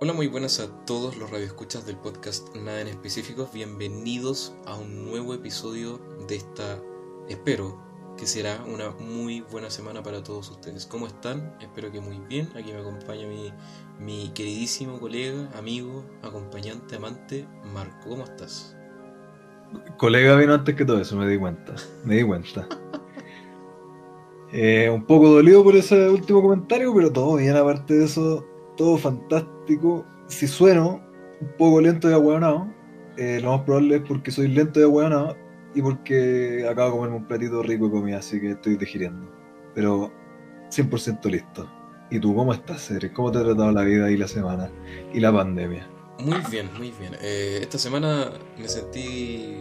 [0.00, 3.52] Hola, muy buenas a todos los radioescuchas del podcast Nada en Específicos.
[3.52, 6.80] Bienvenidos a un nuevo episodio de esta,
[7.28, 7.80] espero
[8.18, 10.84] que será una muy buena semana para todos ustedes.
[10.84, 11.56] ¿Cómo están?
[11.60, 12.50] Espero que muy bien.
[12.56, 13.52] Aquí me acompaña mi,
[14.00, 18.10] mi queridísimo colega, amigo, acompañante, amante, Marco.
[18.10, 18.76] ¿Cómo estás?
[19.96, 21.76] Colega vino antes que todo eso, me di cuenta.
[22.04, 22.68] Me di cuenta.
[24.56, 28.44] Eh, un poco dolido por ese último comentario, pero todo bien, aparte de eso,
[28.76, 30.04] todo fantástico.
[30.26, 31.00] Si sueno
[31.40, 32.66] un poco lento y ahueonado,
[33.16, 35.36] eh, lo más probable es porque soy lento y ahueonado
[35.74, 39.28] y porque acabo de comerme un platito rico de comida, así que estoy digiriendo.
[39.74, 40.12] Pero
[40.70, 41.68] 100% listo.
[42.10, 43.12] ¿Y tú cómo estás, Cedric?
[43.12, 44.70] ¿Cómo te ha tratado la vida y la semana
[45.12, 45.88] y la pandemia?
[46.18, 47.16] Muy bien, muy bien.
[47.20, 49.56] Eh, esta semana me sentí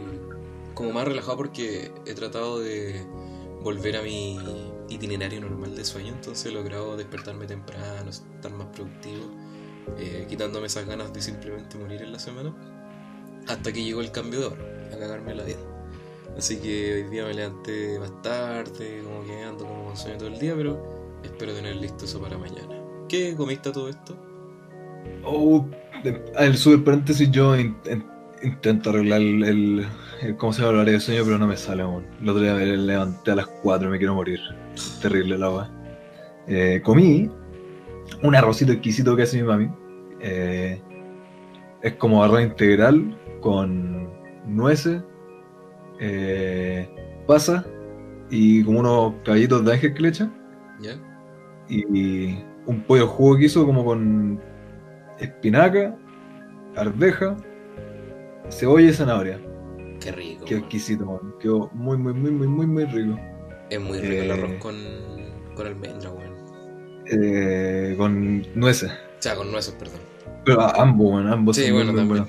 [0.73, 3.05] como más relajado porque he tratado de
[3.63, 4.37] volver a mi
[4.89, 9.23] itinerario normal de sueño, entonces he despertarme temprano, estar más productivo,
[9.97, 12.53] eh, quitándome esas ganas de simplemente morir en la semana,
[13.47, 15.57] hasta que llegó el cambio de hora, a cagarme la vida.
[16.37, 20.29] Así que hoy día me levanté más tarde, como que ando como con sueño todo
[20.29, 22.81] el día, pero espero tener listo eso para mañana.
[23.07, 24.17] ¿Qué comiste todo esto?
[25.23, 25.65] Oh,
[26.39, 28.05] el super paréntesis, yo in- in-
[28.41, 29.85] intento arreglar el-
[30.37, 31.21] ¿Cómo se llama el horario de sueño?
[31.25, 32.05] Pero no me sale aún.
[32.21, 34.39] El otro día me levanté a las 4, me quiero morir.
[35.01, 35.69] Terrible la agua.
[36.83, 37.29] comí
[38.21, 39.69] un arrocito exquisito que hace mi mami.
[40.19, 40.81] Eh,
[41.81, 44.09] es como arroz integral con
[44.45, 45.01] nueces,
[45.99, 46.87] eh,
[47.27, 47.65] pasa
[48.29, 50.33] y como unos caballitos de ángel que le echan
[51.69, 54.39] y un pollo jugo que hizo como con
[55.19, 55.95] espinaca,
[56.75, 57.37] arveja,
[58.49, 59.39] cebolla y zanahoria.
[59.99, 60.45] Qué rico.
[60.45, 61.33] Qué exquisito, man.
[61.39, 63.19] Quedó muy, muy, muy, muy, muy, muy rico.
[63.73, 64.75] Es muy rico el Eh, arroz con,
[65.55, 66.37] con almendra, weón.
[67.05, 68.91] Eh, con nueces.
[68.91, 70.01] O sea, con nueces, perdón.
[70.45, 72.27] Pero ambos, man, ambos Sí, son bueno, muy también.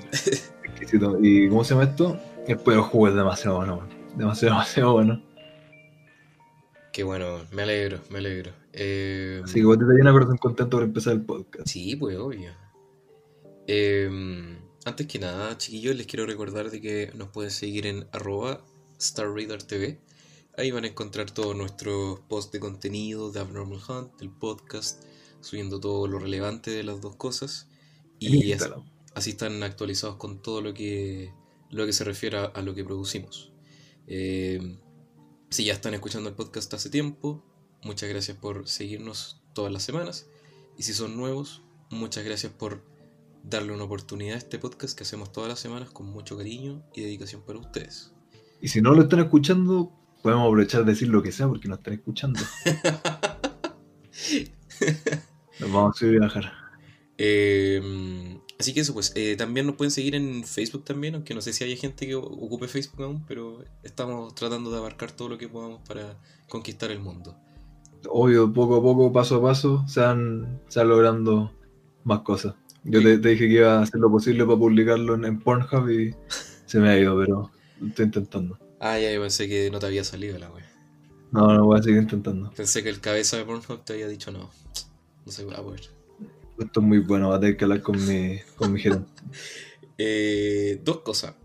[0.63, 1.17] Exquisito.
[1.21, 2.19] ¿Y cómo se llama esto?
[2.47, 3.89] El pollo jugo es demasiado bueno, man.
[4.15, 5.23] Demasiado, demasiado bueno.
[6.91, 8.53] Qué bueno, me alegro, me alegro.
[8.73, 11.67] Eh, Así que vos te llena corazón contento por empezar el podcast.
[11.67, 12.51] Sí, pues obvio.
[13.67, 14.09] Eh,
[14.85, 18.61] antes que nada, chiquillos, les quiero recordar de que nos pueden seguir en arroba
[19.01, 19.97] StarReaderTV.
[20.57, 25.03] Ahí van a encontrar todos nuestros posts de contenido de Abnormal Hunt, del podcast,
[25.41, 27.67] subiendo todo lo relevante de las dos cosas.
[28.19, 28.53] Y
[29.13, 31.33] así, están actualizados con todo lo que,
[31.69, 33.51] lo que se refiere a, a lo que producimos.
[34.07, 34.77] Eh,
[35.49, 37.43] si ya están escuchando el podcast hace tiempo,
[37.83, 40.27] muchas gracias por seguirnos todas las semanas.
[40.77, 42.81] Y si son nuevos, muchas gracias por
[43.43, 47.01] darle una oportunidad a este podcast que hacemos todas las semanas con mucho cariño y
[47.01, 48.11] dedicación para ustedes.
[48.61, 49.93] Y si no lo están escuchando,
[50.25, 52.39] podemos aprovechar de decir lo que sea porque no están escuchando.
[55.59, 56.51] Nos vamos a subir y bajar.
[57.19, 61.41] Eh, así que eso, pues eh, también nos pueden seguir en Facebook también, aunque no
[61.41, 65.37] sé si hay gente que ocupe Facebook aún, pero estamos tratando de abarcar todo lo
[65.37, 66.17] que podamos para
[66.49, 67.37] conquistar el mundo.
[68.09, 71.51] Obvio, poco a poco, paso a paso, se van, se van logrando
[72.03, 72.55] más cosas.
[72.83, 73.05] Yo Sí.
[73.05, 76.15] te, te dije que iba a hacer lo posible para publicarlo en, en Pornhub y
[76.65, 77.51] se me ha ido, pero
[77.87, 78.57] estoy intentando.
[78.87, 80.71] Ah, ya, yo pensé que no te había salido la wea.
[81.31, 82.51] No, no voy a seguir intentando.
[82.51, 84.51] Pensé que el cabeza de Pornhub te había dicho no.
[85.25, 85.89] No se va a poder.
[86.59, 89.09] Esto es muy bueno, va a tener que hablar con mi, con mi gerente.
[89.97, 91.35] Eh, dos cosas.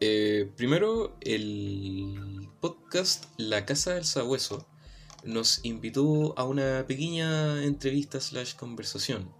[0.00, 4.66] Eh, primero, el podcast La Casa del Sabueso
[5.24, 9.30] nos invitó a una pequeña entrevista slash conversación.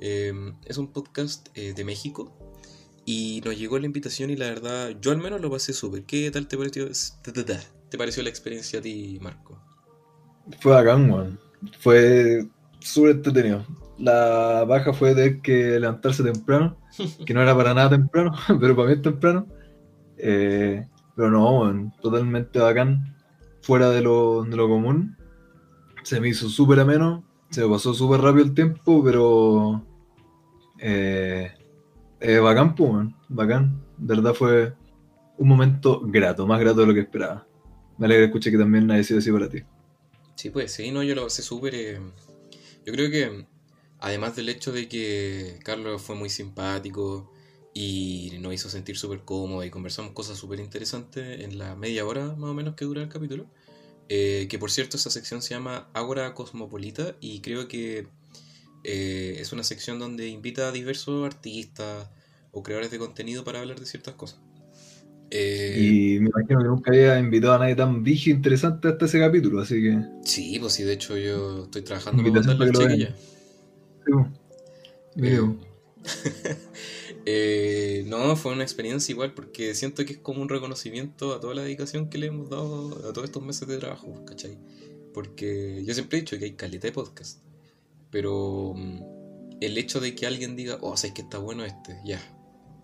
[0.00, 0.32] Eh,
[0.64, 2.32] es un podcast eh, de México
[3.08, 6.02] y nos llegó la invitación y la verdad, yo al menos lo pasé súper.
[6.02, 6.88] ¿Qué tal te pareció,
[7.88, 9.56] te pareció la experiencia a ti, Marco?
[10.60, 11.38] Fue bacán, weón.
[11.78, 12.44] Fue
[12.80, 13.64] súper entretenido.
[13.96, 16.76] La baja fue tener que levantarse temprano,
[17.24, 19.46] que no era para nada temprano, pero para mí es temprano.
[20.18, 23.16] Eh, pero no, weón, totalmente bacán,
[23.62, 25.16] fuera de lo, de lo común.
[26.02, 29.86] Se me hizo súper ameno, se me pasó súper rápido el tiempo, pero
[30.80, 31.52] eh,
[32.20, 33.82] eh, bacán, weón, bacán.
[33.98, 34.74] De verdad fue
[35.38, 37.46] un momento grato, más grato de lo que esperaba.
[37.98, 39.62] Me alegra escuchar que también haya sido así para ti.
[40.34, 41.74] Sí, pues sí, no, yo lo pasé súper.
[41.74, 42.00] eh,
[42.84, 43.46] yo creo que,
[43.98, 47.32] además del hecho de que Carlos fue muy simpático
[47.74, 52.34] y nos hizo sentir súper cómodo y conversamos cosas súper interesantes en la media hora
[52.36, 53.46] más o menos que dura el capítulo,
[54.08, 58.08] eh, que por cierto esa sección se llama Ágora Cosmopolita y creo que
[58.86, 62.08] eh, es una sección donde invita a diversos artistas
[62.52, 64.40] o creadores de contenido para hablar de ciertas cosas.
[65.30, 69.06] Eh, Y me imagino que nunca había invitado a nadie tan vigio e interesante hasta
[69.06, 69.98] ese capítulo, así que.
[70.24, 73.08] Sí, pues sí, de hecho yo estoy trabajando para mandarle para al que lo chiquillo.
[74.04, 74.32] sí, po.
[75.14, 75.56] Mire, po.
[77.28, 81.54] Eh, no, fue una experiencia igual porque siento que es como un reconocimiento a toda
[81.54, 84.58] la dedicación que le hemos dado a todos estos meses de trabajo, ¿cachai?
[85.12, 87.40] Porque yo siempre he dicho que hay calidad de podcast,
[88.10, 92.20] pero mm, el hecho de que alguien diga, oh, sabes que está bueno este, ya,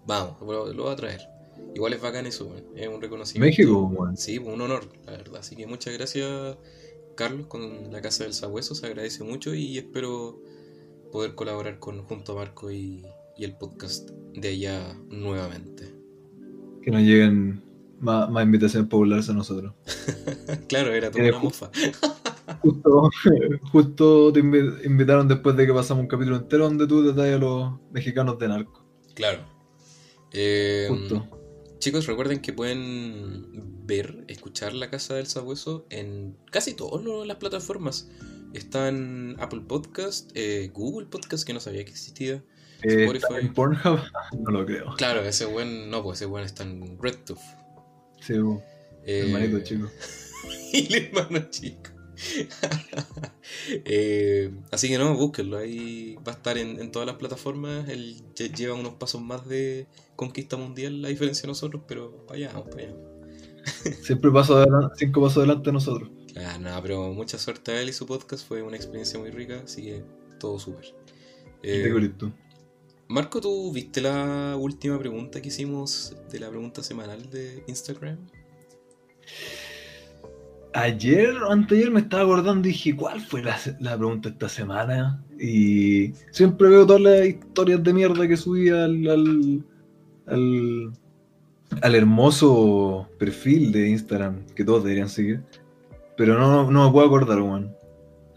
[0.07, 1.33] vamos, lo, lo voy a traer.
[1.75, 3.47] Igual es bacán eso, es un reconocimiento.
[3.47, 4.17] México, weón.
[4.17, 5.41] Sí, un honor, la verdad.
[5.41, 6.57] Así que muchas gracias,
[7.17, 8.75] Carlos, con la Casa del Sabueso.
[8.75, 10.43] Se agradece mucho y espero
[11.11, 13.05] poder colaborar con junto a Marco y,
[13.37, 15.95] y el podcast de allá nuevamente.
[16.83, 17.63] Que nos lleguen
[18.01, 19.73] más, más invitaciones para burlarse a nosotros.
[20.69, 21.71] claro, era toda una mofa.
[22.63, 23.11] Justo,
[23.73, 27.39] justo te invi- invitaron después de que pasamos un capítulo entero donde tú detallas a
[27.39, 28.85] los mexicanos de narco.
[29.15, 29.41] Claro.
[30.33, 31.29] Eh, Justo.
[31.79, 33.47] Chicos, recuerden que pueden
[33.87, 38.09] ver, escuchar La Casa del Sabueso en casi todas las plataformas.
[38.55, 42.45] Está en Apple Podcast, eh, Google Podcast, que no sabía que existía.
[42.83, 43.27] Eh, Spotify.
[43.35, 44.01] ¿está en Pornhub?
[44.39, 44.95] No lo creo.
[44.97, 47.39] Claro, ese buen, no, pues ese buen está en RedTooth.
[48.21, 48.35] Sí,
[49.05, 49.89] Eh, hermanito chico.
[50.73, 51.91] y el hermano chico.
[53.85, 55.59] Eh, así que no, búsquenlo.
[55.59, 57.89] Ahí va a estar en, en todas las plataformas.
[57.89, 59.87] Él lle- lleva unos pasos más de
[60.17, 62.95] conquista mundial, a diferencia de nosotros, pero para allá, vamos para allá.
[64.03, 66.11] Siempre paso adelante, cinco pasos adelante de nosotros.
[66.37, 68.47] Ah, nada, pero mucha suerte a él y su podcast.
[68.47, 70.05] Fue una experiencia muy rica, así que
[70.39, 70.95] todo súper.
[71.63, 71.83] Eh.
[73.09, 78.19] Marco, ¿tú viste la última pregunta que hicimos de la pregunta semanal de Instagram?
[80.75, 85.23] Ayer o anteayer me estaba acordando y dije, ¿cuál fue la, la pregunta esta semana?
[85.39, 89.65] Y siempre veo todas las historias de mierda que subí al, al,
[90.27, 90.93] al,
[91.83, 95.43] al hermoso perfil de Instagram que todos deberían seguir.
[96.17, 97.75] Pero no, no me puedo acordar, weón.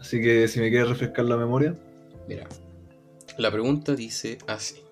[0.00, 1.74] Así que si me quieres refrescar la memoria,
[2.28, 2.46] Mira,
[3.38, 4.85] la pregunta dice así.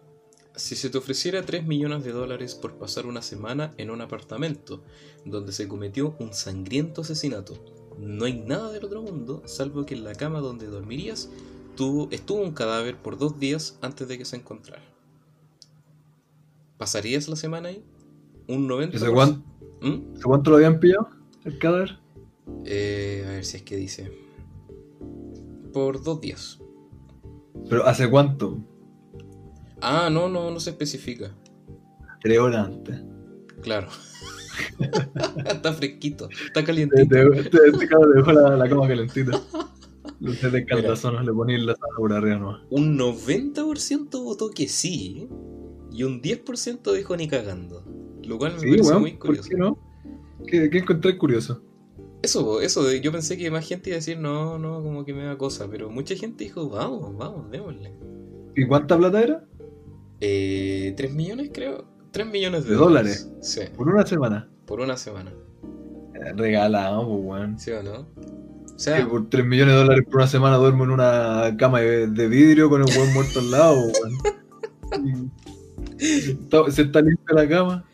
[0.57, 4.83] Si se te ofreciera 3 millones de dólares por pasar una semana en un apartamento
[5.25, 7.55] donde se cometió un sangriento asesinato,
[7.99, 11.29] no hay nada del otro mundo salvo que en la cama donde dormirías
[11.77, 14.83] tuvo, estuvo un cadáver por dos días antes de que se encontrara.
[16.79, 17.85] ¿Pasarías la semana ahí?
[18.47, 18.95] ¿Un 90%?
[18.95, 19.49] ¿Hace cuánto,
[19.81, 20.15] ¿Mm?
[20.15, 21.09] ¿hace cuánto lo habían pillado?
[21.45, 21.99] ¿El cadáver?
[22.65, 24.13] Eh, a ver si es que dice.
[25.73, 26.61] Por dos días.
[27.69, 28.59] ¿Pero hace cuánto?
[29.87, 31.35] Ah, no, no, no se especifica.
[32.23, 33.01] Tres horas antes.
[33.63, 33.89] Claro.
[35.47, 37.03] está fresquito, está calientito.
[37.09, 37.71] te, te- este te
[38.17, 39.41] dejó la, la cama calentita.
[40.21, 42.63] Luces de caldazonos le ponían la sala por arriba nomás.
[42.71, 45.29] Un 90% votó que sí
[45.91, 47.85] y un 10% dijo ni cagando.
[48.25, 49.49] Lo cual me Sí, parece muy ¿por curioso.
[49.51, 49.79] qué no?
[50.47, 51.63] ¿Qué, qué encontré curioso?
[52.23, 55.25] Eso, eso, yo pensé que más gente iba a decir no, no, como que me
[55.25, 57.93] da cosa, pero mucha gente dijo vamos, vamos, démosle.
[58.57, 59.45] ¿Y cuánta plata era?
[60.27, 61.85] Eh, ¿3 millones creo?
[62.13, 63.29] 3 millones de, ¿De dólares?
[63.43, 64.49] Sí, Por una semana.
[64.67, 65.33] por una semana.
[66.15, 67.59] Eh, Regalado, pues, weón.
[67.59, 68.07] ¿Sí o no?
[68.75, 72.07] O sea, por 3 millones de dólares por una semana duermo en una cama de,
[72.09, 73.77] de vidrio con el weón muerto al lado,
[74.95, 75.31] weón.
[75.99, 77.85] Y está- se está limpia la cama.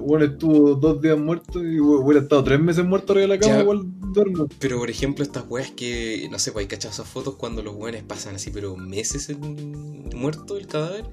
[0.00, 3.54] Weón estuvo dos días muerto y hubiera estado tres meses muerto arriba de la cama,
[3.56, 3.60] Ya.
[3.62, 4.46] igual duermo.
[4.58, 7.74] Pero por ejemplo, estas weas que, no sé, pues hay cachado esas fotos cuando los
[7.74, 11.04] weones pasan así, pero meses en- muerto el cadáver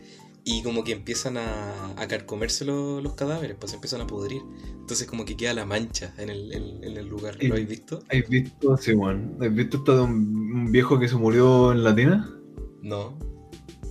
[0.51, 4.41] y como que empiezan a, a carcomerse lo- los cadáveres, pues se empiezan a podrir.
[4.79, 7.37] Entonces, como que queda la mancha en el, en- en el lugar.
[7.39, 7.99] ¿Lo habéis visto?
[8.09, 8.75] ¿Has visto?
[8.77, 9.37] Sí, weón.
[9.39, 10.11] ¿Has visto esta de un,
[10.55, 12.33] un viejo que se murió en Latina?
[12.81, 13.19] No.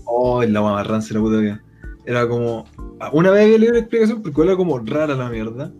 [0.05, 1.62] Oh, la mamarran se la puta vida.
[2.05, 2.65] Era como.
[3.12, 5.73] Una vez había leído la explicación porque era como rara la mierda.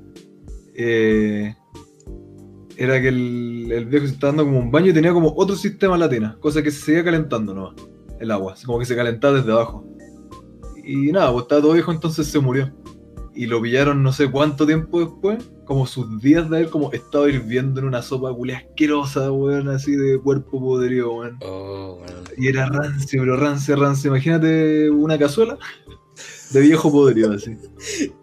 [0.75, 1.56] Eh,
[2.76, 5.56] era que el, el viejo se estaba dando como un baño y tenía como otro
[5.56, 7.75] sistema en la tina, cosa que se seguía calentando nomás,
[8.20, 9.85] el agua, como que se calentaba desde abajo.
[10.88, 12.73] Y nada, pues estaba todo viejo, entonces se murió.
[13.35, 17.28] Y lo pillaron no sé cuánto tiempo después, como sus días de haber como estado
[17.28, 21.38] hirviendo en una sopa culia asquerosa, weón, así de cuerpo podrido, weón.
[21.42, 22.21] Oh, bueno.
[22.38, 24.09] Y era rancio, pero rancio, rancio.
[24.09, 25.59] Imagínate una cazuela
[26.52, 27.54] de viejo podrido, así.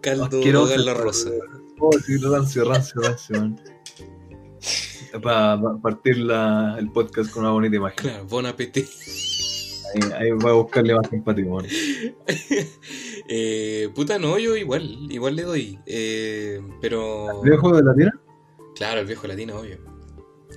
[0.00, 1.30] Caldo de la rosa.
[1.78, 3.60] Oh, sí, rancio, rancio, rancio, man.
[5.22, 7.96] Para partir la, el podcast con una bonita imagen.
[7.96, 8.88] Claro, bon appetit.
[9.96, 11.66] Ahí, ahí voy a buscarle más man.
[13.28, 15.78] eh, puta, no, yo igual, igual le doy.
[15.86, 17.42] Eh, pero.
[17.42, 18.20] ¿Viejo de la tierra?
[18.74, 19.78] Claro, el viejo latino, obvio.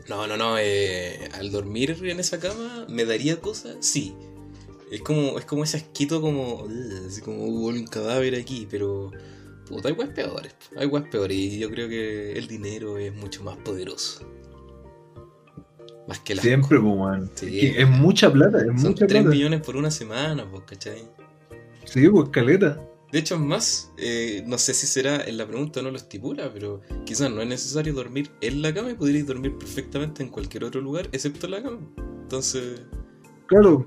[0.09, 0.57] No, no, no.
[0.59, 3.77] eh, al dormir en esa cama, ¿me daría cosas?
[3.79, 4.15] Sí.
[4.91, 6.67] Es como, es como ese asquito como.
[7.07, 9.11] Así como hubo un cadáver aquí, pero.
[9.67, 10.55] Puta, hay weas peores.
[10.75, 11.37] Hay weas peores.
[11.37, 14.27] Y yo creo que el dinero es mucho más poderoso.
[16.09, 16.41] Más que la.
[16.41, 17.29] Siempre, pues, man.
[17.35, 17.45] Sí.
[17.51, 19.29] Que Es mucha plata, es Son mucha 3 plata.
[19.29, 21.07] millones por una semana, pues, ¿cachai?
[21.85, 22.81] Sí, pues caleta.
[23.11, 26.51] De hecho, es más, eh, no sé si será en la pregunta no lo estipula,
[26.53, 30.63] pero quizás no es necesario dormir en la cama y podríais dormir perfectamente en cualquier
[30.65, 31.79] otro lugar, excepto en la cama.
[32.23, 32.81] Entonces,
[33.47, 33.85] Claro,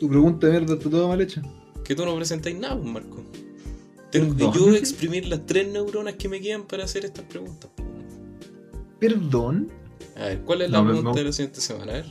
[0.00, 1.40] tu pregunta de mierda está toda mal hecha.
[1.84, 3.24] que tú no presentáis nada, pues, Marco.
[4.10, 7.70] Tengo que yo exprimir las tres neuronas que me quedan para hacer estas preguntas.
[8.98, 9.70] Perdón.
[10.16, 11.16] A ver, ¿cuál es la No, pregunta no.
[11.16, 11.92] de la siguiente semana?
[11.92, 12.06] A ver.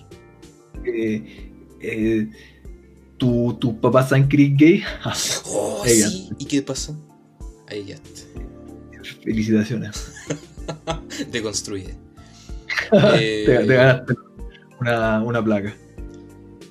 [0.85, 2.27] Eh, eh,
[3.17, 4.83] ¿tu, ¿Tu papá sangre es gay?
[5.45, 6.29] Oh, sí.
[6.39, 6.93] ¿Y qué pasa?
[7.67, 7.97] Ahí ya.
[9.23, 10.11] Felicitaciones.
[11.31, 11.93] Deconstruye.
[12.91, 14.13] te, Eh, te ganaste
[14.79, 15.75] una, una placa.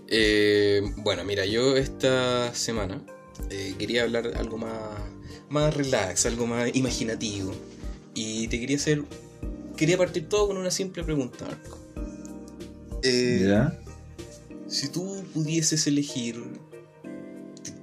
[0.08, 3.00] Eh, bueno, mira, yo esta semana
[3.50, 4.72] eh, quería hablar algo más,
[5.48, 7.52] más relax, algo más imaginativo.
[8.14, 9.02] Y te quería hacer.
[9.76, 11.78] Quería partir todo con una simple pregunta, Marco.
[13.02, 13.78] Eh, ¿Ya?
[14.66, 16.42] Si tú pudieses elegir.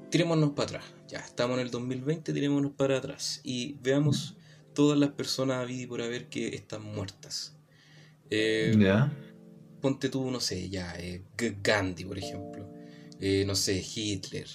[0.09, 0.85] Tirémonos para atrás.
[1.07, 3.41] Ya, estamos en el 2020, tirémonos para atrás.
[3.43, 4.35] Y veamos
[4.73, 7.55] todas las personas a vida y por haber que están muertas.
[8.29, 9.11] Eh, ¿Ya?
[9.79, 11.23] ponte tú, no sé, ya, eh,
[11.63, 12.69] Gandhi, por ejemplo,
[13.19, 14.47] eh, no sé, Hitler,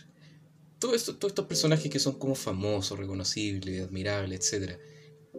[0.79, 4.79] todo esto, todos estos personajes que son como famosos, reconocibles, admirables, etc.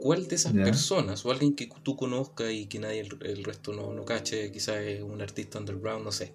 [0.01, 3.73] ¿Cuál de esas personas, o alguien que tú conozcas y que nadie el, el resto
[3.73, 6.33] no, no cache, quizás es un artista underground, no sé,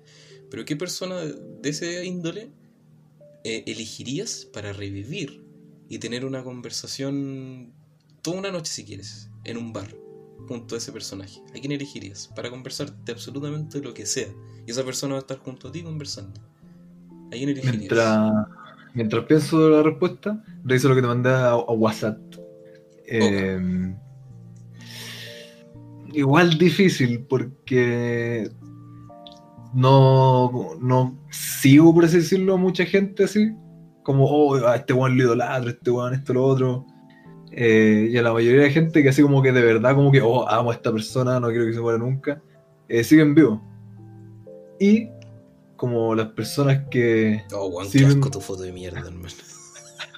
[0.50, 2.50] pero qué persona de ese índole
[3.44, 5.44] eh, elegirías para revivir
[5.88, 7.72] y tener una conversación
[8.22, 9.94] toda una noche si quieres, en un bar?
[10.50, 11.40] junto a ese personaje?
[11.50, 12.28] ¿A quién elegirías?
[12.34, 14.28] Para conversar de absolutamente lo que sea.
[14.66, 16.40] Y esa persona va a estar junto a ti conversando.
[17.28, 17.76] ¿A quién elegirías?
[17.76, 18.32] Mientras,
[18.94, 22.18] mientras pienso la respuesta, reviso lo que te mandé a, a WhatsApp.
[23.10, 23.58] Eh,
[26.12, 28.50] igual difícil porque
[29.74, 33.52] no, no sigo, por así decirlo, a mucha gente así.
[34.02, 36.86] Como, oh, a este weón lo idolatro, este weón, esto, lo otro.
[37.52, 40.20] Eh, y a la mayoría de gente que así como que de verdad, como que,
[40.20, 42.40] oh, amo a esta persona, no quiero que se muera nunca,
[42.88, 43.60] eh, siguen vivos.
[44.78, 45.08] Y
[45.76, 49.28] como las personas que Oh, Juan, asco tu foto de mierda, hermano.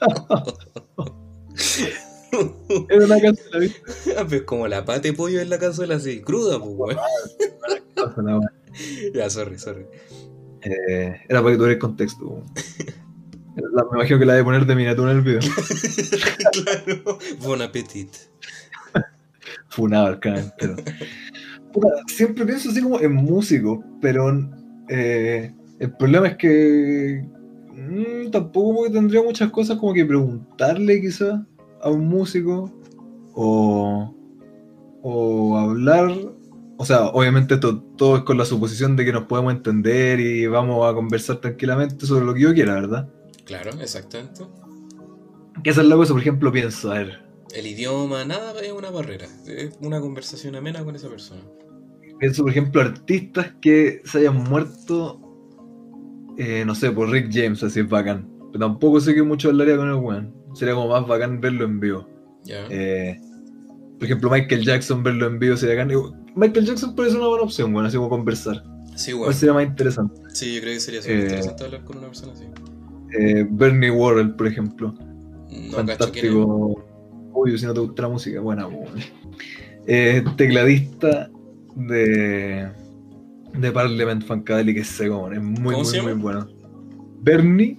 [2.89, 3.81] Era una cazuela, ¿viste?
[4.19, 6.97] Ah, pues como la pata de pollo en la cazuela así, cruda, pues, weón.
[8.17, 8.43] Weón.
[9.15, 9.85] Ya, sorry, sorry.
[10.63, 12.25] Eh, era para que tuviera el contexto.
[12.25, 12.45] weón.
[13.55, 15.41] Me imagino que la de poner de miniatura en el video.
[16.53, 17.19] claro.
[17.43, 18.09] Bon appetit.
[19.69, 20.55] Funado el canal
[22.07, 24.31] siempre pienso así como en músicos, pero
[24.89, 27.25] eh, el problema es que
[27.73, 31.41] mm, tampoco tendría muchas cosas como que preguntarle quizás
[31.83, 32.71] a un músico
[33.35, 34.15] o,
[35.03, 36.13] o hablar.
[36.79, 40.47] O sea, obviamente esto, todo es con la suposición de que nos podemos entender y
[40.47, 43.09] vamos a conversar tranquilamente sobre lo que yo quiera, ¿verdad?
[43.45, 44.45] Claro, exactamente.
[45.63, 47.21] Que esa es la cosa, por ejemplo, pienso, a ver,
[47.55, 49.27] El idioma, nada es una barrera.
[49.47, 51.43] Es una conversación amena con esa persona.
[52.19, 55.21] pienso, por ejemplo, artistas que se hayan muerto,
[56.39, 58.29] eh, no sé, por Rick James, así es bacán.
[58.53, 60.35] Pero tampoco sé que mucho hablaría con el weón.
[60.55, 62.09] Sería como más bacán verlo en vivo.
[62.47, 63.19] Eh,
[63.99, 65.97] por ejemplo, Michael Jackson, verlo en vivo sería bacán.
[66.35, 68.63] Michael Jackson puede ser una buena opción, bueno, así como conversar.
[68.97, 69.33] sí, bueno.
[69.33, 70.21] sería más interesante.
[70.33, 72.45] Sí, yo creo que sería súper Eh, interesante hablar con una persona así.
[73.19, 74.95] Eh, Bernie Worrell, por ejemplo.
[75.51, 75.73] No.
[75.73, 76.85] Fantástico.
[77.35, 78.69] Uy, si no te gusta la música, buena.
[79.87, 81.29] Eh, tecladista
[81.75, 82.71] de,
[83.55, 86.49] de Parliament Funkadelic, es seco, es muy, ¿Cómo se muy, muy bueno.
[87.21, 87.79] Bernie,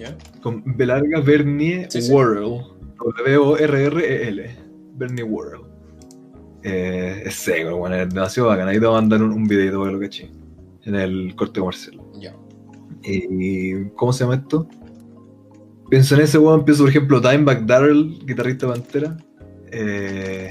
[0.00, 0.16] ¿Ya?
[0.40, 2.10] con B larga, Bernie Sí.
[2.10, 2.62] Worrell.
[2.98, 4.50] W-O-R-R-E-L.
[4.94, 5.62] Bernie Worrell.
[6.62, 8.68] Eh, es seco, bueno, es demasiado bacán.
[8.68, 10.30] Ahí te voy a mandar un, un videito para que lo caché.
[10.84, 12.00] En el corte comercial.
[12.18, 12.34] Ya.
[13.02, 14.66] ¿Y cómo se llama esto?
[15.90, 19.16] Pienso en ese weón, pienso por ejemplo Dimebag Darrell, guitarrista de Pantera.
[19.72, 20.50] Eh,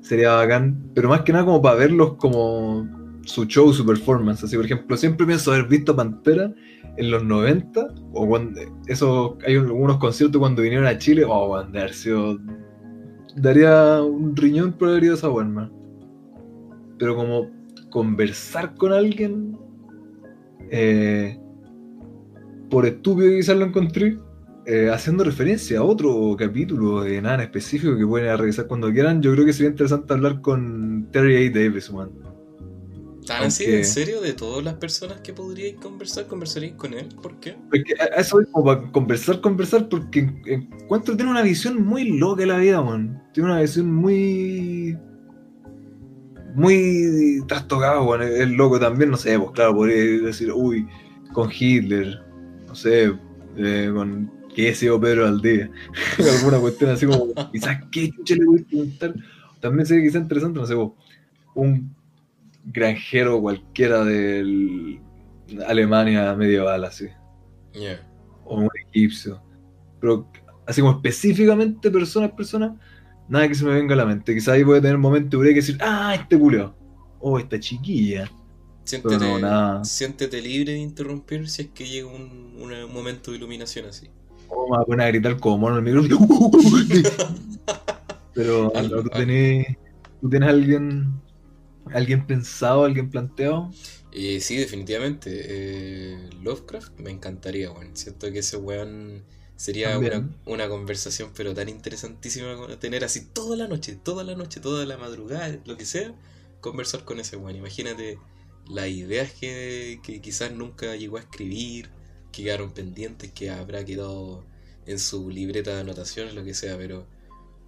[0.00, 2.86] sería bacán, pero más que nada como para verlos como
[3.24, 4.44] su show, su performance.
[4.44, 6.54] Así por ejemplo, siempre pienso haber visto a Pantera
[6.96, 11.78] en los 90, o cuando eso, hay algunos conciertos cuando vinieron a Chile, oh, de
[11.78, 12.38] haber sido.
[13.36, 15.70] Daría un riñón por haber ido a esa man.
[16.98, 17.50] Pero como
[17.90, 19.58] conversar con alguien.
[20.70, 21.38] Eh,
[22.70, 24.18] por estúpido quizás lo encontré,
[24.66, 29.22] eh, haciendo referencia a otro capítulo de nada en específico que pueden revisar cuando quieran,
[29.22, 31.50] yo creo que sería interesante hablar con Terry A.
[31.50, 32.10] Davis, man.
[33.26, 33.64] ¿Tan así?
[33.64, 34.20] Aunque- ¿En serio?
[34.20, 37.08] ¿De todas las personas que podríais conversar, conversaríais con él?
[37.20, 37.56] ¿Por qué?
[37.70, 42.46] Porque eso es como para conversar, conversar, porque encuentro tiene una visión muy loca de
[42.46, 43.22] la vida, man.
[43.32, 44.96] Tiene una visión muy.
[46.54, 48.22] muy trastocada, man.
[48.22, 50.86] Es loco también, no sé, pues claro, podría decir, uy,
[51.32, 52.22] con Hitler,
[52.66, 53.12] no sé,
[53.56, 55.70] eh, con ¿qué yo Pedro al día?
[56.38, 59.14] Alguna cuestión así como, quizás, ¿qué chucha le voy a preguntar?
[59.60, 60.92] También sería quizás interesante, no sé, vos,
[61.54, 61.94] un
[62.66, 65.00] granjero cualquiera de
[65.66, 67.06] Alemania medieval, así.
[68.44, 69.42] O un egipcio.
[70.00, 70.28] Pero
[70.66, 72.72] así como específicamente personas, personas,
[73.28, 74.34] nada que se me venga a la mente.
[74.34, 76.74] Quizás ahí voy a tener un momento de decir, ah, este culio.
[77.20, 78.30] Oh, esta chiquilla.
[78.84, 79.84] Siéntete, no, nada.
[79.84, 84.08] siéntete libre de interrumpir si es que llega un, un momento de iluminación así.
[84.48, 86.50] Oh, me a a gritar como mono en el micrófono.
[88.34, 89.66] Pero Algo, ¿tú, tenés,
[90.20, 91.20] ¿tú tienes alguien,
[91.92, 93.76] alguien pensado, alguien planteado?
[94.12, 95.30] Eh, sí, definitivamente.
[95.44, 97.96] eh, Lovecraft me encantaría, weón.
[97.96, 99.24] Siento que ese weón
[99.56, 104.60] sería una, una conversación, pero tan interesantísima tener así toda la noche, toda la noche,
[104.60, 106.14] toda la madrugada, lo que sea,
[106.60, 107.56] conversar con ese weón.
[107.56, 108.18] Imagínate
[108.68, 111.90] las ideas que, que quizás nunca llegó a escribir,
[112.32, 114.46] que quedaron pendientes, que habrá quedado
[114.86, 117.06] en su libreta de anotaciones, lo que sea, pero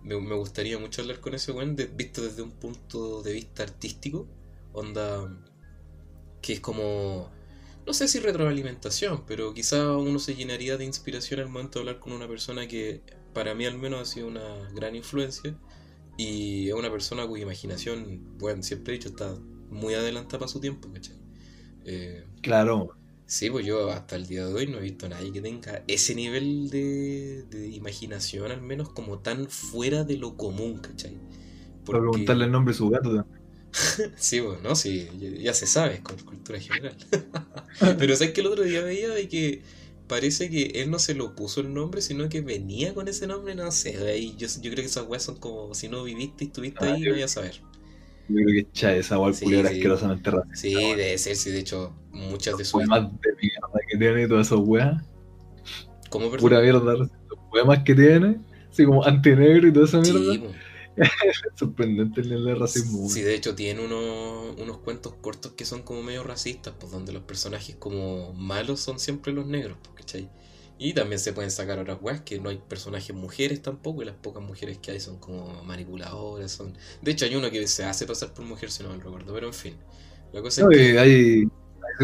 [0.02, 4.26] me, gustaría mucho hablar con ese weón visto desde un punto de vista artístico,
[4.72, 5.28] onda
[6.42, 7.30] que es como,
[7.86, 12.00] no sé si retroalimentación, pero quizá uno se llenaría de inspiración al momento de hablar
[12.00, 13.02] con una persona que
[13.34, 15.56] para mí al menos ha sido una gran influencia
[16.16, 19.36] y es una persona cuya imaginación, bueno, siempre he dicho, está
[19.70, 21.16] muy adelantada para su tiempo, ¿cachai?
[21.84, 22.97] Eh, Claro,
[23.28, 25.84] sí, pues yo hasta el día de hoy no he visto a nadie que tenga
[25.86, 31.20] ese nivel de, de imaginación, al menos como tan fuera de lo común, ¿cachai?
[31.84, 33.26] para preguntarle el nombre de su gato.
[34.16, 35.08] Sí, bueno, no, sí,
[35.40, 36.96] ya, se sabe, es con cultura general.
[37.98, 39.62] Pero sabes que el otro día veía de que
[40.06, 43.54] parece que él no se lo puso el nombre, sino que venía con ese nombre,
[43.54, 46.46] no sé, ahí yo, yo creo que esas weas son como si no viviste y
[46.48, 47.62] estuviste Ah, ahí, yo- no a saber.
[48.28, 49.54] Yo creo que cha esa guay Sí, sí.
[49.54, 50.46] asquerosamente rara.
[50.54, 52.72] Sí, debe ser, sí, de hecho, muchas de sus...
[52.72, 55.02] Poemas de mierda que tiene y todas esas weas.
[56.10, 56.30] ¿Cómo?
[56.32, 56.94] Pura mierda.
[56.94, 57.10] Los
[57.50, 60.34] poemas que tiene, así como antinegro y toda esa mierda.
[60.34, 60.42] Sí.
[61.54, 63.08] Sorprendente el nivel de racismo.
[63.08, 67.12] Sí, de hecho tiene unos, unos cuentos cortos que son como medio racistas, pues donde
[67.12, 70.28] los personajes como malos son siempre los negros, pues, ¿cachai?
[70.78, 74.14] Y también se pueden sacar otras weas que no hay personajes mujeres tampoco, y las
[74.16, 76.76] pocas mujeres que hay son como manipuladoras, son...
[77.02, 79.48] De hecho hay uno que se hace pasar por mujer, si no me recuerdo, pero
[79.48, 79.76] en fin.
[80.32, 80.94] La cosa No, es que...
[80.98, 81.46] hay, hay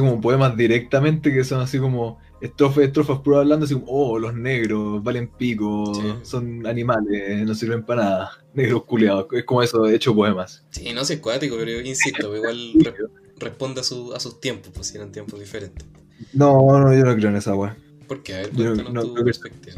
[0.00, 4.34] como poemas directamente que son así como estrofas, estrofas puro hablando así como, oh, los
[4.34, 6.18] negros valen pico, Sí.
[6.22, 9.26] son animales, no sirven para nada, negros culiados.
[9.32, 10.64] Es como eso, hecho poemas.
[10.70, 13.00] Sí, no sé, cuático, pero insisto, igual re-
[13.36, 15.86] responde a, su, a sus tiempos, pues si eran tiempos diferentes.
[16.32, 17.76] No, no, yo no creo en esa wea.
[18.14, 18.34] ¿Por qué?
[18.34, 19.76] A ver, Yo no tu creo que- perspectiva.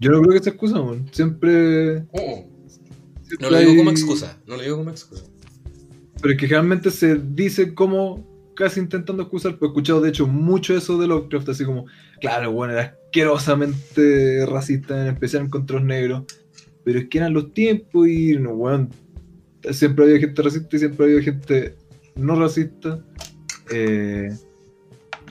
[0.00, 1.08] Yo no creo que sea excusa, weón.
[1.12, 1.98] Siempre.
[2.12, 2.44] Oh,
[3.22, 5.24] siempre no lo digo hay- como excusa, no lo digo como excusa.
[6.20, 10.26] Pero es que generalmente se dice como casi intentando excusar, pues he escuchado de hecho
[10.26, 11.86] mucho eso de Lovecraft, así como,
[12.20, 16.22] claro, bueno, era asquerosamente racista, en especial contra los negros,
[16.84, 18.88] pero es que eran los tiempos y, no, bueno,
[19.72, 21.74] siempre había gente racista y siempre había gente
[22.14, 23.04] no racista.
[23.72, 24.28] Eh,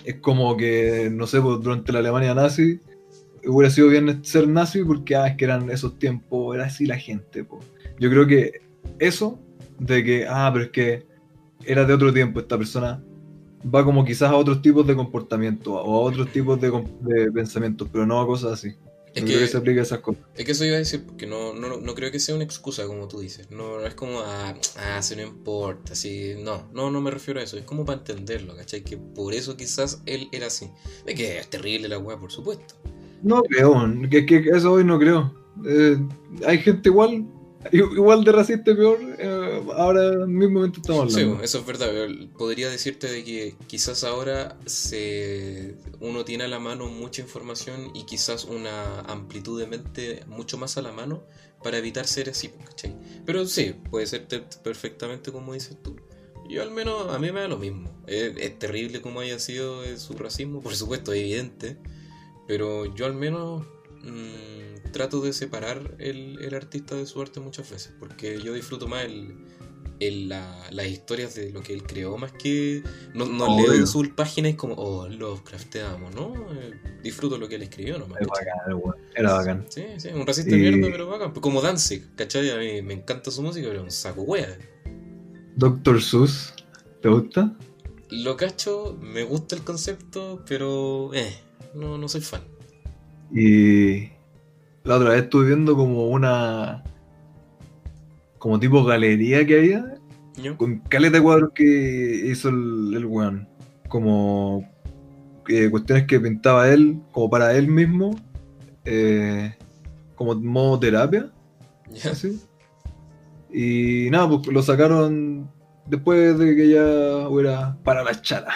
[0.06, 2.80] es como que, no sé, pues, durante la Alemania nazi
[3.46, 6.98] hubiera sido bien ser nazi porque, ah, es que eran esos tiempos, era así la
[6.98, 7.66] gente, pues.
[8.00, 8.62] Yo creo que
[9.00, 9.40] eso
[9.80, 11.06] de que, ah, pero es que
[11.66, 13.04] era de otro tiempo, esta persona
[13.74, 17.88] va como quizás a otros tipos de comportamiento o a otros tipos de, de pensamientos,
[17.92, 18.76] pero no a cosas así.
[19.16, 20.24] Es no que- creo que se aplique a esas cosas.
[20.36, 22.88] Es que eso iba a decir, porque no, no, no creo que sea una excusa,
[22.88, 23.52] como tú dices.
[23.52, 26.34] No, no es como, ah, ah, si no importa, así.
[26.40, 27.58] No, no, no me refiero a eso.
[27.58, 28.84] Es como para entenderlo, ¿cachai?
[28.84, 30.70] Que por eso quizás él era así.
[31.06, 32.76] De que es terrible la weá, por supuesto.
[33.22, 33.76] No creo,
[34.10, 35.34] que, que eso hoy no creo.
[35.66, 35.98] Eh,
[36.46, 37.26] hay gente igual,
[37.72, 41.44] igual de racista y peor, eh, ahora en el mismo momento estamos Sí, hablando.
[41.44, 41.90] eso es verdad.
[42.38, 48.04] Podría decirte de que quizás ahora se uno tiene a la mano mucha información y
[48.06, 51.24] quizás una amplitud de mente mucho más a la mano
[51.64, 52.96] para evitar ser así, ¿cachai?
[53.26, 55.96] Pero sí, puede ser te- perfectamente como dices tú.
[56.50, 57.90] Yo al menos, a mí me da lo mismo.
[58.06, 61.78] Es, es terrible como haya sido su racismo, por supuesto, es evidente.
[62.48, 63.64] Pero yo al menos
[64.04, 68.88] mm, trato de separar el, el artista de su arte muchas veces, porque yo disfruto
[68.88, 69.36] más el,
[70.00, 72.82] el- la- las historias de lo que él creó, más que
[73.14, 73.72] no, no Obvio.
[73.72, 76.34] leo en sus páginas como, oh, Lovecraft, te amo, ¿no?
[76.54, 76.72] Eh,
[77.04, 78.22] disfruto lo que él escribió nomás.
[78.22, 78.82] Es bacán.
[79.16, 79.66] Era bacán.
[79.70, 81.32] Sí, sí, un racista de Y- mierda, pero bacán.
[81.34, 82.50] Como Danzig, ¿cachai?
[82.52, 84.58] A mí me encanta su música, pero un saco wea.
[85.56, 86.54] Doctor Sus,
[87.02, 87.54] ¿te gusta?
[88.10, 91.34] Lo cacho, me gusta el concepto, pero eh,
[91.76, 92.42] no, no soy fan.
[93.36, 94.10] Y
[94.84, 96.84] la otra vez estuve viendo como una.
[98.38, 99.96] como tipo galería que había,
[100.36, 100.58] ¿Yo?
[100.58, 103.48] con caleta de cuadros que hizo el, el weón.
[103.88, 104.68] Como
[105.48, 108.16] eh, cuestiones que pintaba él, como para él mismo,
[108.86, 109.56] eh,
[110.16, 111.32] como modo terapia.
[111.92, 112.12] Ya.
[112.12, 112.42] así.
[113.52, 115.50] Y nada, pues lo sacaron
[115.86, 118.54] después de que ya hubiera para la chala.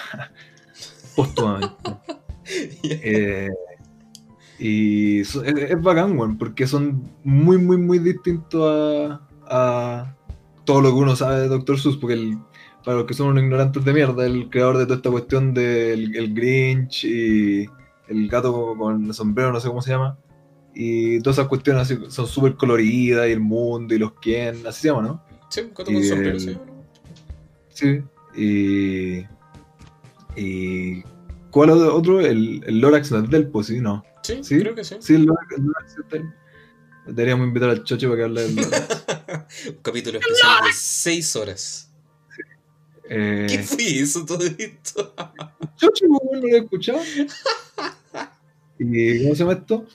[1.16, 1.76] Póstumamente.
[2.84, 3.50] Eh,
[4.60, 10.15] y so- es, es bacán, weón, porque son muy, muy, muy distintos a, a
[10.65, 12.38] todo lo que uno sabe de Doctor Seuss, porque el-
[12.84, 16.15] para los que son unos ignorantes de mierda, el creador de toda esta cuestión del
[16.15, 17.65] el Grinch y
[18.08, 20.17] el gato con el sombrero, no sé cómo se llama,
[20.74, 24.82] y todas esas cuestiones así son súper coloridas, y el mundo, y los quién, así
[24.84, 25.24] se llama, ¿no?
[25.50, 26.58] Sí, un gato con Y sombrero, el- ¿sí?
[27.70, 28.02] Sí.
[28.41, 29.26] Y.
[30.41, 31.04] Y.
[31.52, 31.96] ¿Cuál otro?
[31.96, 32.22] otro?
[32.22, 34.04] El, el Lorax no es del pues sí, no.
[34.28, 34.60] Sí, ¿Sí?
[34.60, 34.96] creo que sí.
[35.00, 36.34] Sí, es del.
[37.06, 38.58] Deberíamos invitar al Chocho para que hable del.
[39.70, 41.90] Un capítulo especial de 6 horas.
[43.10, 45.13] Eh, ¿Qué fue eso todo esto?
[45.78, 47.00] Chocho, no lo he escuchado.
[48.80, 49.86] ¿Y cómo se llama esto?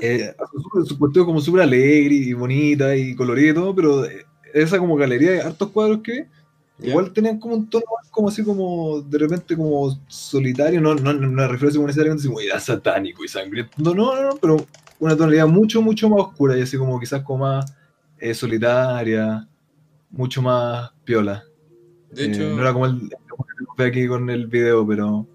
[0.00, 0.34] Eh,
[0.88, 4.04] su, cuestión como súper alegre y bonita y colorida y todo, pero
[4.52, 6.26] esa como galería de hartos cuadros que
[6.82, 11.12] Igual tenían como un tono más como así como de repente como solitario, no, no,
[11.12, 14.56] no me refiero así como necesariamente como "Ya, satánico y sangriento, no, no, no, pero
[15.00, 17.74] una tonalidad mucho, mucho más oscura y así como quizás como más
[18.18, 19.48] eh, solitaria,
[20.10, 21.44] mucho más piola.
[22.10, 25.26] De Eh, hecho, no era como el el que ve aquí con el video, pero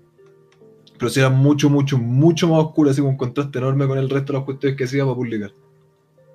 [0.98, 4.10] pero sí era mucho, mucho, mucho más oscura, así como un contraste enorme con el
[4.10, 5.52] resto de las cuestiones que hacía para publicar.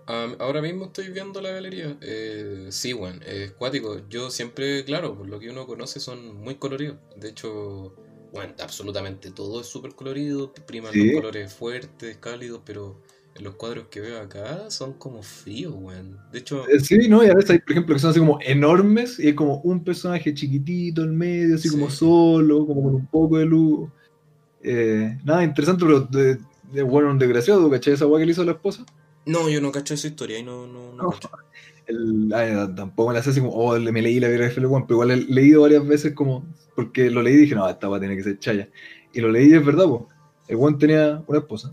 [0.06, 1.96] Am, ahora mismo estoy viendo la galería.
[2.00, 4.08] Eh, sí, bueno, es cuático.
[4.08, 6.98] Yo siempre, claro, por lo que uno conoce son muy coloridos.
[7.16, 7.94] De hecho,
[8.32, 10.52] bueno, absolutamente todo es súper colorido.
[10.66, 10.98] Priman Sí.
[10.98, 13.02] los colores fuertes, cálidos, pero
[13.38, 16.18] los cuadros que veo acá son como fríos, weón.
[16.32, 17.24] De hecho, Eh, Sí, ¿no?
[17.24, 19.84] Y a veces hay, por ejemplo, que son así como enormes y es como un
[19.84, 23.90] personaje chiquitito en medio, así como solo, como con un poco de luz.
[24.62, 26.38] Eh, nada, interesante, pero de,
[26.72, 27.94] de bueno, un desgraciado, ¿cachai?
[27.94, 28.84] Esa weá que le hizo a la esposa.
[29.26, 31.10] No, yo no cacho esa historia y no, no, no No.
[31.10, 31.30] cacho.
[31.86, 34.96] El, ay, tampoco me la sé así como, oh, me leí la biografía weón, pero
[34.96, 38.00] igual he leído varias veces como, porque lo leí y dije, no, esta va a
[38.00, 38.68] tener que ser chaya.
[39.12, 40.02] Y lo leí y es verdad, pues.
[40.48, 41.70] El weón tenía una esposa.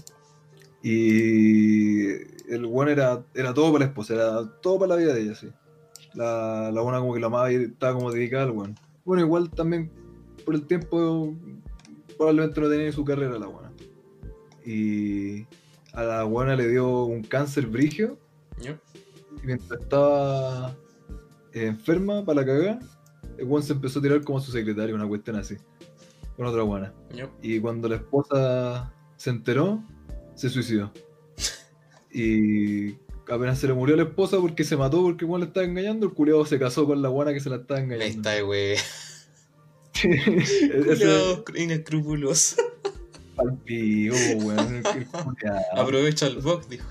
[0.84, 2.12] Y
[2.54, 5.36] el weón era, era todo para la esposa, era todo para la vida de ella,
[5.36, 5.48] sí.
[6.13, 8.76] La, la buena como que la amaba y estaba como dedicada al weón.
[9.06, 9.89] Bueno, igual también
[10.46, 11.34] por el tiempo
[12.18, 13.72] probablemente no tenía ni su carrera la buena.
[14.66, 15.46] Y
[15.94, 18.18] a la buena le dio un cáncer brigio
[18.62, 20.76] y mientras estaba
[21.54, 22.80] eh, enferma para la cagada,
[23.38, 25.56] el weón se empezó a tirar como a su secretario, una cuestión así,
[26.36, 26.94] con otra buena.
[27.14, 27.30] ¿Ya?
[27.42, 29.84] Y cuando la esposa se enteró,
[30.36, 30.92] se suicidó.
[32.16, 32.92] Y
[33.28, 36.06] apenas se le murió la esposa porque se mató porque el weón le estaba engañando,
[36.06, 38.30] el culiado se casó con la buena que se la estaba engañando.
[38.30, 38.76] está, güey.
[40.04, 42.62] Ese inescrupuloso.
[43.36, 44.84] Palpigo, weón.
[45.76, 46.88] Aprovecha el box, dijo.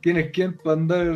[0.00, 1.14] ¿Quién es quién para andar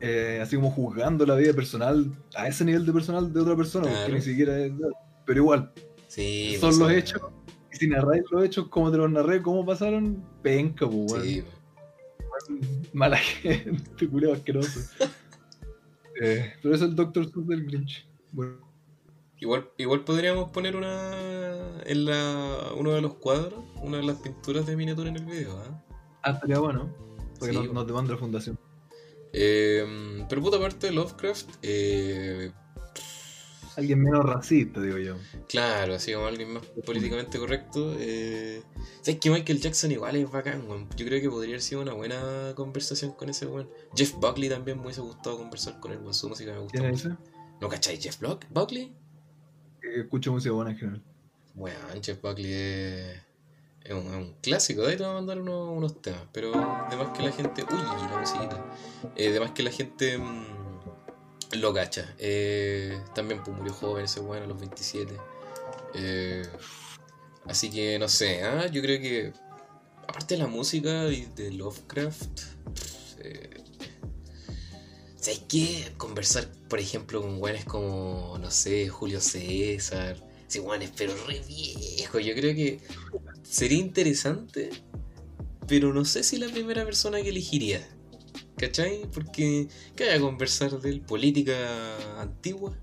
[0.00, 3.86] eh, así como juzgando la vida personal a ese nivel de personal de otra persona?
[3.86, 4.00] Claro.
[4.00, 4.72] Porque ni siquiera es.
[5.24, 5.72] Pero igual,
[6.08, 7.22] Sí, son pues, los hechos.
[7.72, 11.22] Y si narráis los hechos como te los narré, cómo pasaron, penca, pues, weón.
[11.22, 11.44] Sí,
[12.92, 14.80] Mala gente, culiao asqueroso.
[16.18, 18.08] Eh, pero es el Doctor Seuss del Grinch.
[18.32, 18.56] Bueno,
[19.38, 24.66] Igual, igual podríamos poner una en la uno de los cuadros, una de las pinturas
[24.66, 25.82] de miniatura en el video, ¿ah?
[26.22, 26.94] ah, estaría bueno.
[27.38, 28.58] Porque Sí, nos demanda la fundación.
[29.32, 32.50] Eh, pero puta parte de Lovecraft, eh,
[33.76, 35.16] Alguien menos racista, digo yo.
[35.48, 37.94] claro, así como alguien más políticamente correcto.
[37.98, 38.62] Eh,
[39.02, 40.88] ¿Sabes que Michael Jackson igual es bacán, weón?
[40.96, 43.68] Yo creo que podría haber sido una buena conversación con ese weón.
[43.94, 46.14] Jeff Buckley también me hubiese gustado conversar con él, weón.
[46.14, 47.14] Su música me gusta ¿Quién es mucho.
[47.20, 47.30] ese?
[47.60, 48.18] ¿No cacháis Jeff?
[48.48, 48.94] ¿Buckley?
[49.96, 51.02] Eh, Escucho música buena en general.
[51.54, 56.22] Bueno, Jeff Buckley es, un, clásico, de ahí te voy a mandar unos, unos temas,
[56.32, 58.64] pero además que la gente, uy, la musiquita,
[59.16, 60.44] eh, además que la gente mm,
[61.60, 65.16] lo cacha, eh, también pues, murió joven ese bueno a los 27,
[65.94, 66.42] eh,
[67.46, 68.66] así que no sé, ¿ah?
[68.66, 69.32] yo creo que
[70.06, 72.40] aparte de la música y de Lovecraft,
[73.20, 73.62] eh,
[75.26, 75.92] ¿sabes qué?
[75.96, 80.16] Conversar, por ejemplo, con güeyes como, no sé, Julio César,
[80.48, 82.20] Sí, weones, pero re viejo.
[82.20, 82.80] Yo creo que
[83.42, 84.70] sería interesante,
[85.66, 87.86] pero no sé si la primera persona que elegiría.
[88.56, 89.02] ¿Cachai?
[89.12, 91.00] Porque, ¿qué hay a conversar de él?
[91.02, 92.78] Política antigua.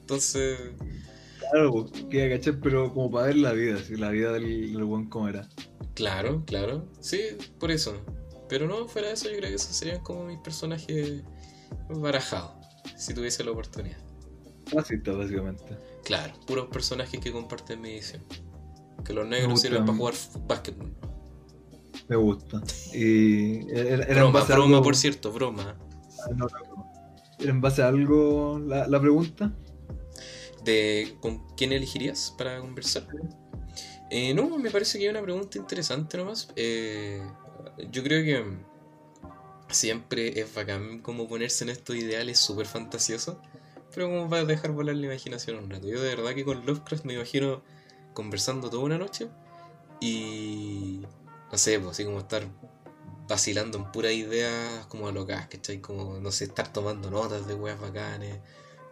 [0.00, 0.58] Entonces,
[1.50, 4.84] Claro, pues, queda cachar, pero como para ver la vida, así, la vida del, del
[4.84, 5.48] buen como era.
[5.94, 6.88] claro, claro.
[7.00, 7.20] Sí,
[7.58, 8.04] por eso.
[8.48, 11.22] Pero no, fuera de eso, yo creo que esos serían como mis personajes
[11.88, 12.52] barajados.
[12.96, 13.98] Si tuviese la oportunidad.
[14.72, 15.76] Racista, básicamente.
[16.04, 18.22] Claro, puros personajes que comparten mi visión.
[19.04, 20.14] Que los negros sirven para jugar
[20.46, 20.92] básquetbol.
[22.08, 22.62] Me gusta.
[22.92, 25.76] Y era, era en Broma, broma, algo- por cierto, broma.
[26.24, 26.92] Ah, no, no, no.
[27.38, 29.52] ¿Era en base a algo la, la pregunta?
[30.64, 33.06] de con quién elegirías para conversar.
[34.10, 36.48] Eh, no, me parece que es una pregunta interesante nomás.
[36.56, 37.22] Eh,
[37.90, 38.44] yo creo que
[39.70, 43.38] siempre es bacán como ponerse en estos ideales súper fantasiosos,
[43.94, 45.88] pero como para dejar volar la imaginación un rato.
[45.88, 47.62] Yo de verdad que con Lovecraft me imagino
[48.14, 49.28] conversando toda una noche
[50.00, 51.02] y
[51.52, 52.46] no sé, pues así como estar
[53.28, 55.80] vacilando en puras ideas como locas, ¿cachai?
[55.80, 58.38] Como, no sé, estar tomando notas de weas bacanes,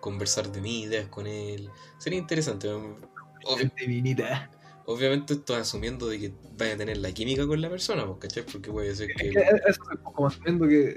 [0.01, 1.71] conversar de mis ideas con él.
[1.99, 2.69] Sería interesante.
[2.69, 4.51] Ob- Divinidad.
[4.87, 8.45] Obviamente estoy asumiendo de que vaya a tener la química con la persona, pues, ¿cachai?
[8.51, 9.29] Porque puede ser que...
[9.29, 10.97] Es que eso es como asumiendo que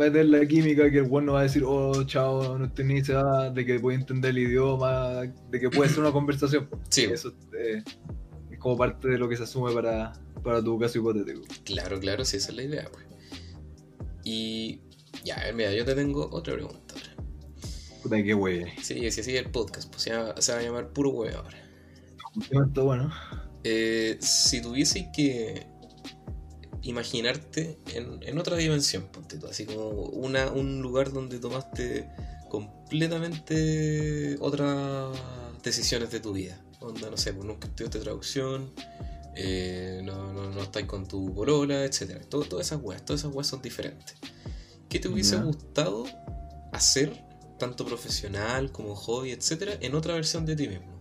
[0.00, 2.84] va a tener la química, que el bueno va a decir, oh, chao, no estoy
[2.84, 6.68] ni se va, de que puede entender el idioma, de que puede ser una conversación.
[6.88, 7.82] Sí, Eso eh,
[8.50, 11.42] es como parte de lo que se asume para, para tu caso hipotético.
[11.64, 13.04] claro, claro, sí, esa es la idea, pues.
[14.24, 14.80] Y...
[15.24, 17.14] Ya, a ver, mira, yo te tengo otra pregunta ahora.
[18.02, 18.66] Puta, qué wey.
[18.82, 21.63] Sí, sí, sí, el podcast, pues se va, se va a llamar Puro Huevo ahora.
[22.34, 23.12] Bueno.
[23.62, 25.66] Eh, si tuviese que
[26.82, 32.08] imaginarte en, en otra dimensión, ponte tú, así como una, un lugar donde tomaste
[32.50, 35.16] completamente otras
[35.62, 36.60] decisiones de tu vida.
[36.80, 38.72] Onda, no sé, pues nunca estudiaste traducción,
[39.34, 42.24] eh, no, no, no estás con tu polola, etc.
[42.28, 44.16] Todo, todas esas weas, todas esas weas son diferentes.
[44.88, 46.04] ¿Qué te hubiese gustado
[46.72, 47.24] hacer,
[47.58, 50.93] tanto profesional como hobby, etcétera, en otra versión de ti mismo?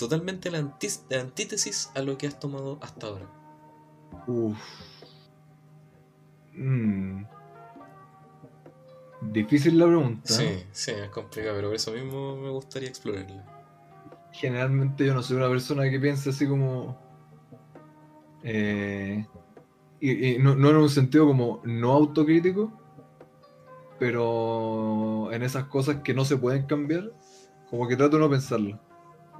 [0.00, 3.26] Totalmente la, antítesis a lo que has tomado hasta ahora.
[4.26, 4.58] Uf.
[6.54, 7.24] Mm.
[9.20, 10.32] Difícil la pregunta.
[10.32, 13.44] Sí, sí, es complicado, pero por eso mismo me gustaría explorarla.
[14.32, 16.98] Generalmente yo no soy una persona que piensa así como.
[18.42, 19.26] eh,
[20.00, 22.72] y, y no, no en un sentido como no autocrítico,
[23.98, 27.12] pero en esas cosas que no se pueden cambiar,
[27.68, 28.80] como que trato de no pensarlo.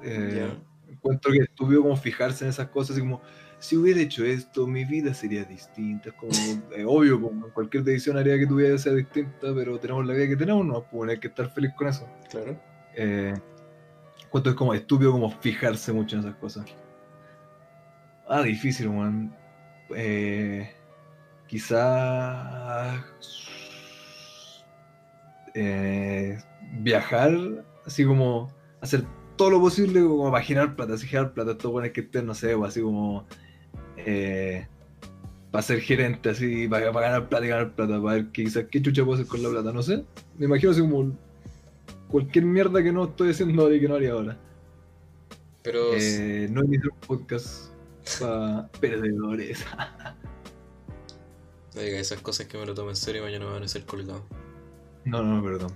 [0.02, 0.50] Eh,
[0.88, 3.20] encuentro que es estúpido como fijarse en esas cosas, así como,
[3.58, 6.08] si hubiera hecho esto, mi vida sería distinta.
[6.10, 6.32] Es como,
[6.76, 10.28] eh, obvio, como cualquier decisión haría que tu vida sea distinta, pero tenemos la vida
[10.28, 12.08] que tenemos, no, pues hay que estar feliz con eso.
[12.30, 12.60] Claro.
[12.94, 13.34] Eh,
[14.24, 16.64] encuentro es como estúpido como fijarse mucho en esas cosas.
[18.26, 19.36] Ah, difícil, man.
[19.94, 20.70] Eh,
[21.48, 23.04] quizá
[25.54, 26.38] eh,
[26.74, 27.32] viajar,
[27.84, 29.04] así como hacer
[29.40, 32.34] todo lo posible como para generar plata, así generar plata, esto bueno que estén, no
[32.34, 33.24] sé, pues, así como
[33.96, 34.66] eh,
[35.50, 38.82] para ser gerente, así, para, para ganar plata y ganar plata, para ver quizás qué
[38.82, 40.04] chucha puedo hacer con la plata, no sé.
[40.36, 41.16] Me imagino así como
[42.10, 44.36] cualquier mierda que no estoy haciendo ahora y que no haría ahora.
[45.62, 47.72] Pero Eh, no iniciar un podcast
[48.20, 49.64] para perdedores.
[51.74, 53.68] no diga esas cosas que me lo tomo en serio y mañana me van a
[53.68, 54.22] ser colgados.
[55.06, 55.72] No, no, perdón.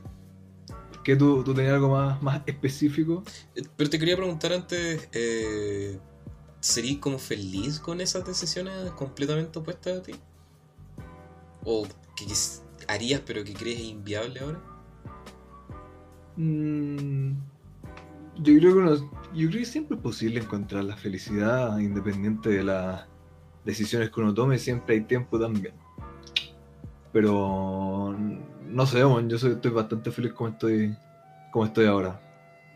[1.04, 3.22] ¿Qué tú, tú tenías algo más, más específico?
[3.54, 5.98] Eh, Pero te quería preguntar antes, eh,
[6.60, 10.14] ¿serías como feliz con esas decisiones completamente opuestas a ti?
[11.64, 11.86] ¿O
[12.16, 12.26] que
[12.88, 14.60] harías pero que crees inviable ahora?
[16.36, 17.32] Mm,
[18.38, 22.64] yo creo que uno- yo creo que siempre es posible encontrar la felicidad independiente de
[22.64, 23.06] las
[23.64, 25.74] decisiones que uno tome, siempre hay tiempo también.
[27.12, 28.16] Pero
[28.74, 30.96] no sé, bueno, yo soy, estoy bastante feliz como estoy,
[31.52, 32.20] como estoy ahora.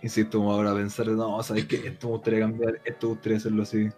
[0.01, 3.63] Insisto, como ahora pensar, no, sabes que esto me gustaría cambiar, esto me gustaría hacerlo
[3.65, 3.89] así.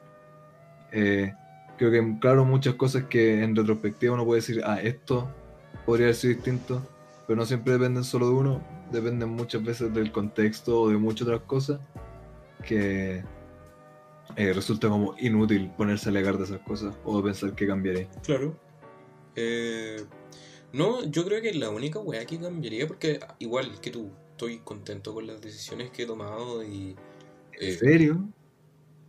[0.92, 1.30] Eh,
[1.76, 5.28] creo que, claro, muchas cosas que en retrospectiva uno puede decir, ah, esto
[5.84, 6.82] podría haber sido distinto,
[7.26, 11.28] pero no siempre dependen solo de uno, dependen muchas veces del contexto o de muchas
[11.28, 11.80] otras cosas
[12.64, 13.22] que
[14.36, 18.08] eh, resulta como inútil ponerse a alegar de esas cosas o pensar que cambiaré.
[18.22, 18.56] Claro.
[19.36, 20.02] Eh,
[20.72, 25.12] no, yo creo que la única weá que cambiaría, porque igual que tú, estoy contento
[25.12, 26.96] con las decisiones que he tomado y
[27.60, 28.28] ¿En eh, serio?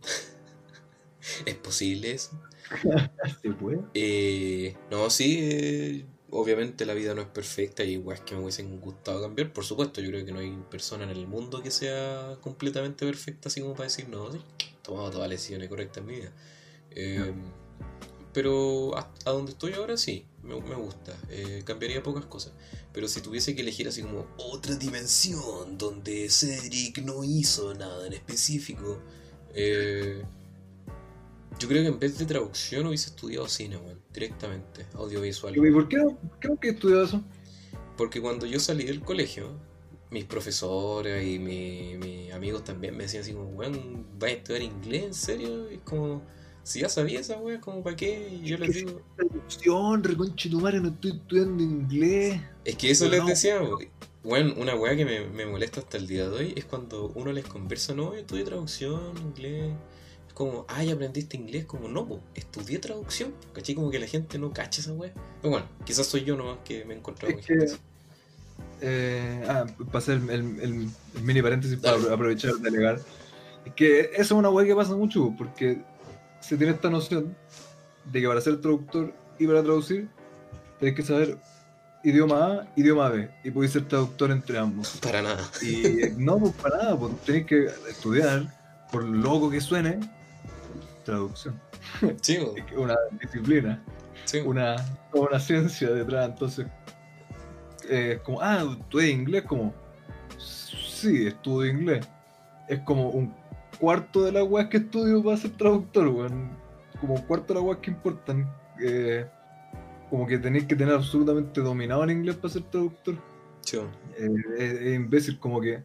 [1.46, 2.38] es posible eso.
[3.42, 3.80] ¿Se puede?
[3.94, 8.78] Eh, no, sí, eh, obviamente la vida no es perfecta y weas que me hubiesen
[8.78, 12.36] gustado cambiar, por supuesto, yo creo que no hay persona en el mundo que sea
[12.42, 16.06] completamente perfecta así como para decir, no, sí, he tomado todas las decisiones correctas en
[16.06, 16.32] mi vida.
[16.90, 17.32] Eh,
[18.34, 21.16] Pero a, a donde estoy ahora sí, me, me gusta.
[21.30, 22.52] Eh, cambiaría pocas cosas.
[22.92, 28.12] Pero si tuviese que elegir así como otra dimensión donde Cedric no hizo nada en
[28.12, 28.98] específico,
[29.54, 30.22] eh,
[31.58, 33.78] yo creo que en vez de traducción hubiese estudiado cine,
[34.12, 35.56] directamente, audiovisual.
[35.56, 35.98] ¿Y por qué
[36.42, 37.22] por qué estudiar eso?
[37.96, 39.50] Porque cuando yo salí del colegio,
[40.10, 44.62] mis profesores y mi- mis amigos también me decían así como, weón, ¿vas a estudiar
[44.62, 45.70] inglés en serio?
[45.70, 46.22] Y es como,
[46.64, 49.00] Si ya sabía esa wea, como para qué, yo les digo.
[49.16, 52.40] Traducción, reconche tu madre, no estoy estudiando inglés.
[52.64, 53.26] Es que eso les no.
[53.26, 53.60] decía,
[54.22, 57.32] bueno, una weá que me, me molesta hasta el día de hoy es cuando uno
[57.32, 59.72] les conversa, no, yo estudié traducción, inglés.
[60.28, 63.34] Es como, ay, aprendiste inglés, como no, po, estudié traducción.
[63.52, 63.74] ¿Cachai?
[63.74, 65.12] Como que la gente no cacha esa weá.
[65.40, 67.72] Pero bueno, quizás soy yo nomás que me he encontrado con gente.
[68.80, 73.00] Eh, ah, hacer el, el- el- el mini paréntesis para aprovechar de delegar.
[73.64, 75.82] Es que eso es una weá que pasa mucho, porque
[76.42, 77.34] se tiene esta noción
[78.04, 80.08] de que para ser traductor y para traducir
[80.78, 81.38] tenés que saber
[82.04, 84.98] idioma A, idioma B, y podéis ser traductor entre ambos.
[85.00, 85.42] Para nada.
[85.62, 88.52] Y no, pues para nada, pues tenés que estudiar,
[88.90, 90.00] por loco que suene,
[91.04, 91.60] traducción.
[92.20, 93.82] Sí, po, Es que Una disciplina,
[94.24, 94.38] sí.
[94.40, 94.76] una,
[95.12, 96.66] una ciencia detrás, entonces
[97.88, 99.44] eh, es como, ah, ¿estudias inglés?
[99.44, 99.72] Como,
[100.38, 102.06] sí, estudio inglés.
[102.68, 103.34] Es como un
[103.82, 106.50] cuarto de las weas que estudio para ser traductor, weón.
[107.00, 108.48] Como un cuarto de las weas que importan.
[108.80, 109.26] eh,
[110.08, 113.16] como que tenéis que tener absolutamente dominado el inglés para ser traductor.
[113.62, 113.78] Sí.
[114.18, 115.82] Eh, es, es imbécil, como que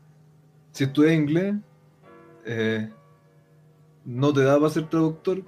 [0.74, 1.56] si estudias inglés,
[2.46, 2.88] eh,
[4.06, 5.42] no te da para ser traductor,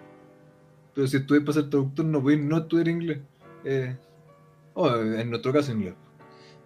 [0.96, 3.20] pero si estudias para ser traductor, no podéis no estudiar inglés.
[4.74, 5.94] Oh, en nuestro caso, inglés.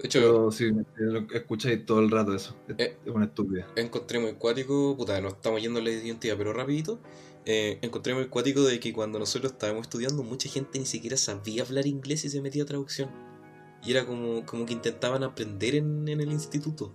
[0.04, 0.50] De hecho,
[0.96, 2.98] Pero lo escucháis todo el rato eso, es, Eh.
[3.06, 3.66] es una estupidez.
[3.78, 7.00] encontré muy cuático, puta, no estamos yendo a la identidad, pero rapidito,
[7.46, 11.64] eh, encontré muy cuático de que cuando nosotros estábamos estudiando, mucha gente ni siquiera sabía
[11.64, 13.10] hablar inglés y se metía a traducción.
[13.82, 16.94] Y era como, como que intentaban aprender en, en el instituto.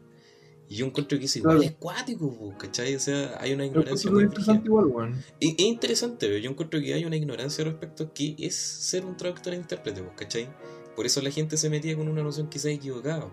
[0.71, 1.71] Y yo encuentro que eso igual Claro.
[1.71, 2.95] es cuático, ¿cachai?
[2.95, 7.05] O sea, hay una ignorancia es muy interesante igual, Es interesante, yo encuentro que hay
[7.07, 10.49] una ignorancia respecto a qué es ser un traductor e intérprete, ¿cachai?
[10.99, 13.31] Por eso la gente se metía con una noción quizás equivocada.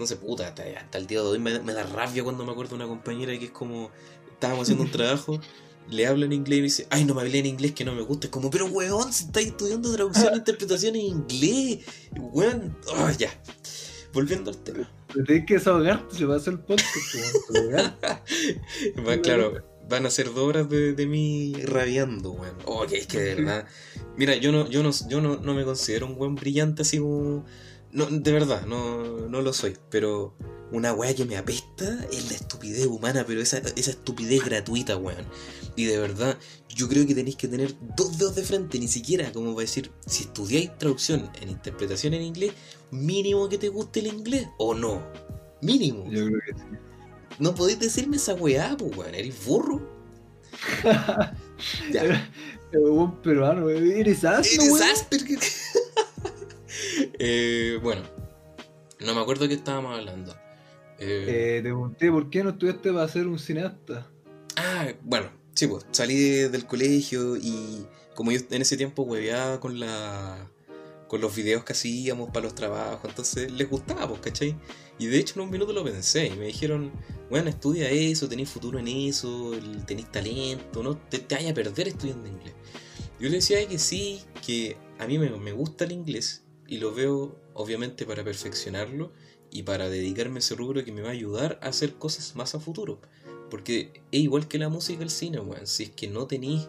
[0.00, 2.50] No sé, puta, hasta, hasta el día de hoy me, me da rabia cuando me
[2.50, 3.92] acuerdo de una compañera que es como,
[4.32, 5.40] estábamos haciendo un trabajo,
[5.88, 7.94] le habla en inglés y me dice, ay, no me hablé en inglés que no
[7.94, 8.26] me gusta.
[8.26, 13.30] Es como, pero weón, si estáis estudiando traducción e interpretación en inglés, weón, oh, ya.
[14.12, 14.90] Volviendo al tema.
[15.14, 16.96] Te tenés que desahogarte, se va a hacer el podcast.
[19.06, 22.88] Va, claro, van a ser dos horas de, de mí rabiando, weón.
[22.88, 23.66] Que es que de verdad.
[24.16, 27.44] Mira, yo no, yo no, yo no, no me considero un weón brillante así como.
[27.90, 29.76] No, de verdad, no, no lo soy.
[29.90, 30.34] Pero
[30.70, 35.24] una weá que me apesta es la estupidez humana, pero esa, esa estupidez gratuita, weón.
[35.74, 36.38] Y de verdad,
[36.74, 39.90] yo creo que tenéis que tener dos dedos de frente, ni siquiera como para decir,
[40.06, 42.52] si estudiáis traducción en interpretación en inglés,
[42.90, 45.02] mínimo que te guste el inglés, o no.
[45.62, 46.04] Mínimo.
[46.10, 46.87] Yo creo que sí.
[47.38, 49.80] No podéis decirme esa weá, pues weón, eres burro.
[51.92, 52.30] ya.
[52.70, 54.80] Pero un peruano, eres asno, Eres.
[54.82, 55.38] Asperger.
[57.18, 58.02] eh, bueno,
[59.00, 60.32] no me acuerdo de qué estábamos hablando.
[60.98, 64.06] Eh, Eh, te pregunté, ¿por qué no estudiaste para ser un cineasta?
[64.56, 69.60] ah, bueno, sí, pues salí de- del colegio y como yo en ese tiempo hueveaba
[69.60, 70.36] con la
[71.08, 74.56] con los videos que hacíamos para los trabajos, entonces les gustaba, pues, ¿cachai?
[74.98, 76.92] Y de hecho en un minuto lo pensé y me dijeron,
[77.30, 79.52] bueno, estudia eso, tenés futuro en eso,
[79.86, 82.54] tenés talento, no te, vayas a perder estudiando inglés.
[83.18, 86.94] Yo le decía que sí, que a mí me, me gusta el inglés y lo
[86.94, 89.12] veo obviamente para perfeccionarlo
[89.50, 92.54] y para dedicarme a ese rubro que me va a ayudar a hacer cosas más
[92.54, 93.00] a futuro.
[93.50, 95.66] Porque es igual que la música y el cine, weón.
[95.66, 96.68] Si es que no tenéis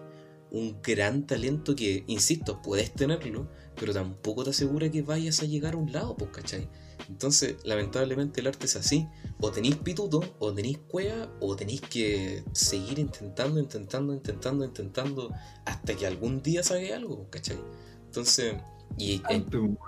[0.52, 3.48] un gran talento que, insisto, puedes tenerlo,
[3.80, 6.68] pero tampoco te asegura que vayas a llegar a un lado, pues, ¿cachai?
[7.08, 9.08] Entonces, lamentablemente el arte es así.
[9.40, 15.32] O tenéis pituto, o tenéis cueva, o tenéis que seguir intentando, intentando, intentando, intentando,
[15.66, 17.58] hasta que algún día salga algo, pues, ¿cachai?
[18.06, 18.56] Entonces,
[18.98, 19.16] y...
[19.16, 19.80] eh, Arte, weón.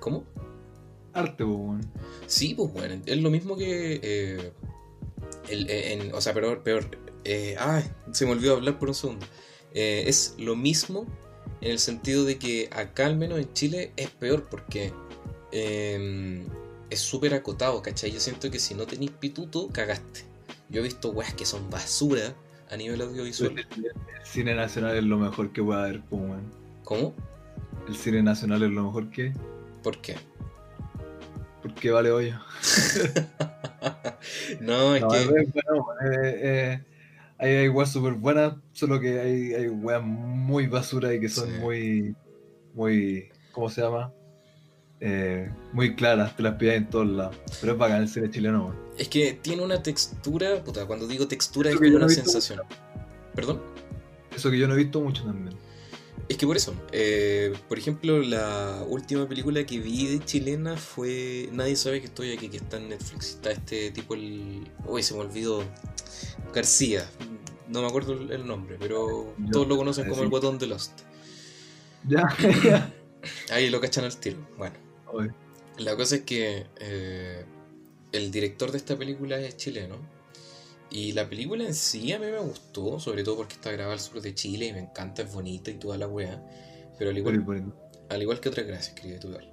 [0.00, 0.24] ¿Cómo?
[1.12, 1.80] Arte, weón.
[2.26, 4.00] Sí, pues bueno, es lo mismo que.
[4.02, 4.52] eh,
[5.48, 6.62] el- eh, en- o sea, peor.
[6.62, 6.90] peor
[7.24, 9.26] eh, ay, se me olvidó hablar por un segundo.
[9.78, 11.06] Eh, es lo mismo
[11.60, 14.90] en el sentido de que acá, al menos en Chile, es peor porque
[15.52, 16.42] eh,
[16.88, 18.10] es súper acotado, ¿cachai?
[18.10, 20.22] Yo siento que si no tenéis pituto, cagaste.
[20.70, 22.34] Yo he visto weas que son basura
[22.70, 23.52] a nivel audiovisual.
[23.52, 23.92] El, el
[24.24, 26.50] cine nacional es lo mejor que puede haber, po, weón.
[26.82, 27.14] ¿Cómo?
[27.86, 29.32] El cine nacional es lo mejor que
[29.82, 30.16] ¿Por qué?
[31.62, 32.38] porque vale hoyo.
[34.60, 35.20] no, es No, que.
[35.22, 36.84] es bueno, eh, eh,
[37.38, 41.48] hay, hay weas súper buenas, solo que hay, hay weas muy basura y que son
[41.48, 41.58] Sí.
[41.60, 42.16] muy,
[42.74, 44.12] muy, ¿cómo se llama?
[45.00, 47.36] Eh, muy claras, te las pillas en todos lados.
[47.60, 48.76] Pero es bacán el cine chileno, weón.
[48.98, 50.62] Es que tiene una textura.
[50.64, 52.60] Puta, cuando digo textura Eso es como no una sensación.
[53.34, 53.60] ¿Perdón?
[54.34, 55.54] Eso que yo no he visto mucho también.
[56.28, 61.48] Es que por eso, eh, por ejemplo, la última película que vi de chilena fue
[61.52, 63.30] Nadie sabe que estoy aquí, que está en Netflix.
[63.30, 64.68] Está este tipo, el.
[64.86, 65.62] Uy, se me olvidó.
[66.52, 67.08] García.
[67.68, 71.00] no me acuerdo el nombre, pero Yo todos lo conocen como el guatón de Lost.
[72.08, 72.28] Ya,
[72.64, 72.92] ya.
[73.50, 74.38] Ahí lo cachan al tiro.
[74.56, 74.76] Bueno,
[75.12, 75.30] Oye,
[75.78, 77.44] la cosa es que eh,
[78.12, 79.96] el director de esta película es chileno.
[80.90, 84.00] Y la película en sí a mí me gustó, sobre todo porque está grabada al
[84.00, 86.42] sur de Chile y me encanta, es bonita y toda la wea.
[86.98, 87.74] Pero al igual,
[88.08, 89.44] al igual que otras, gracias, querido Tudor.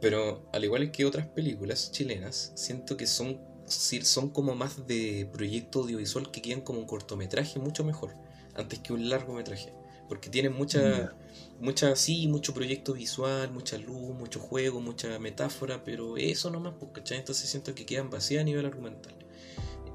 [0.00, 5.80] Pero al igual que otras películas chilenas, siento que son, son como más de proyecto
[5.80, 8.16] audiovisual que quedan como un cortometraje mucho mejor,
[8.54, 9.72] antes que un largometraje.
[10.08, 11.14] Porque tienen mucha,
[11.60, 16.90] mucha, sí, mucho proyecto visual, mucha luz, mucho juego, mucha metáfora, pero eso nomás, pues,
[16.92, 17.18] ¿cachai?
[17.18, 19.14] Entonces siento que quedan vacías a nivel argumental.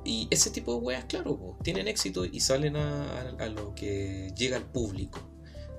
[0.08, 3.76] Y ese tipo de weas, claro, po, tienen éxito y salen a, a- a lo
[3.76, 5.20] que llega al público.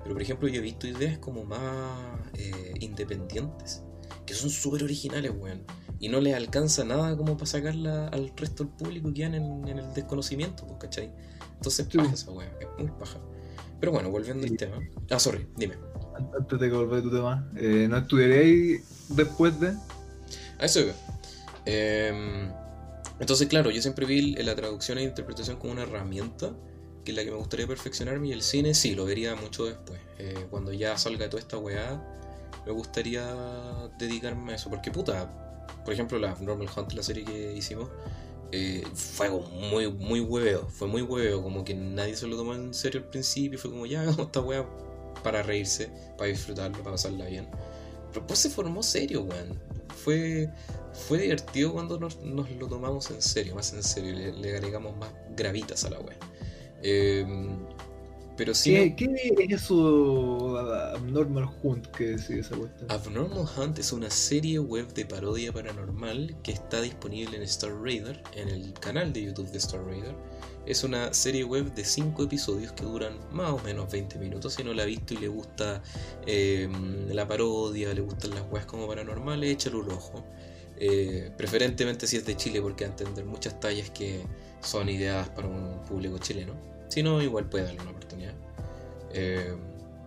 [0.03, 3.81] Pero por ejemplo, yo he visto ideas como más eh, independientes,
[4.27, 5.63] que son súper originales, weón.
[5.99, 9.67] Y no les alcanza nada como para sacarla al resto del público y quedan en,
[9.67, 11.11] en el desconocimiento, pues, ¿cachai?
[11.55, 11.97] Entonces, Sí.
[11.97, 13.19] paja esa weá, es muy paja.
[13.79, 14.77] Pero bueno, volviendo al tema.
[15.09, 15.73] Ah, sorry, dime.
[16.37, 19.69] Antes de que volver a tu tema, eh, ¿no estudiaréis después de?
[20.59, 20.93] A eso iba.
[21.65, 22.51] Em,
[23.19, 26.53] entonces, claro, yo siempre vi la traducción e interpretación como una herramienta
[27.03, 29.99] que es la que me gustaría perfeccionarme y el cine sí, lo vería mucho después.
[30.17, 32.01] Eh, cuando ya salga toda esta weá,
[32.65, 33.25] me gustaría
[33.97, 34.69] dedicarme a eso.
[34.69, 37.89] Porque puta, por ejemplo, la Normal Hunt, la serie que hicimos,
[38.51, 40.67] eh, fue muy, muy hueveo.
[40.69, 43.57] Fue muy hueveo, como que nadie se lo tomó en serio al principio.
[43.57, 44.65] Fue como, ya hagamos esta weá
[45.23, 47.47] para reírse, para disfrutarlo, para pasarla bien.
[48.09, 49.68] Pero después se formó serio, weón.
[50.03, 50.49] Fue,
[50.93, 54.95] fue divertido cuando nos, nos lo tomamos en serio, más en serio, le, le agregamos
[54.97, 56.17] más gravitas a la wea.
[56.81, 57.25] Eh,
[58.39, 62.89] pero sí, ¿Qué, ¿Qué es eso Abnormal Hunt que decía esa cuestión?
[62.89, 68.23] Abnormal Hunt es una serie web de parodia paranormal que está disponible en Star Raider,
[68.35, 70.15] en el canal de YouTube de Star Raider.
[70.65, 74.53] Es una serie web de 5 episodios que duran más o menos 20 minutos.
[74.53, 75.81] Si no la ha visto y le gusta
[76.27, 76.69] eh,
[77.09, 80.23] la parodia, le gustan las weas como paranormales, échale un ojo.
[80.81, 84.23] Eh, preferentemente si es de Chile, porque va a entender muchas tallas que
[84.61, 86.53] son ideadas para un público chileno.
[86.87, 88.33] Si no, igual puede darle una oportunidad.
[89.11, 89.55] Eh,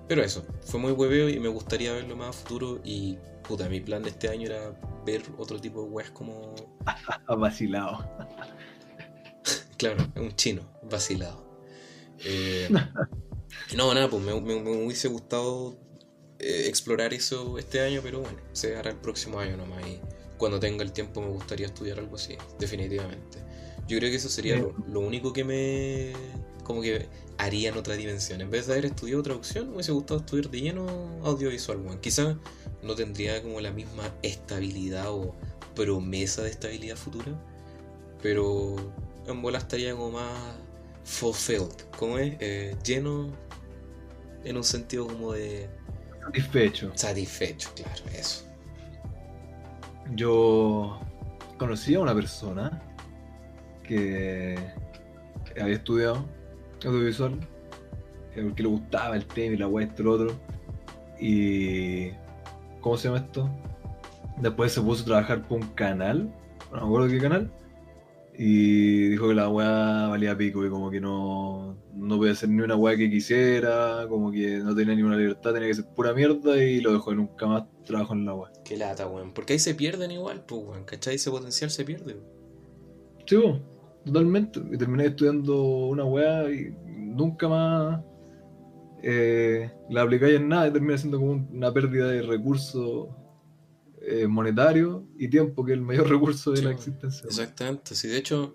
[0.08, 2.80] pero eso, fue muy hueveo y me gustaría verlo más a futuro.
[2.84, 4.74] Y puta, mi plan de este año era
[5.04, 6.54] ver otro tipo de weas como.
[7.38, 8.04] Vacilado.
[9.82, 11.44] Claro, un chino, vacilado.
[12.24, 12.70] Eh,
[13.76, 15.76] no, nada, pues me, me- me hubiese gustado
[16.38, 19.86] eh, explorar eso este año, pero bueno, se hará el próximo año nomás.
[19.86, 20.00] Y
[20.38, 23.38] cuando tenga el tiempo me gustaría estudiar algo así, definitivamente.
[23.88, 26.12] Yo creo que eso sería lo, lo único que me.
[26.64, 27.08] como que
[27.38, 28.40] haría en otra dimensión.
[28.42, 30.86] En vez de haber estudiado traducción, me hubiese gustado estudiar de lleno
[31.24, 31.78] audiovisual.
[31.78, 32.36] Bueno, quizás
[32.82, 35.36] no tendría como la misma estabilidad o
[35.76, 37.32] promesa de estabilidad futura,
[38.22, 38.76] pero
[39.26, 40.56] en bola estaría como más
[41.04, 43.30] fulfilled, como es, Eh, lleno
[44.44, 45.68] en un sentido como de
[46.24, 46.92] Satisfecho.
[46.94, 48.44] satisfecho, claro, eso.
[50.14, 51.00] Yo
[51.58, 52.82] conocí a una persona
[53.82, 54.56] que
[55.60, 56.24] había estudiado
[56.84, 57.38] audiovisual,
[58.34, 60.40] eh, porque le gustaba el tema y la weá, esto y lo otro.
[61.20, 62.10] Y.
[62.80, 63.48] ¿Cómo se llama esto?
[64.38, 66.32] Después se puso a trabajar por un canal,
[66.72, 67.52] no me acuerdo qué canal,
[68.44, 72.60] y dijo que la weá valía pico y como que no, no podía hacer ni
[72.60, 76.12] una weá que quisiera, como que no tenía ni una libertad, tenía que ser pura
[76.12, 78.50] mierda y lo dejó y nunca más trabajó en la weá.
[78.64, 79.32] Qué lata, weón.
[79.32, 80.84] Porque ahí se pierden igual, pues, weón.
[80.84, 81.14] ¿Cachai?
[81.14, 82.14] Ese potencial se pierde.
[82.14, 82.26] weón.
[83.26, 83.60] Sí, po,
[84.04, 84.60] totalmente.
[84.72, 88.00] Y terminé estudiando una weá y nunca más
[89.04, 93.08] eh, la aplicáis en nada y termina siendo como un- una pérdida de recursos
[94.06, 97.22] eh, monetarios y tiempo, que es el mayor recurso de Sí, la existencia.
[97.24, 97.94] Exactamente.
[97.94, 98.54] Sí, de hecho,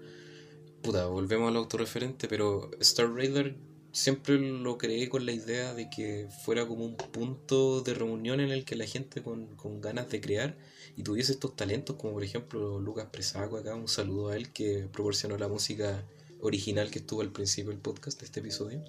[0.81, 3.55] puta, volvemos al autorreferente, pero Star Raider
[3.91, 8.51] siempre lo creé con la idea de que fuera como un punto de reunión en
[8.51, 10.57] el que la gente con, con ganas de crear
[10.95, 14.87] y tuviese estos talentos, como por ejemplo Lucas Presaco acá, un saludo a él que
[14.91, 16.03] proporcionó la música
[16.41, 18.83] original que estuvo al principio del podcast de este episodio.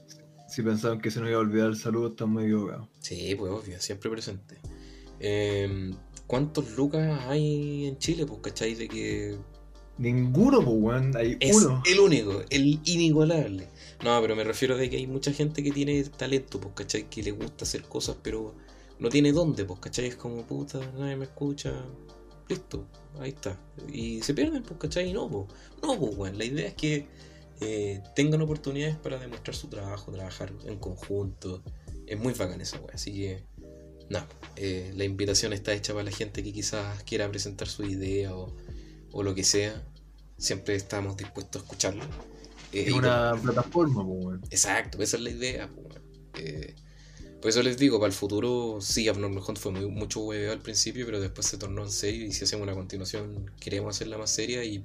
[0.48, 2.88] Si pensaban que se nos iba a olvidar el saludo, están muy equivocados.
[3.00, 4.58] Sí, pues obvio, siempre presente.
[5.20, 5.90] Eh,
[6.28, 8.24] ¿Cuántos Lucas hay en Chile?
[8.26, 8.74] Pues, ¿cachai?
[8.76, 9.38] De que
[9.98, 11.16] Ninguno, pues, weón.
[11.16, 11.82] Hay es uno.
[11.84, 13.68] el único, el inigualable.
[14.04, 17.10] No, pero me refiero de que hay mucha gente que tiene talento, pues, ¿cachai?
[17.10, 18.54] Que le gusta hacer cosas, pero
[19.00, 20.06] no tiene dónde, pues, ¿cachai?
[20.06, 21.72] Es como, puta, nadie me escucha.
[22.48, 22.86] Listo,
[23.18, 23.58] ahí está.
[23.92, 25.10] Y se pierden, pues, ¿cachai?
[25.10, 25.46] Y no, pues.
[25.82, 26.38] No, pues, weón.
[26.38, 27.08] La idea es que
[27.60, 31.64] eh, tengan oportunidades para demostrar su trabajo, trabajar en conjunto.
[32.06, 32.90] Es muy bacán esa weón.
[32.94, 33.44] Así que,
[34.10, 38.34] nada, eh, la invitación está hecha para la gente que quizás quiera presentar su idea
[38.36, 38.56] o,
[39.12, 39.86] o lo que sea.
[40.38, 42.04] Siempre estamos dispuestos a escucharlo.
[42.72, 44.40] Eh, Es una plataforma, pues.
[44.50, 45.70] Exacto, esa es la idea.
[45.74, 46.02] weón.
[46.34, 46.74] Eh,
[47.40, 50.60] por eso les digo, para el futuro, sí, Abnormal Hunt fue muy, mucho hueveo al
[50.62, 52.26] principio, pero después se tornó en serio.
[52.26, 54.82] Y si hacemos una continuación, queremos hacerla más seria y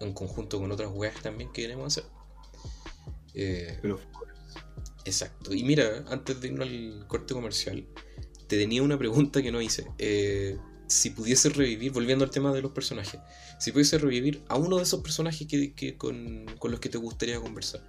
[0.00, 2.10] en conjunto con otras weas también que queremos hacer.
[3.34, 4.00] Eh, Pero
[5.04, 5.54] exacto.
[5.54, 7.86] Y mira, antes de irnos al corte comercial,
[8.48, 9.86] te tenía una pregunta que no hice.
[9.98, 13.20] Eh, si pudiese revivir, volviendo al tema de los personajes,
[13.58, 16.98] si pudiese revivir a uno de esos personajes que, que con, con los que te
[16.98, 17.82] gustaría conversar.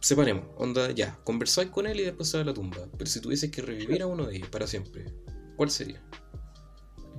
[0.00, 2.88] Separemos, onda, ya, conversáis con él y después se va a la tumba.
[2.98, 5.06] Pero si tuvieses que revivir a uno de ellos para siempre,
[5.56, 6.02] ¿cuál sería?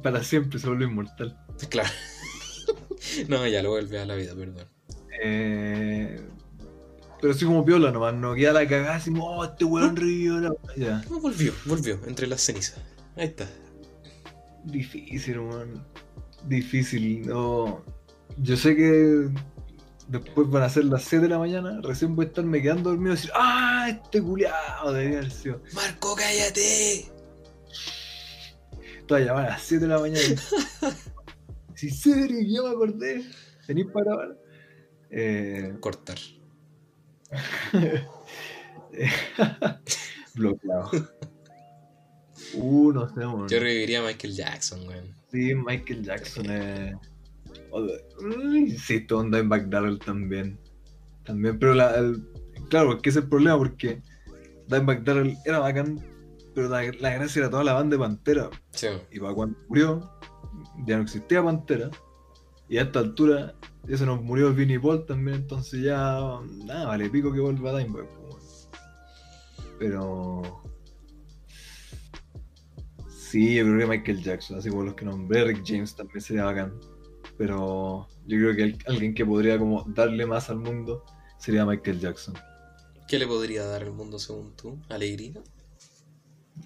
[0.04, 1.36] para siempre se vuelve inmortal.
[1.70, 1.90] Claro.
[3.28, 4.68] no, ya lo vuelve a la vida, perdón.
[5.24, 6.20] Eh,
[7.24, 10.54] pero así como piola nomás, no queda la cagada así, oh, este weón revivió la.
[10.76, 11.02] Ya.
[11.10, 12.82] No, volvió, volvió, entre las cenizas.
[13.16, 13.50] Ahí está.
[14.66, 15.88] Difícil, man.
[16.50, 17.26] Difícil.
[17.26, 17.82] No.
[18.40, 19.30] Yo sé que
[20.10, 23.14] después van a ser las 7 de la mañana, recién voy a estarme quedando dormido
[23.14, 23.88] y decir, ¡ah!
[23.90, 25.62] Este culiao debería haber sido.
[25.72, 27.10] Marco, cállate.
[29.08, 30.42] Toda llamada a las 7 de la mañana.
[31.76, 33.24] si serio, ya me acordé.
[33.66, 34.38] ¿Tenís para grabar?
[35.10, 36.18] Eh, Cortar.
[40.36, 40.90] bloqueado.
[42.56, 43.48] Uh, no sé, man.
[43.48, 45.16] Yo reviviría a Michael Jackson, weón.
[45.32, 46.96] Sí, Michael Jackson es.
[48.82, 50.60] Sí, Tom Dimebag Darrell también.
[51.26, 52.24] También, pero la, el-
[52.70, 54.02] claro, es que ese es el problema porque
[54.68, 56.00] Darrell era bacán,
[56.54, 58.50] pero la, la gracia era toda la banda de Pantera.
[58.72, 60.12] Sí, Y para cuando murió,
[60.86, 61.90] ya no existía Pantera.
[62.70, 63.54] Y a esta altura,
[63.88, 66.40] ya se nos murió Vinnie Paul también, entonces ya.
[66.66, 68.08] Nada, vale pico que vuelva Dimebag.
[68.08, 68.42] po, weón.
[69.80, 70.64] Pero.
[73.10, 76.46] Sí, yo creo que Michael Jackson, así como los que nombré, Rick James también sería
[76.46, 76.74] bacán.
[77.38, 81.04] Pero yo creo que alguien que podría como darle más al mundo
[81.40, 82.36] sería Michael Jackson.
[83.08, 84.80] ¿Qué le podría dar al mundo según tú?
[84.90, 85.42] ¿Alegría?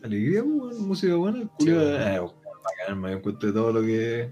[0.03, 4.31] Alegría, pues, música buena, el Sí, eh, bacán, me encuentro todo lo que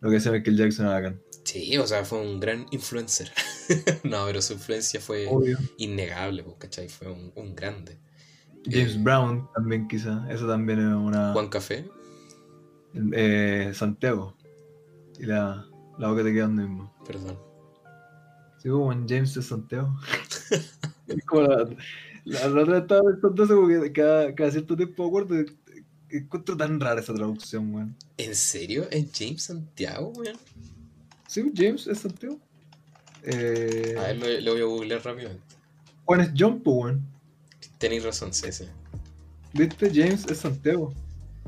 [0.00, 1.22] lo que hace Michael Jackson es bacán.
[1.44, 3.30] Sí, o sea, fue un gran influencer.
[4.04, 5.58] no, pero su influencia fue Obvio.
[5.78, 6.88] innegable, pues, ¿cachai?
[6.88, 7.98] Fue un, un grande.
[8.64, 11.32] James Eh, Brown también quizá, eso también es una...
[11.32, 11.88] Juan Café.
[13.12, 14.36] Eh, Santiago.
[15.18, 15.66] Y la,
[15.98, 16.94] la boca te queda donde mismo.
[17.06, 17.38] Perdón.
[18.58, 19.94] Sí, como Juan James de Santiago.
[20.50, 21.68] Es como la,
[22.24, 25.34] la, la otra estaba pensando eso, porque cada, cada cierto tiempo acuerdo,
[26.12, 27.96] encuentro tan rara esa traducción, weón.
[28.16, 28.86] ¿En serio?
[28.90, 30.36] ¿Es James Santiago, weón?
[31.28, 32.38] Sí, James es Santiago.
[33.22, 35.42] Eh, A ver, lo, lo voy a googlear rápidamente.
[36.04, 37.06] Juan es John, weón.
[37.78, 38.68] Tenéis razón, Cese.
[39.52, 39.90] ¿Viste?
[39.92, 40.92] James es Santiago.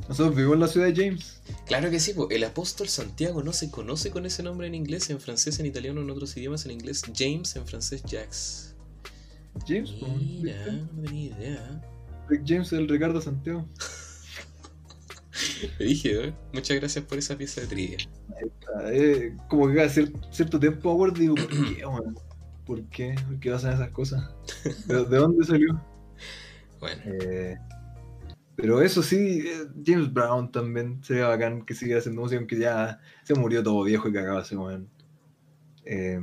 [0.08, 1.40] Nosotros vivimos en la ciudad de James.
[1.66, 2.28] Claro que sí, po.
[2.30, 6.00] el apóstol Santiago no se conoce con ese nombre en inglés, en francés, en italiano,
[6.00, 8.74] en otros idiomas, en inglés James, en francés Jax.
[9.66, 11.82] James, Mira, no tenía idea.
[12.28, 13.66] Rick James es el Ricardo Santiago.
[15.78, 16.34] Rígido, ¿eh?
[16.53, 17.99] Muchas gracias por esa pieza de trivia.
[18.90, 22.18] Eh, como que cada cier- cierto tiempo y digo, ¿por qué, weón?
[22.66, 23.14] ¿Por qué?
[23.26, 24.30] ¿Por qué pasan esas cosas?
[24.86, 25.80] ¿De, de dónde salió?
[26.80, 27.57] Bueno, Eh,
[28.57, 33.01] pero eso sí, eh, James Brown también sería bacán que siguiera haciendo música, aunque ya
[33.24, 34.88] se murió todo viejo y cagado ese weón.
[35.84, 36.20] Eh,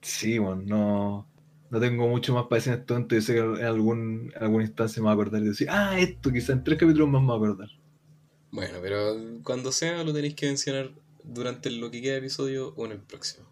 [0.00, 1.26] sí, bueno, no,
[1.72, 3.14] no tengo mucho más para decir en este momento.
[3.14, 5.98] Yo sé que en, algún, en alguna instancia me voy a acordar y decir, ah,
[5.98, 7.68] esto, quizá en tres capítulos más me voy a acordar.
[8.50, 10.90] bueno, pero cuando sea lo tenéis que mencionar
[11.24, 13.46] durante lo que queda de episodio o en el próximo.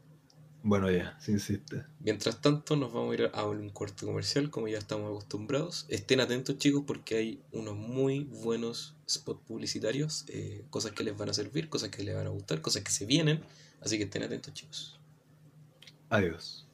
[0.63, 1.87] Bueno, ya, si insiste.
[2.01, 5.87] Mientras tanto, nos vamos a ir a un corte comercial, como ya estamos acostumbrados.
[5.89, 11.31] Estén atentos, chicos, porque hay unos muy buenos spots publicitarios, eh, cosas que les van
[11.31, 13.41] a servir, cosas que les van a gustar, cosas que se vienen.
[13.81, 15.01] Así que estén atentos, chicos.
[16.11, 16.67] Adiós.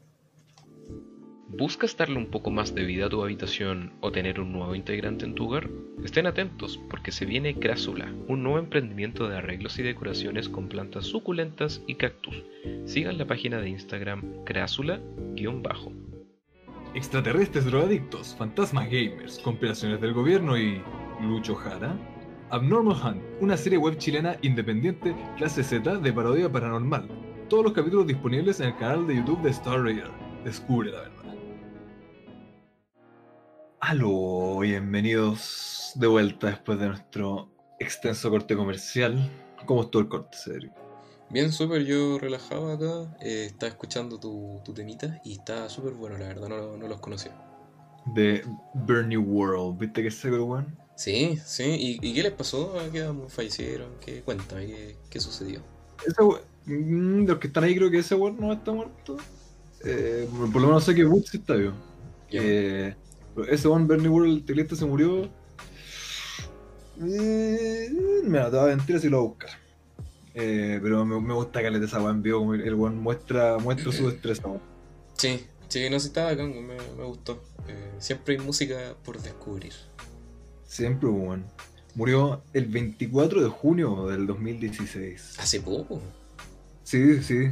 [1.48, 5.24] ¿Buscas darle un poco más de vida a tu habitación o tener un nuevo integrante
[5.24, 5.70] en tu hogar?
[6.04, 11.06] Estén atentos porque se viene Crásula, un nuevo emprendimiento de arreglos y decoraciones con plantas
[11.06, 12.42] suculentas y cactus.
[12.84, 15.92] Sigan la página de Instagram crásula-bajo.
[16.94, 20.82] Extraterrestres drogadictos, fantasmas gamers, conspiraciones del gobierno y.
[21.22, 21.96] Lucho Jara.
[22.50, 27.08] Abnormal Hunt, una serie web chilena independiente clase Z de parodia paranormal.
[27.48, 30.10] Todos los capítulos disponibles en el canal de YouTube de Star Radar.
[30.44, 31.15] Descubre la verdad.
[33.80, 39.30] Aló, bienvenidos de vuelta después de nuestro extenso corte comercial.
[39.66, 40.72] ¿Cómo estuvo el corte, Cedric?
[41.30, 46.16] Bien, súper, yo relajado acá, eh, estaba escuchando tu, tu temita y está súper bueno,
[46.18, 47.32] la verdad, no, no los conocía.
[48.14, 50.76] De Burn World, ¿viste que seco el weón?
[50.94, 52.78] Sí, sí, ¿y, y qué les pasó?
[52.78, 53.90] ¿A qué fallecieron?
[54.04, 55.60] ¿Qué, cuéntame, ¿qué, qué sucedió?
[56.06, 59.16] Ese we- mm, de los que están ahí creo que ese weón no está muerto.
[59.84, 61.74] Eh, por lo menos sé que Boots está vivo.
[62.30, 62.40] Ya.
[62.42, 62.96] Eh,
[63.48, 65.30] ese one Bernie World, el teclista, se murió.
[67.00, 67.90] Eh,
[68.24, 69.50] mira, te voy a mentir si lo voy a buscar.
[70.34, 73.90] Eh, pero me, me gusta que le esa en vivo, como el, weón muestra, muestra
[73.90, 74.42] su destreza.
[75.14, 77.42] Sí, sí, no sé, estaba acá, me, me gustó.
[77.68, 79.72] Eh, siempre hay música por descubrir.
[80.66, 81.46] Siempre, weón.
[81.94, 85.36] Murió el 24 de junio del 2016.
[85.38, 86.02] Hace poco.
[86.82, 87.48] Sí, sí.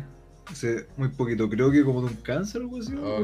[0.47, 1.49] Hace muy poquito.
[1.49, 2.95] Creo que como de un cáncer o algo así.
[2.95, 3.23] Oh,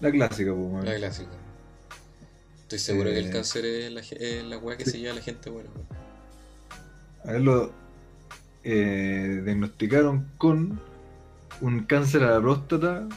[0.00, 0.84] La clásica, pues.
[0.84, 1.30] La clásica.
[2.62, 4.92] Estoy seguro que el Eh, cáncer es la, es la weá que sí.
[4.92, 5.70] se lleva a la gente buena.
[7.24, 7.72] A él lo
[8.64, 10.80] eh, diagnosticaron con
[11.60, 13.08] un cáncer a la próstata,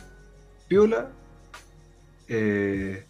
[0.67, 1.09] piola,
[2.29, 3.05] eh,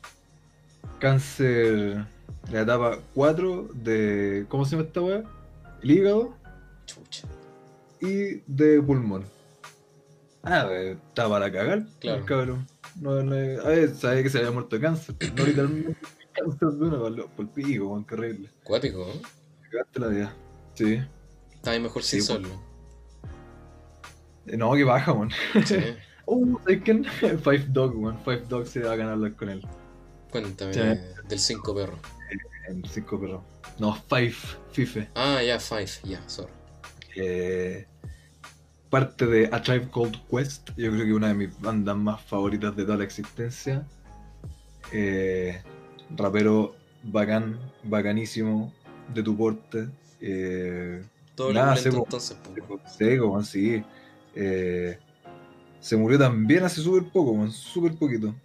[1.00, 2.06] cáncer
[2.48, 4.46] de la etapa 4 de.
[4.50, 5.24] ¿Cómo se llama esta weá?
[5.84, 6.36] El hígado
[6.86, 7.28] Chucha.
[8.00, 9.24] y de pulmón.
[10.44, 12.26] Ah, está para cagar, Claro.
[12.26, 12.68] cabrón.
[13.02, 15.96] No, no, a ver, sabía que se había muerto de cáncer, pero no literalmente
[16.34, 18.50] cáncer de una, por, por el pico, weón, qué horrible.
[18.64, 19.22] Cuático, ¿no?
[19.70, 20.36] Cagaste la vida.
[20.76, 21.02] Sí.
[21.54, 22.48] Estaba mejor sin Sí, solo.
[24.46, 25.32] Eh, No, que baja, weón.
[25.66, 25.78] Sí.
[26.26, 27.04] Uh, ¿sabes quién?
[27.44, 28.20] Five Dog, weón.
[28.24, 29.68] Five Dog se va a ganar hablar con él.
[30.32, 30.80] Cuéntame Sí.
[31.28, 31.98] del 5 perro.
[32.70, 33.42] En cinco perros.
[33.80, 34.36] No, Five,
[34.72, 35.10] Fife.
[35.16, 36.52] Ah, ya, Five, ya, sorry.
[37.16, 37.86] Eh,
[38.92, 40.70] parte de A Tribe Called Quest.
[40.78, 43.88] Yo creo que una de mis bandas más favoritas de toda la existencia.
[44.92, 45.60] Eh,
[46.16, 48.72] rapero bacán, bacanísimo,
[49.14, 49.88] de tu porte.
[50.20, 52.04] Eh, Todo Nada, po.
[52.04, 52.38] entonces,
[52.86, 53.84] seco, sí.
[54.36, 55.00] Eh,
[55.80, 58.36] se murió también hace súper poco, súper poquito.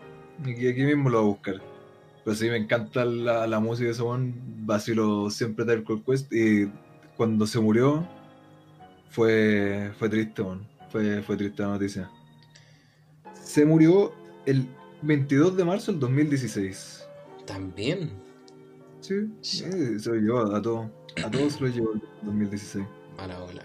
[0.41, 1.63] Aquí, aquí mismo lo voy a buscar.
[2.25, 4.03] Pero sí, me encanta la, la música de ese.
[4.65, 6.33] Vacilo siempre Tribe Called Quest.
[6.33, 6.71] Y
[7.17, 8.07] cuando se murió,
[9.11, 10.43] fue, fue triste.
[10.91, 12.11] Fue, fue triste la noticia.
[13.35, 14.13] Se murió
[14.45, 14.69] el
[15.03, 17.07] 22 de marzo del 2016.
[17.47, 18.11] También.
[19.01, 19.15] Sí,
[19.65, 20.87] eh, se lo llevó a todos.
[21.25, 22.85] A todos se lo llevó el 2016.
[23.17, 23.63] Mala ola.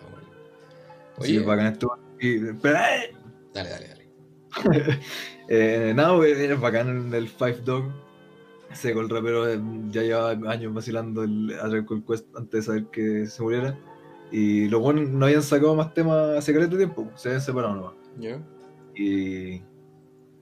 [1.19, 1.97] Sí, Oye, es bacán esto.
[2.19, 2.55] Y, ¡eh!
[2.63, 3.13] dale,
[3.53, 4.99] dale, dale.
[5.53, 7.91] Eh, nada, era bacán el Five Dog.
[8.71, 12.61] Seco, el rapero eh, ya llevaba años vacilando el a Tribe Called Quest antes de
[12.61, 13.77] saber que se muriera.
[14.32, 17.75] Y los buenos no habían sacado más temas hace caleta de tiempo, se habían separado
[17.75, 17.93] nomás.
[18.95, 19.61] Y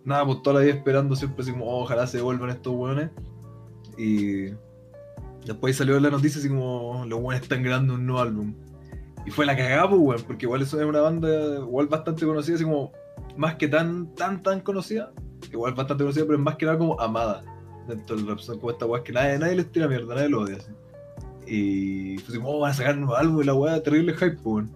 [0.03, 3.09] nada, pues toda la vida esperando siempre así como, "Oh, ojalá se vuelvan estos weones.
[3.97, 4.51] Y
[5.45, 8.53] después salió la noticia así como, los weones están grabando un nuevo álbum.
[9.25, 12.55] Y fue la cagada, pues, weón, porque igual eso es una banda igual bastante conocida,
[12.55, 12.91] así como,
[13.37, 15.11] más que tan, tan, tan conocida,
[15.51, 17.43] igual bastante conocida, pero es más que nada como amada
[17.87, 18.39] dentro del rap.
[18.39, 20.71] Son como esta weá que nadie, nadie les tira mierda, nadie lo odia, así.
[21.49, 24.37] Y fue así oh, van a sacar un nuevo álbum y la weá, terrible hype,
[24.43, 24.71] weón.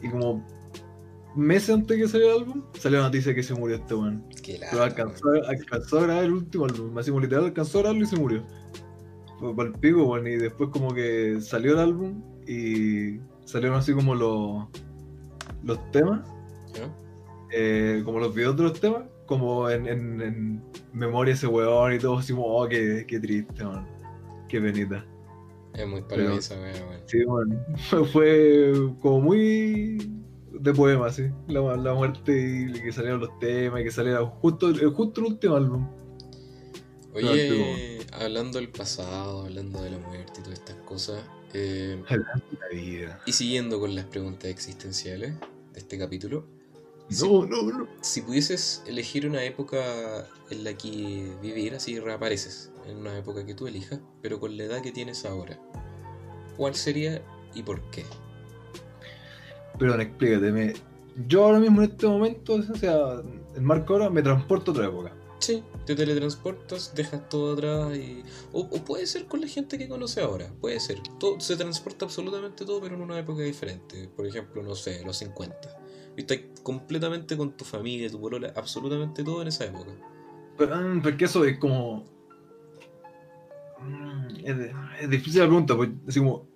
[0.00, 0.46] Y como
[1.34, 3.94] meses antes de que saliera el álbum, salió la noticia de que se murió este
[3.94, 4.24] weón.
[4.42, 8.06] Qué Pero alcanzó, alcanzó a grabar el último álbum, como literal alcanzó a grabarlo y
[8.06, 8.44] se murió.
[9.40, 13.92] Fue para el pico, weón, y después como que salió el álbum y salieron así
[13.92, 14.64] como los,
[15.64, 16.26] los temas,
[17.52, 21.98] eh, como los videos de los temas, como en, en, en memoria ese weón y
[21.98, 23.86] todo, así como, oh, qué, qué triste, weón.
[24.48, 25.04] Qué penita.
[25.76, 27.00] Es muy Pero- para esa weá, weón.
[27.06, 27.64] Sí, weón.
[28.12, 29.98] Fue como muy
[30.52, 31.24] de poema, sí.
[31.48, 35.56] La, la muerte y que salieron los temas y que saliera justo, justo el último
[35.56, 35.88] álbum.
[37.14, 41.22] Oye, hablando del pasado, hablando de la muerte y todas estas cosas,
[41.54, 43.20] eh, La vida.
[43.26, 45.32] y siguiendo con las preguntas existenciales
[45.72, 46.46] de este capítulo,
[47.22, 47.88] No, no, no.
[48.02, 53.54] si pudieses elegir una época en la que vivir, así reapareces, en una época que
[53.54, 55.58] tú elijas, pero con la edad que tienes ahora,
[56.56, 57.22] ¿cuál sería
[57.54, 58.04] y por qué?
[59.78, 60.52] Perdón, explícate.
[60.52, 60.72] me-
[61.28, 63.22] Yo ahora mismo en este momento, o sea,
[63.54, 65.12] el marco ahora, me transporto a otra época.
[65.38, 68.22] Sí, te teletransportas, dejas todo atrás y...
[68.52, 70.98] O, o puede ser con la gente que conoce ahora, puede ser.
[71.20, 74.08] Todo, se transporta absolutamente todo, pero en una época diferente.
[74.16, 75.56] Por ejemplo, no sé, los 50.
[76.16, 79.92] Y estás completamente con tu familia, tu polola, absolutamente todo en esa época.
[80.56, 82.04] Pero, mm, porque eso es como.
[83.80, 86.46] Mm, Es, de- es difícil la pregunta, pues así como.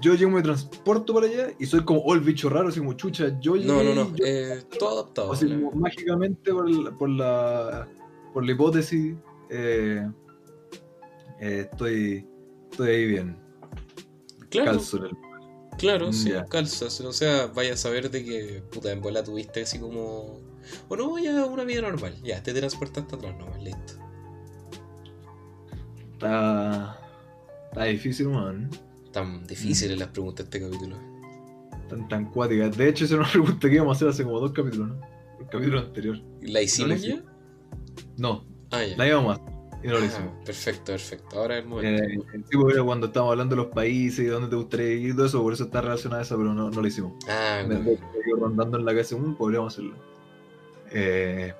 [0.00, 2.94] Yo llego, me transporto para allá y soy como, oh, el bicho raro, así como
[2.94, 3.38] chucha.
[3.40, 5.32] Yo No, no, no, yo- eh, todo adaptado.
[5.32, 7.86] así como mágicamente por, la
[8.32, 9.14] por la hipótesis
[9.50, 10.08] eh,
[11.38, 12.26] eh, estoy
[12.70, 13.36] estoy ahí bien
[14.48, 15.10] Claro, calzo en el-
[15.76, 16.44] claro, sí, Ya.
[16.46, 16.98] calzas.
[17.02, 20.40] O sea, vaya a saber de que, puta, en bola tuviste así como...
[20.88, 22.14] O no, ya una vida normal.
[22.22, 23.94] Ya, te transportaste atrás nomás, listo.
[26.24, 26.98] Está
[27.70, 28.70] está difícil man
[29.12, 30.96] Tan difíciles las preguntas de este capítulo.
[31.88, 32.68] tan, tan cuática.
[32.68, 35.00] De hecho, esa es una pregunta que íbamos a hacer hace como dos capítulos, ¿no?
[35.38, 36.18] El capítulo anterior.
[36.42, 37.22] ¿La hicimos la ya?
[38.16, 38.96] No, Ah, ya.
[38.96, 39.54] la íbamos a hacer
[39.84, 40.32] y no lo Ah, hicimos.
[40.44, 41.38] perfecto, perfecto.
[41.38, 42.02] Ahora es el momento.
[42.04, 45.10] Eh, el tipo era cuando estábamos hablando de los países y dónde te gustaría ir
[45.10, 47.12] y todo eso, por eso está relacionado a eso, pero no, no lo hicimos.
[47.28, 48.00] ah, Me bueno.
[48.40, 49.94] rondando en la cabeza, "Mm, podríamos hacerlo.
[50.90, 51.52] Eh,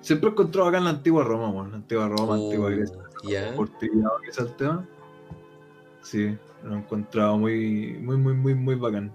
[0.00, 2.96] siempre he encontrado acá en la antigua Roma, bueno, la antigua Roma, antigua Uh, Grecia,
[3.24, 3.54] ya.
[3.54, 4.86] por trillado que es el tema.
[6.02, 9.12] Sí, lo he encontrado muy, muy, muy, muy, muy bacán.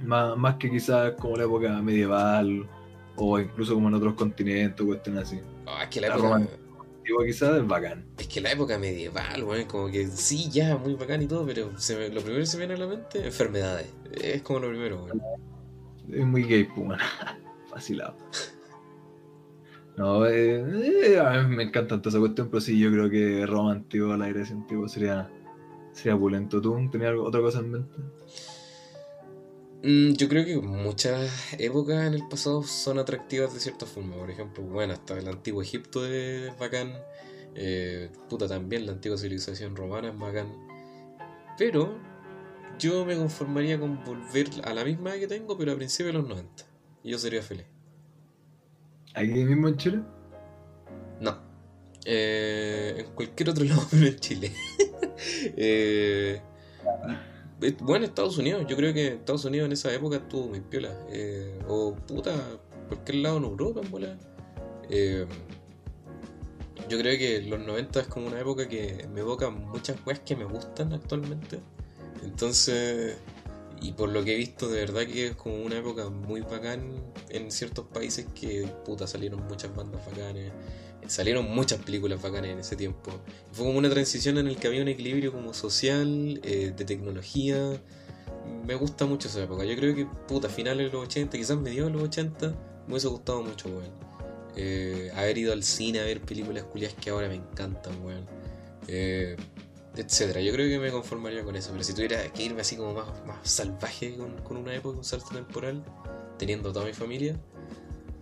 [0.00, 2.68] Más, más que quizás como la época medieval
[3.16, 5.40] o incluso como en otros continentes, cuestiones así.
[5.66, 6.34] Ah, es que la La época.
[6.36, 8.06] Antigua quizás es bacán.
[8.18, 11.78] Es que la época medieval, weón, como que sí, ya, muy bacán y todo, pero
[11.78, 13.92] se me- lo primero que se me viene a la mente, enfermedades.
[14.12, 15.20] Es como lo primero, weón.
[16.10, 17.02] Es muy gay, pues, bueno.
[20.00, 23.44] No, eh, eh, a mí me encanta toda esa cuestión, pero sí, yo creo que
[23.44, 25.30] Roma antigua, la Grecia antigua sería,
[25.92, 26.58] sería pulento.
[26.62, 27.98] ¿Tú tenías otra cosa en mente?
[29.82, 34.16] Mm, yo creo que muchas épocas en el pasado son atractivas de cierta forma.
[34.16, 36.94] Por ejemplo, bueno, hasta el antiguo Egipto es bacán.
[37.54, 40.48] Eh, puta, también la antigua civilización romana es bacán.
[41.58, 41.98] Pero
[42.78, 46.26] yo me conformaría con volver a la misma que tengo, pero a principios de los
[46.26, 46.64] 90.
[47.02, 47.66] Y yo sería feliz.
[49.14, 50.00] ¿Aquí mismo en Chile?
[51.20, 51.38] No.
[52.04, 54.52] Eh, en cualquier otro lado, pero en Chile.
[55.56, 56.40] Eh,
[57.80, 58.64] bueno, Estados Unidos.
[58.66, 60.94] Yo creo que Estados Unidos en esa época estuvo muy piola.
[61.10, 62.34] Eh, o puta,
[62.88, 64.18] cualquier lado en Europa, en bola.
[64.88, 65.26] Eh,
[66.88, 70.36] yo creo que los 90 es como una época que me evoca muchas weas que
[70.36, 71.60] me gustan actualmente.
[72.24, 73.16] Entonces,
[73.80, 76.92] y por lo que he visto, de verdad que es como una época muy bacán
[77.30, 80.52] en ciertos países que, puta, salieron muchas bandas bacanes,
[81.06, 83.10] salieron muchas películas bacanas en ese tiempo.
[83.52, 87.80] Fue como una transición en el que había un equilibrio como social, eh, de tecnología.
[88.66, 89.64] Me gusta mucho esa época.
[89.64, 92.48] Yo creo que, puta, finales de los 80, quizás mediados de los 80,
[92.86, 94.10] me hubiese gustado mucho, weón.
[94.56, 98.26] Eh, haber ido al cine a ver películas culias que ahora me encantan, weón.
[98.88, 99.36] Eh,
[100.02, 100.40] etcétera.
[100.40, 101.70] Yo creo que me conformaría con eso.
[101.72, 105.04] Pero si tuviera que irme así como más, más salvaje con, con una época, un
[105.04, 105.84] salto temporal,
[106.38, 107.38] teniendo toda mi familia.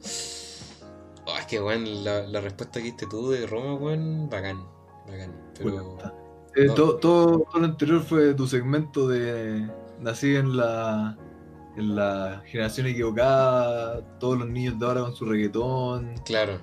[1.30, 4.64] Oh, es que, weón, la, la respuesta que diste tú de Roma, weón, bacán.
[5.06, 5.30] Bacán.
[5.58, 5.98] Pero.
[6.56, 6.74] Eh, No.
[6.74, 9.70] todo, todo, todo lo anterior fue tu segmento de
[10.00, 11.18] nací en la
[11.76, 16.60] en la generación equivocada, todos los niños de ahora con su reggaetón, Claro.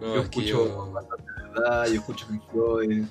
[0.00, 0.90] No, yo es que escucho yo.
[0.90, 3.04] bastante verdad, yo escucho Pink Floyd,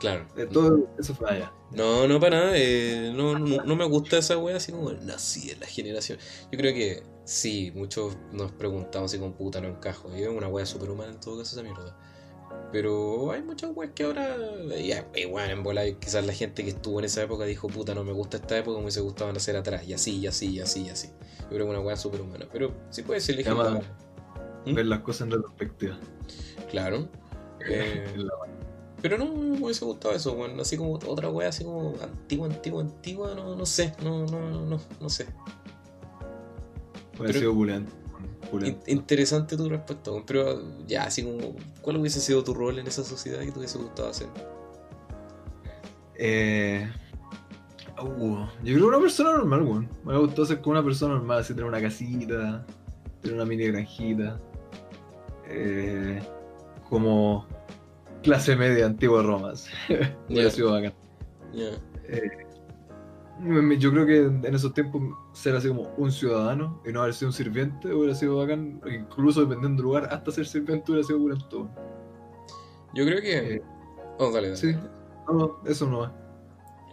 [0.00, 0.26] Claro.
[0.36, 1.52] eh, todo eso fue allá.
[1.72, 2.52] No, no para nada.
[2.56, 6.18] eh, no, no, no me gusta esa wea así como nací en la generación.
[6.50, 10.10] Yo creo que sí, muchos nos preguntamos si con puta no encajo.
[10.16, 11.96] Y es una wea superhumana en todo caso esa mierda.
[12.72, 14.36] Pero hay muchas weas que ahora.
[14.82, 18.02] Ya, igual en bola, quizás la gente que estuvo en esa época dijo puta no
[18.04, 19.86] me gusta esta época, me hubiese gustado nacer atrás.
[19.86, 21.08] Y así, y así, y así, y así.
[21.42, 22.46] Yo creo que una wea superhumana.
[22.52, 23.42] Pero sí puede ser.
[23.44, 23.80] Llama-
[24.66, 24.74] ¿Mm?
[24.74, 25.98] Ver las cosas en retrospectiva.
[26.70, 27.08] Claro.
[27.68, 28.06] Eh,
[29.02, 30.58] Pero no me hubiese gustado eso, weón.
[30.60, 34.78] Así como otra wea, así como antigua, antigua, antigua, no, no sé, no, no, no,
[35.00, 35.26] no sé.
[37.16, 37.92] Puede Pero- sido pulento.
[38.42, 38.84] In- pulento.
[38.90, 40.24] interesante tu respuesta, weón.
[40.26, 43.78] Pero ya, así como, ¿cuál hubiese sido tu rol en esa sociedad que te hubiese
[43.78, 44.28] gustado hacer?
[46.16, 46.90] Eh,
[48.02, 49.88] uh, yo creo que una persona normal, weón.
[50.04, 52.66] Me gustó ser como una persona normal, así tener una casita,
[53.22, 54.38] tener una mini granjita.
[55.48, 56.20] Eh,
[56.88, 57.46] como
[58.22, 59.52] clase media antigua Roma.
[60.28, 60.92] Hubiera sido bacán.
[63.40, 65.02] Me- Yo creo que en esos tiempos
[65.32, 68.80] ser así como un ciudadano y no haber sido un sirviente hubiera sido bacán.
[68.86, 71.68] Incluso dependiendo del lugar, hasta ser sirviente hubiera sido pulento.
[72.94, 73.54] Yo creo que.
[73.56, 73.62] Eh,
[74.18, 74.56] oh, dale, dale.
[74.56, 74.74] Sí,
[75.32, 76.12] no, eso no.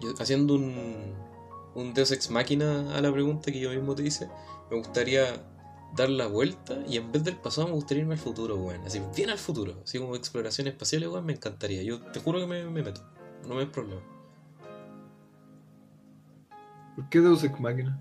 [0.02, 1.14] Yo, haciendo un,
[1.76, 4.30] un Deus Ex Máquina a la pregunta que yo mismo te hice,
[4.72, 5.26] me gustaría
[5.98, 8.86] dar la vuelta y en vez del pasado me gustaría irme al futuro, weón.
[8.86, 9.82] Así, bien al futuro.
[9.84, 11.84] Así como exploración espacial, weón, me encantaría.
[11.84, 13.02] Yo te juro que me, me meto.
[13.46, 14.02] No me es problema.
[16.96, 18.00] ¿Por qué Deus Ex Máquina?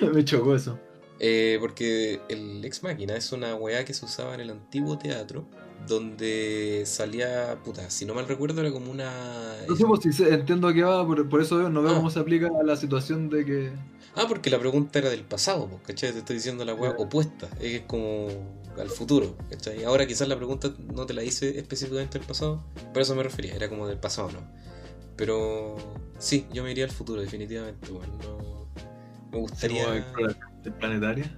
[0.12, 0.78] me chocó eso.
[1.20, 5.46] Eh, porque el Ex Máquina es una weá que se usaba en el antiguo teatro,
[5.88, 9.56] donde salía, puta, si no mal recuerdo, era como una...
[9.68, 11.96] No sé, pues, si sé- entiendo a qué va, por, por eso no veo Ah.
[11.96, 13.70] cómo se aplica a la situación de que.
[14.14, 16.12] Ah, porque la pregunta era del pasado, pues, ¿cachai?
[16.12, 17.04] Te estoy diciendo la weá Claro.
[17.04, 18.28] opuesta, es como
[18.78, 19.84] al futuro, ¿cachai?
[19.84, 22.62] Ahora quizás la pregunta no te la hice específicamente del pasado,
[22.92, 24.40] por eso me refería, era como del pasado, ¿no?
[25.16, 25.76] Pero
[26.18, 28.68] sí, yo me iría al futuro, definitivamente, bueno, no...
[29.32, 30.06] Me gustaría...
[30.78, 31.30] planetaria.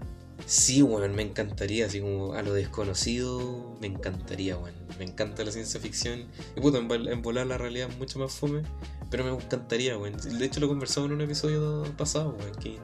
[0.47, 4.75] Sí, weón, me encantaría, así como a lo desconocido, me encantaría, weón.
[4.99, 6.27] Me encanta la ciencia ficción.
[6.57, 8.63] Y puta, en, en volar la realidad es mucho más fome,
[9.11, 10.17] pero me encantaría, weón.
[10.17, 12.79] De hecho, lo conversamos en un episodio pasado, weón, que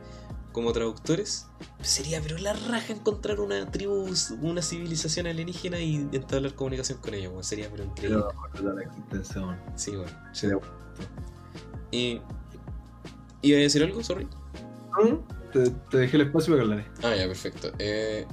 [0.56, 1.48] como traductores,
[1.82, 4.06] sería pero la raja encontrar una tribu,
[4.40, 7.44] una civilización alienígena y entablar comunicación con ellos, weón.
[7.44, 8.24] Sería pero increíble.
[8.54, 9.60] Pero la weón.
[9.74, 10.12] Sí, bueno.
[10.32, 10.58] Sería
[11.90, 12.22] Y.
[13.42, 14.02] ¿Iba a decir algo?
[14.02, 14.26] Sorry.
[14.96, 15.35] bueno.
[15.52, 17.00] Te, te dejé el espacio para que hablaras.
[17.02, 17.72] Ah, ya, perfecto.
[17.78, 18.26] Eh,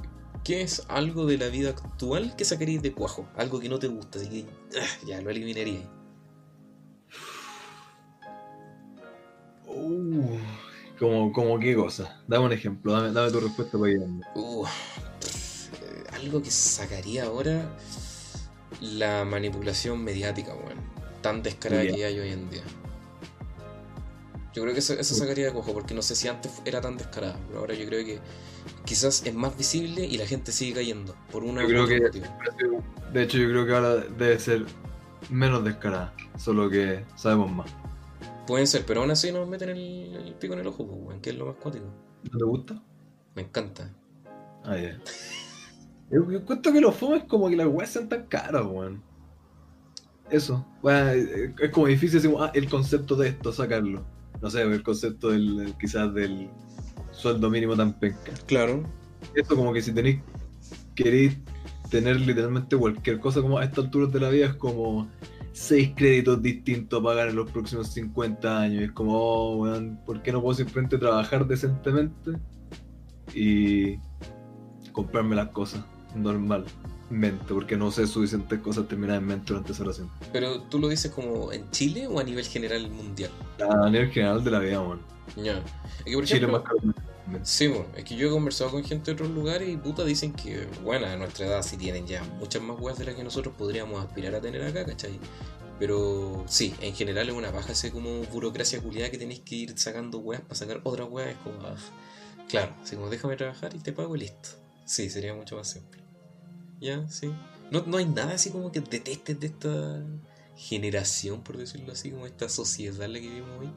[0.44, 3.30] ¿Qué es algo de la vida actual que sacarías de cuajo?
[3.38, 4.46] Algo que no te gusta, así que
[4.80, 5.90] ah, ya lo eliminaría.
[9.66, 10.38] Uh,
[11.00, 12.22] como, como qué cosa.
[12.28, 14.00] Dame un ejemplo, dame, dame tu respuesta para ir.
[14.36, 14.66] Uh,
[15.20, 17.74] pff, eh, algo que sacaría ahora
[18.82, 20.92] la manipulación mediática, weón.
[21.22, 22.64] Tan descarada que hay hoy en día.
[24.54, 26.96] Yo creo que eso, eso sacaría de cuajo, porque no sé si antes era tan
[26.98, 28.20] descarada, pero ahora yo creo que
[28.86, 32.84] quizás es más visible y la gente sigue cayendo por una Yo creo que- motivo.
[33.12, 34.66] De hecho, yo creo que ahora debe ser
[35.30, 37.70] menos descarada, solo que sabemos más.
[38.46, 41.22] Pueden ser, pero aún así nos meten el, el pico en el ojo, pues, weón,
[41.22, 41.86] que es lo más cuático.
[42.32, 42.82] ¿No te gusta?
[43.36, 43.90] Me encanta.
[44.66, 45.00] Ah, ya.
[46.12, 49.02] Yo, yo cuento que los fomes como que las weas sean tan caras, weón.
[50.30, 50.66] Eso.
[50.82, 54.04] Bueno, es como difícil decir, ah, el concepto de esto, sacarlo.
[54.44, 56.50] No sé, el concepto del, quizás del
[57.12, 58.34] sueldo mínimo tan penca.
[58.46, 58.84] Claro.
[59.34, 60.20] Eso como que si tenéis,
[60.96, 61.38] queréis
[61.90, 65.08] tener literalmente cualquier cosa como a estas alturas de la vida es como
[65.54, 68.82] seis créditos distintos a pagar en los próximos 50 años.
[68.82, 72.32] Y es como, oh, weón, ¿por qué no puedo simplemente trabajar decentemente
[73.34, 73.98] y
[74.92, 75.86] comprarme las cosas
[77.10, 77.54] normalmente?
[77.54, 80.10] Porque no sé suficientes cosas terminadas en mente durante esa oración.
[80.32, 83.32] Pero tú lo dices como en Chile o a nivel general mundial.
[83.60, 84.84] A nivel general de la vida,
[86.06, 87.04] que por Chile ejemplo, más.
[87.44, 90.34] Sí, bueno, es que yo he conversado con gente de otros lugares y puta dicen
[90.34, 93.56] que, bueno, a nuestra edad sí tienen ya muchas más weas de las que nosotros
[93.58, 95.18] podríamos aspirar a tener acá, ¿cachai?
[95.80, 99.80] Pero sí, en general es una baja ese como burocracia culiada que tenéis que ir
[99.80, 101.30] sacando weas para sacar otras weas.
[101.30, 101.76] Es como, ah,
[102.50, 104.50] claro, así como déjame trabajar y te pago y listo.
[104.86, 106.03] Sí, sería mucho más simple.
[106.84, 107.32] Ya, sí.
[107.72, 110.04] No, no hay nada así como que detestes de esta
[110.58, 113.70] generación, por decirlo así, como esta sociedad en la que vivimos hoy.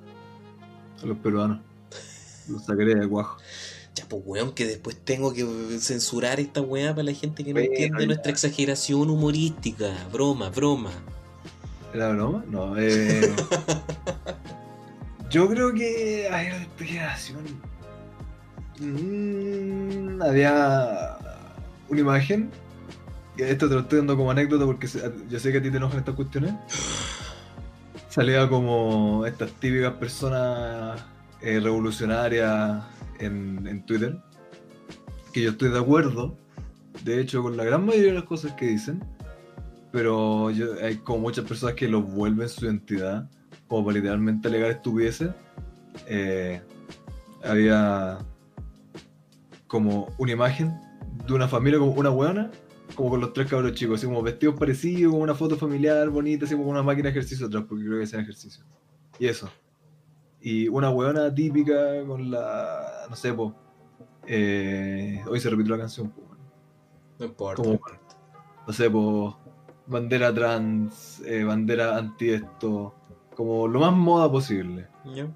[1.02, 1.61] A los peruanos.
[2.48, 3.38] Los sacaré de cuajo.
[3.94, 5.46] Ya, pues, weón, que después tengo que
[5.80, 8.07] censurar esta weá para la gente que no Bueno, entiende ya.
[8.07, 10.07] nuestra exageración humorística.
[10.12, 10.90] Broma, broma.
[11.94, 12.44] ¿Era broma?
[12.48, 13.34] No, eh.
[15.30, 16.28] yo creo que.
[16.30, 17.44] A ver, de generación.
[18.80, 21.16] mm, había
[21.88, 22.50] una imagen.
[23.39, 24.89] Esto te lo estoy dando como anécdota porque
[25.28, 26.55] yo sé que a ti te enojan estas cuestiones.
[28.09, 31.03] Salía como estas típicas personas
[31.43, 32.82] eh, revolucionarias
[33.18, 34.16] en, en Twitter.
[35.34, 36.34] Que yo estoy de acuerdo,
[37.05, 39.03] de hecho, con la gran mayoría de las cosas que dicen
[39.93, 43.30] pero yo- hay como muchas personas que lo vuelven su identidad,
[43.66, 45.30] como para literalmente alegar estupideces.
[46.07, 46.61] Eh,
[47.43, 48.18] había
[49.66, 50.78] como una imagen
[51.26, 52.51] de una familia, como una buena,
[52.95, 56.45] como con los tres cabros chicos, así como vestidos parecidos, como una foto familiar bonita,
[56.45, 58.64] así como con una máquina de ejercicio atrás, porque creo que hacían ejercicio.
[59.18, 59.49] Y eso.
[60.41, 61.74] Y una hueona típica
[62.07, 63.07] con la.
[63.11, 63.55] no sé, po.
[64.26, 66.22] eh, hoy se repitió la canción, po.
[67.18, 67.62] No importa.
[67.62, 67.80] Como-
[68.66, 69.34] no sé, pues,
[69.87, 72.95] bandera trans, eh, bandera anti esto,
[73.37, 74.89] como lo más moda posible.
[75.14, 75.28] Ya.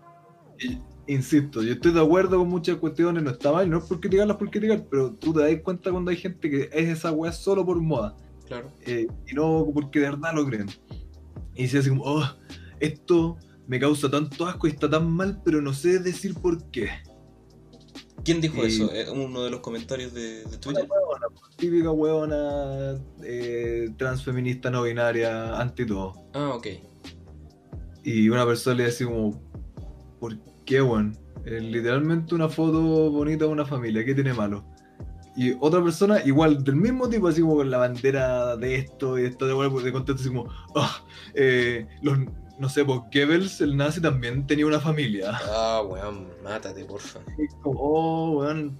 [0.58, 0.78] Y,
[1.12, 4.36] insisto, yo estoy de acuerdo con muchas cuestiones, no está mal, no es por criticarlas
[4.36, 7.64] por criticar, pero tú te das cuenta cuando hay gente que es esa weá solo
[7.64, 8.70] por moda, Claro.
[8.86, 10.68] eh, y no porque de verdad lo creen.
[11.54, 12.24] Y dice así como, oh,
[12.80, 13.36] esto
[13.66, 16.88] me causa tanto asco y está tan mal, pero no sé decir por qué.
[18.24, 18.92] ¿Quién dijo eso?
[18.92, 20.84] ¿Eh, ¿Uno de los comentarios de, de Twitter?
[20.84, 26.12] Una huevona, típica huevona eh, transfeminista, no binaria, anti todo.
[26.34, 26.66] Ah, ok.
[28.04, 29.49] Y una persona le decía como, ¿por
[30.70, 31.18] qué, weón?
[31.44, 34.64] Literalmente una foto bonita de una familia, ¿qué tiene malo?
[35.34, 39.22] Y otra persona, igual, del mismo tipo, así como con la bandera de esto y
[39.22, 41.02] de esto, de, weón, de contexto, así como, "Ah,
[41.34, 42.18] eh, los,
[42.60, 45.32] no sé, pues Goebbels, el nazi, también tenía una familia.
[45.52, 47.18] Ah, weón, mátate, porfa.
[47.36, 48.78] Y como, oh, weón,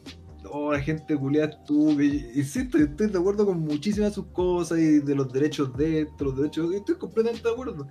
[0.49, 2.25] oh, la gente culiada estúpida.
[2.37, 6.27] Insisto, estoy de acuerdo con muchísimas de sus cosas y de los derechos de esto,
[6.27, 7.89] los derechos, estoy completamente de acuerdo.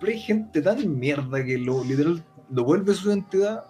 [0.00, 3.64] Pero hay gente tan mierda que lo literal lo vuelve su identidad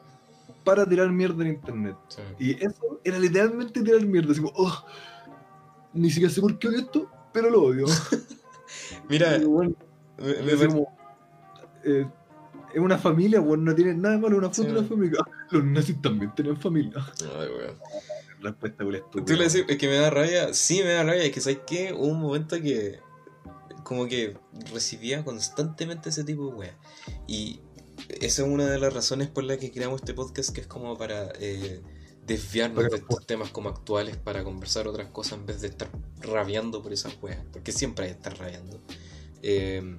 [0.64, 1.96] para tirar mierda en internet.
[2.08, 2.20] Sí.
[2.38, 4.84] Y eso era literalmente tirar mierda, así como, oh,
[5.92, 7.86] ni siquiera sé por qué odio esto, pero lo odio.
[9.08, 9.76] Mira, weón,
[10.18, 10.96] me- me como,
[11.84, 12.06] eh,
[12.72, 14.88] es una familia, weón, no tiene nada de malo una foto Sí, de una weón.
[14.88, 15.18] familia.
[15.50, 17.04] Los nazis también tenían familia.
[17.38, 17.76] Ay, weón.
[18.40, 19.24] Respuesta estúpida.
[19.24, 21.60] Tú le decís, es que me da rabia, sí me da rabia, es que sabes
[21.66, 22.98] que hubo un momento que
[23.84, 24.36] como que
[24.72, 26.74] recibía constantemente ese tipo de weas.
[27.28, 27.60] Y
[28.08, 30.96] esa es una de las razones por las que creamos este podcast, que es como
[30.96, 31.80] para eh,
[32.26, 35.90] desviarnos de estos temas como actuales para conversar otras cosas en vez de estar
[36.20, 38.80] rabiando por esas weas, porque siempre hay que estar rabiando.
[39.42, 39.96] Eh,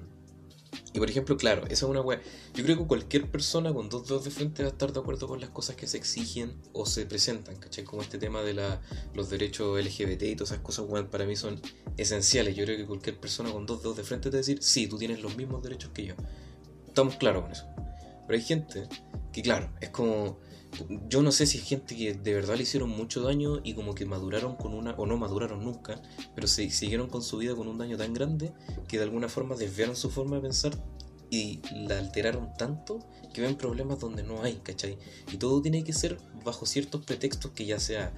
[0.92, 2.20] y por ejemplo, claro, esa es una wea.
[2.54, 5.26] Yo creo que cualquier persona con dos dedos de frente va a estar de acuerdo
[5.26, 7.84] con las cosas que se exigen o se presentan, ¿cachai?
[7.84, 8.80] Como este tema de la,
[9.12, 11.60] los derechos LGBT y todas esas cosas, weón, para mí son
[11.96, 12.54] esenciales.
[12.54, 14.86] Yo creo que cualquier persona con dos dedos de frente te va a decir, sí,
[14.86, 16.14] tú tienes los mismos derechos que yo.
[16.86, 17.66] Estamos claros con eso.
[18.26, 18.88] Pero hay gente
[19.32, 20.38] que, claro, es como.
[21.08, 23.94] Yo no sé si es gente que de verdad le hicieron mucho daño y como
[23.94, 26.02] que maduraron con una, o no maduraron nunca,
[26.34, 28.52] pero se siguieron con su vida con un daño tan grande
[28.88, 30.72] que de alguna forma desviaron su forma de pensar
[31.30, 32.98] y la alteraron tanto
[33.32, 34.98] que ven problemas donde no hay, ¿cachai?
[35.32, 38.12] Y todo tiene que ser bajo ciertos pretextos que ya sea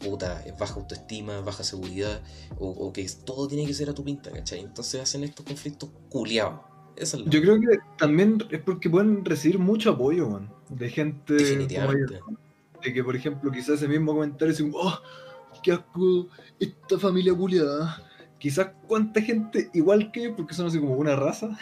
[0.00, 2.22] puta, baja autoestima, baja seguridad,
[2.58, 4.60] o, que todo tiene que ser a tu pinta, ¿cachai?
[4.60, 6.60] Entonces hacen estos conflictos culiados.
[6.96, 10.88] Esa es la Yo creo que también es porque pueden recibir mucho apoyo, man, de
[10.90, 12.20] gente Definitivamente.
[12.20, 12.38] como
[12.82, 14.98] de que, por ejemplo, quizás ese mismo comentario es como, oh,
[15.62, 16.28] qué asco,
[16.60, 18.02] esta familia culiada.
[18.38, 21.56] Quizás cuánta gente igual que, porque son así como una raza,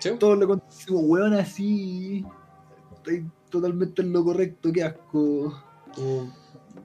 [0.00, 0.10] ¿Sí?
[0.18, 2.24] todos le contestan como, weón, así,
[2.96, 5.54] estoy totalmente en lo correcto, qué asco.
[5.96, 6.28] O-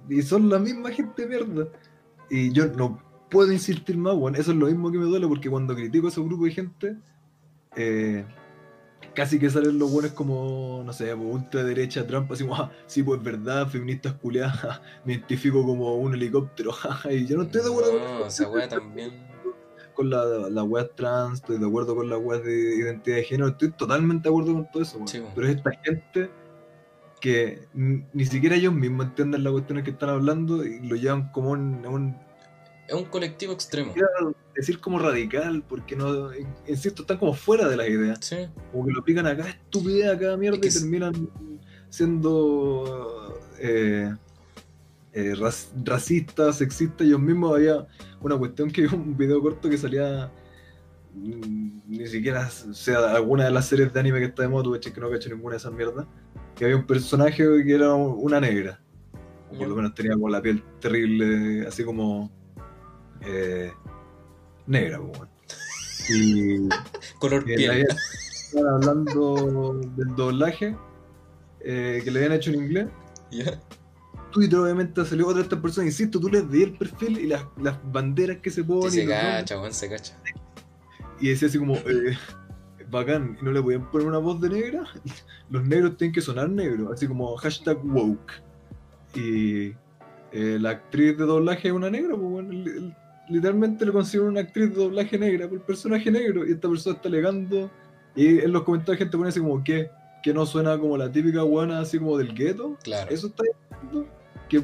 [0.10, 1.68] y son la misma gente mierda.
[2.30, 3.02] Y yo no
[3.32, 6.10] puedo insistir más, weón, eso es lo mismo que me duele, porque cuando critico a
[6.12, 6.96] ese grupo de gente,
[7.76, 8.26] eh,
[9.14, 13.02] casi que salen los buenos como, no sé, pues, ultraderecha, Trump, así como, ah, sí,
[13.04, 16.72] pues verdad, feministas culiadas, me identifico como un helicóptero,
[17.12, 19.12] y yo no estoy de acuerdo con No, esa wea también.
[19.94, 23.48] con la, la web trans, estoy de acuerdo con la web de identidad de género,
[23.50, 25.00] estoy totalmente de acuerdo con todo eso.
[25.06, 26.30] Sí, pero es esta gente
[27.22, 31.52] que ni siquiera ellos mismos entienden las cuestiones que están hablando y lo llevan como
[31.52, 32.18] un, un
[32.88, 33.94] Es un colectivo extremo.
[33.94, 36.30] quiero decir como radical, porque no,
[36.68, 38.48] insisto, están como fuera de las ideas, Sí.
[38.72, 41.30] como que lo pican acá, estupidez, acá mierda, Es que y terminan
[41.90, 44.14] siendo eh,
[45.14, 47.88] eh, rac- racistas, sexistas, ellos mismos había
[48.22, 50.32] una cuestión que un video corto que salía
[51.16, 54.80] mm, ni siquiera sea alguna de las series de anime que está de moda, tuve
[54.80, 56.06] que no cacho ninguna de esas mierdas,
[56.56, 58.80] que había un personaje que era una negra,
[59.52, 62.32] o por lo menos tenía como la piel terrible, así como
[63.26, 63.72] eh,
[64.68, 65.30] negra, pues.
[66.10, 66.70] Y
[67.20, 67.70] Color piel.
[67.72, 67.88] habían-
[68.32, 70.76] estaban hablando del doblaje
[71.62, 72.88] eh, que le habían hecho en inglés.
[73.32, 73.60] ¿Ya?
[74.32, 77.46] Twitter obviamente salió otra de estas personas, insisto, tú les di el perfil y las,
[77.62, 80.18] las banderas que se Sí, ponen se cacha, weón, se cacha.
[81.22, 82.18] y decía así como, eh,
[82.90, 84.84] bacán, y no le podían poner una voz de negra,
[85.50, 88.34] los negros tienen que sonar negros, así como hashtag woke.
[89.16, 89.68] Y
[90.34, 92.94] eh, la actriz de doblaje es una negra, pues bueno, li-
[93.30, 97.08] literalmente le considero una actriz de doblaje negra por personaje negro, y esta persona está
[97.10, 97.70] alegando,
[98.16, 99.90] y en los comentarios gente pone así como que,
[100.24, 103.10] que no suena como la típica guana así como del gueto, Claro.
[103.12, 104.08] eso está diciendo
[104.50, 104.64] que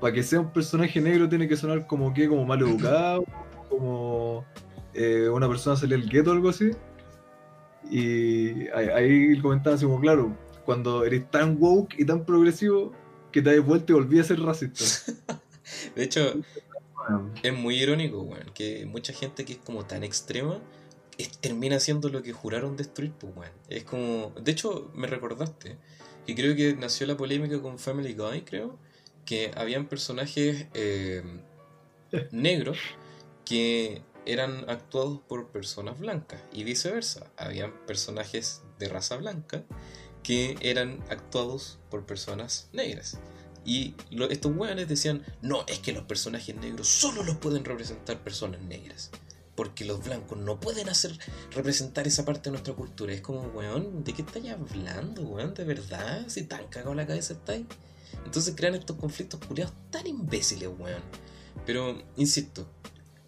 [0.00, 3.24] para que sea un personaje negro tiene que sonar como que, como mal educado,
[3.68, 4.44] como
[4.94, 6.70] eh, una persona salió del gueto o algo así.
[7.90, 10.34] Y ahí, ahí comentaban así como, claro,
[10.64, 12.92] cuando eres tan woke y tan progresivo
[13.32, 14.84] que te das vuelta y volví a ser racista.
[15.94, 16.34] De hecho,
[17.42, 20.60] Es muy irónico, weón, que mucha gente que es como tan extrema
[21.40, 23.52] termina haciendo lo que juraron destruir, pues, weón.
[23.68, 24.32] Es como.
[24.40, 25.76] De hecho, me recordaste
[26.26, 28.78] que creo que nació la polémica con Family Guy, creo,
[29.24, 31.22] que habían personajes eh,
[32.30, 32.78] negros
[33.44, 37.30] que eran actuados por personas blancas y viceversa.
[37.36, 39.64] Habían personajes de raza blanca
[40.22, 43.18] que eran actuados por personas negras.
[43.64, 48.22] Y lo- estos weones decían, no, es que los personajes negros solo los pueden representar
[48.22, 49.10] personas negras.
[49.54, 51.18] Porque los blancos no pueden hacer
[51.50, 53.12] representar esa parte de nuestra cultura.
[53.12, 55.52] Es como, weón, ¿de qué estáis hablando, weón?
[55.52, 56.24] ¿De verdad?
[56.28, 57.66] Si tan cagado la cabeza estáis.
[58.24, 61.02] Entonces crean estos conflictos culiados tan imbéciles, weón.
[61.66, 62.66] Pero, insisto,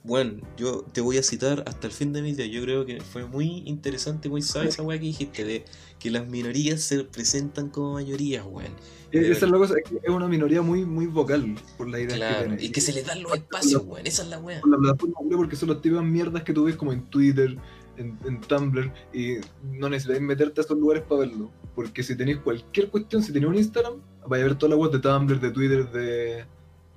[0.05, 2.47] bueno, yo te voy a citar hasta el fin de mi día.
[2.47, 5.65] Yo creo que fue muy interesante, muy sabia esa weá que dijiste de
[6.03, 8.73] que las minorías se presentan como mayorías, weón.
[9.13, 12.01] e- esa es la cosa, es que es una minoría muy, muy vocal por la
[12.01, 12.65] idea que Claro, tiene.
[12.65, 14.07] y que se les dan los espacios, weón.
[14.07, 16.75] Esa es la por la plataforma web porque son las típicas mierdas que tú ves
[16.77, 17.57] como en Twitter,
[17.99, 19.37] en, en Tumblr, y
[19.79, 21.51] no necesitas meterte a esos lugares para verlo.
[21.75, 23.95] Porque si tenéis cualquier cuestión, si tenéis un Instagram,
[24.27, 26.45] vais a ver todas las webs de Tumblr, de Twitter, de,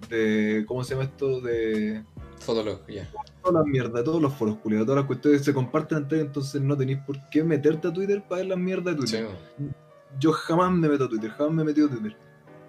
[0.09, 0.65] de.
[0.67, 1.41] ¿Cómo se llama esto?
[1.41, 2.01] De.
[2.39, 3.09] Fotolog, ya.
[3.41, 6.77] Todas las mierdas, todos los foros culiados, todas las cuestiones se comparten entre entonces no
[6.77, 9.35] tenéis por qué meterte a Twitter para ver las mierdas de Sí, Twitter.
[9.59, 9.75] weón.
[10.19, 12.15] Yo jamás me meto a Twitter, jamás me he metido a Twitter.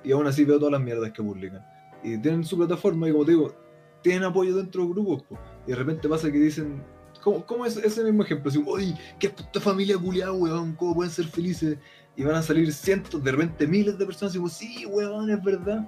[0.02, 1.64] Y aún así veo todas las mierdas que publican.
[2.02, 3.54] Y tienen su plataforma y como te digo,
[4.02, 5.22] tienen apoyo dentro de grupos.
[5.24, 5.38] po.
[5.66, 6.82] Y de repente pasa que dicen,
[7.22, 8.50] ¿cómo, cómo es ese mismo ejemplo?
[8.50, 11.76] Así, uy, qué puta familia culiada, weón, ¿cómo pueden ser felices?
[12.18, 15.44] y van a salir cientos, de repente miles de personas y digo, sí, weón, es
[15.44, 15.86] verdad.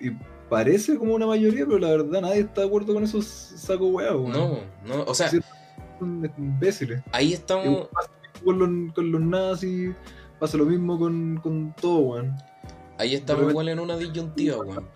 [0.00, 0.10] Y
[0.48, 4.30] parece como una mayoría, pero la verdad nadie está de acuerdo con esos sacos weón.
[4.30, 5.30] No, no, o sea.
[5.98, 7.02] Son imbéciles.
[7.12, 7.88] ahí estamos.
[8.44, 9.94] con los, con los nazis,
[10.38, 12.36] pasa lo mismo con, con todo, weón.
[12.98, 14.86] Ahí estamos igual en una disyuntiva, weón.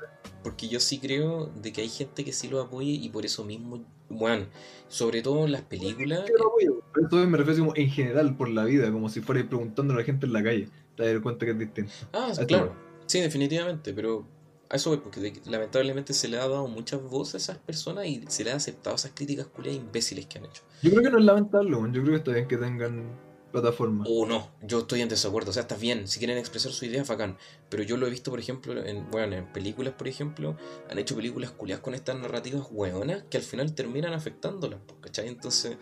[0.42, 3.44] Porque yo sí creo de que hay gente que sí lo apoya y por eso
[3.44, 4.48] mismo, weón,
[4.88, 8.48] sobre todo en las películas, Yo apoyo, pero Esto me refiero como en general por
[8.48, 10.68] la vida, como si fuera preguntando a la gente en la calle.
[10.96, 11.92] Te das cuenta que es distinto.
[12.12, 12.74] Ah, Eso claro.
[13.06, 14.24] Sí, definitivamente, pero
[14.70, 18.24] a eso voy, porque lamentablemente se le ha dado muchas voces a esas personas y
[18.28, 20.62] se le ha aceptado esas críticas culiadas imbéciles que han hecho.
[20.82, 23.18] Yo creo que no es lamentable, yo creo que está bien que tengan
[23.50, 24.04] plataforma.
[24.08, 27.02] O no, yo estoy en desacuerdo, o sea, está bien, si quieren expresar su idea,
[27.02, 27.36] bacán.
[27.68, 30.56] Pero yo lo he visto, por ejemplo, en, bueno, en películas, por ejemplo,
[30.88, 35.26] han hecho películas culiadas con estas narrativas hueonas que al final terminan afectándolas, ¿cachai?
[35.26, 35.78] Entonces,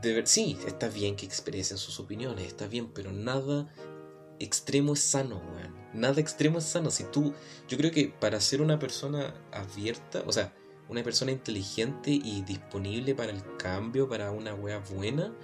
[0.00, 3.72] de ver, sí, está bien que expresen sus opiniones, está bien, pero nada
[4.38, 5.74] extremo es sano, weón.
[5.94, 6.90] Nada extremo es sano.
[6.90, 7.32] Si tú,
[7.68, 10.54] yo creo que para ser una persona abierta, o sea,
[10.88, 15.34] una persona inteligente y disponible para el cambio, para una wea buena,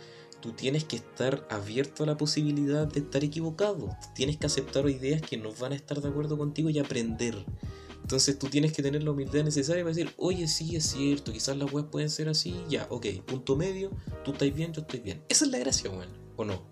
[0.40, 3.96] tú tienes que estar abierto a la posibilidad de estar equivocado.
[4.14, 7.44] Tienes que aceptar ideas que no van a estar de acuerdo contigo y aprender.
[8.02, 11.56] Entonces tú tienes que tener la humildad necesaria para decir, oye, sí, es cierto, quizás
[11.58, 13.90] las weas pueden ser así, ya, ok, punto medio,
[14.24, 15.22] tú estás bien, yo estoy bien.
[15.28, 16.62] Esa es la gracia, weón, ¿o no?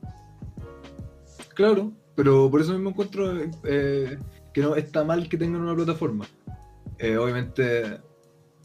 [1.54, 3.32] Claro, pero por eso mismo encuentro
[3.64, 4.18] eh,
[4.52, 6.26] que no está mal que tengan una plataforma.
[6.98, 8.00] Eh, obviamente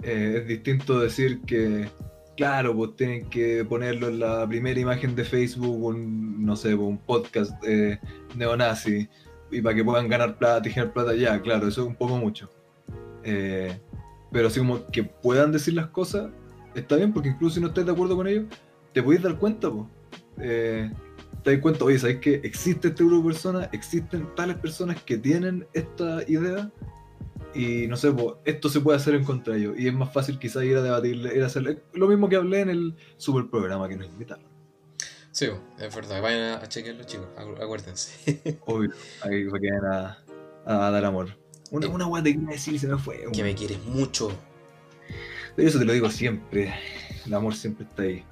[0.04, 1.90] eh, es distinto decir que,
[2.38, 6.88] claro, pues tienen que ponerlo en la primera imagen de Facebook, un, no sé, pues,
[6.88, 8.00] un podcast eh,
[8.36, 9.08] neonazi,
[9.52, 12.18] y para que puedan ganar plata y generar plata, ya, claro, eso es un poco
[12.18, 12.50] mucho.
[14.32, 16.32] Pero así como que puedan decir las cosas,
[16.74, 18.46] está bien, porque incluso si no estás de acuerdo con ellos,
[18.94, 19.86] te podéis dar cuenta, pues.
[20.40, 20.90] Eh,
[21.44, 23.70] te das cuenta, oye, ¿sabes que existe este grupo de personas?
[23.72, 26.72] Existen tales personas que tienen esta idea
[27.54, 30.14] y no sé, pues, esto se puede hacer en contra de ellos y es más
[30.14, 33.50] fácil quizás ir a debatirle, ir a hacerle lo mismo que hablé en el super
[33.50, 34.46] programa que nos invitaron.
[35.32, 35.48] Sí,
[35.80, 38.60] es verdad, vayan a, chequearlo, chicos, acu- acuérdense.
[38.66, 40.18] Obvio, ahí se quedan a,
[40.66, 41.38] a dar amor.
[41.72, 41.90] Una, Eh.
[41.90, 43.24] una guay te quería decir, se me fue.
[43.32, 44.30] que me quieres mucho,
[45.56, 46.74] Pero eso te lo digo siempre.
[47.26, 48.24] El amor siempre está ahí.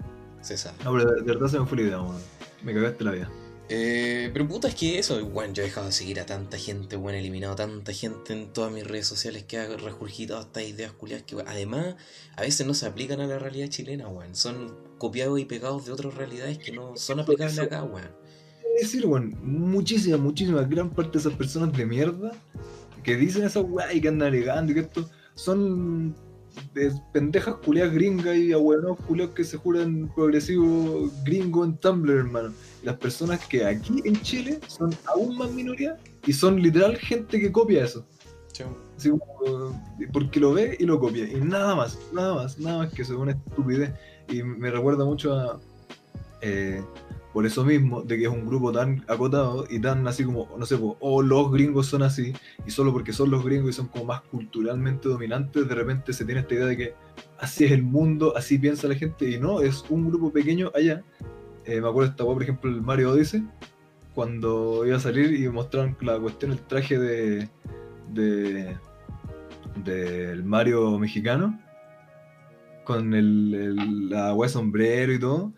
[0.41, 0.73] César.
[0.83, 2.21] No, pero de, de verdad se me fue la idea, weón.
[2.63, 3.31] Me cagaste la vida.
[3.71, 6.95] Eh, pero puta, es que eso, bueno, yo he dejado de seguir a tanta gente,
[6.95, 10.63] bueno, he eliminado a tanta gente en todas mis redes sociales que ha regurgitado estas
[10.63, 11.95] ideas culiadas que, weón, además,
[12.35, 14.33] a veces no se aplican a la realidad chilena, weón.
[14.35, 18.09] Son copiados y pegados de otras realidades que no son aplicables acá, weón.
[18.75, 22.31] Es decir, weón, muchísimas, muchísimas, gran parte de esas personas de mierda
[23.03, 26.15] que dicen esa weá y que andan alegando y que esto son
[26.73, 32.53] de pendejas culiadas gringas y abuelos culiados que se juran progresivo gringo en Tumblr, hermano.
[32.83, 37.51] Las personas que aquí en Chile son aún más minoría y son literal gente que
[37.51, 38.05] copia eso.
[38.97, 41.25] Así como, eh, porque lo ve y lo copia.
[41.25, 43.93] Y nada más, nada más, nada más que eso, es una estupidez.
[44.27, 45.59] Y me recuerda mucho a.
[46.41, 46.83] eh,
[47.33, 50.65] por eso mismo, de que es un grupo tan acotado y tan así como, no
[50.65, 52.33] sé, o los gringos son así,
[52.65, 56.25] y solo porque son los gringos y son como más culturalmente dominantes, de repente se
[56.25, 56.93] tiene esta idea de que
[57.39, 61.03] así es el mundo, así piensa la gente, y no, es un grupo pequeño allá.
[61.65, 63.43] Eh, me acuerdo esta por ejemplo, el Mario Odyssey,
[64.15, 67.49] cuando iba a salir y mostraron la cuestión, el traje de.
[68.11, 68.75] de
[69.85, 71.57] del Mario mexicano
[72.83, 75.53] con el, el- la weá de sombrero y todo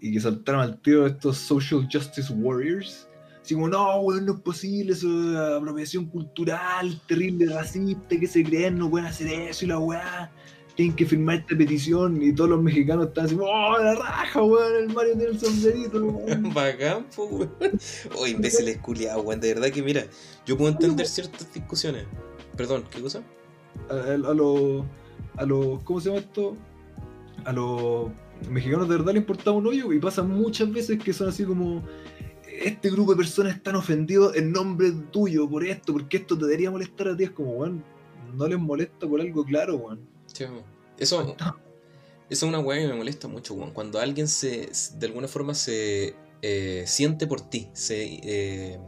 [0.00, 3.08] y que saltaron al tiro estos social justice warriors
[3.42, 8.44] así como no weón no es posible eso es apropiación cultural terrible racista que se
[8.44, 10.30] creen no pueden hacer eso y la weá
[10.76, 14.76] tienen que firmar esta petición y todos los mexicanos están así oh la raja weón
[14.76, 16.52] el Mario tiene el sombrerito weón".
[16.54, 17.50] Bacán, weón.
[18.16, 19.40] Oh, imbéciles culiados, weón.
[19.40, 20.04] De verdad que, mira,
[20.46, 22.04] yo puedo entender ciertas discusiones.
[22.56, 23.22] Perdón, ¿qué cosa?
[23.90, 24.84] a, a, a los
[25.36, 26.56] a los ¿cómo se llama esto?
[27.44, 28.10] a los
[28.50, 31.82] mexicanos de verdad le importaba un hoyo y pasa muchas veces que son así como
[32.62, 36.70] este grupo de personas están ofendidos en nombre tuyo por esto, porque esto te debería
[36.70, 37.84] molestar a ti, es como, weón,
[38.34, 40.00] no les molesta por algo claro, weón.
[40.26, 40.44] Sí.
[40.98, 41.56] Eso, eso
[42.28, 43.72] es una weá que me molesta mucho, weón.
[43.72, 48.20] Cuando alguien se, de alguna forma se eh, siente por ti, se...
[48.22, 48.78] eh,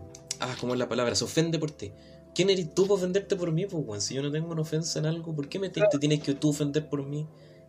[0.41, 1.15] ah, ¿cómo es la palabra?
[1.15, 1.93] Se ofende por ti.
[2.35, 4.01] ¿Quién eres tú para ofenderte por mí, pues, weón?
[4.01, 6.35] Si yo no tengo una ofensa en algo, ¿por qué me te, te tienes que
[6.35, 7.27] tú ofender por mí?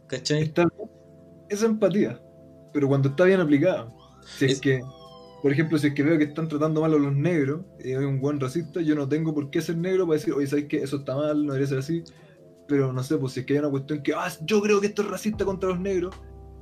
[0.07, 0.43] ¿Cachai?
[0.43, 0.89] Está bien,
[1.53, 2.21] esa empatía,
[2.73, 3.89] pero cuando está bien aplicada.
[4.37, 4.81] Si es, Es- que,
[5.41, 8.05] por ejemplo, si es que veo que están tratando mal a los negros y hay
[8.05, 10.77] un buen racista, yo no tengo por qué ser negro para decir, oye, ¿sabes qué?
[10.83, 12.03] Eso está mal, no debería ser así.
[12.67, 14.87] Pero no sé, pues si es que hay una cuestión que, ah, yo creo que
[14.87, 16.15] esto es racista contra los negros,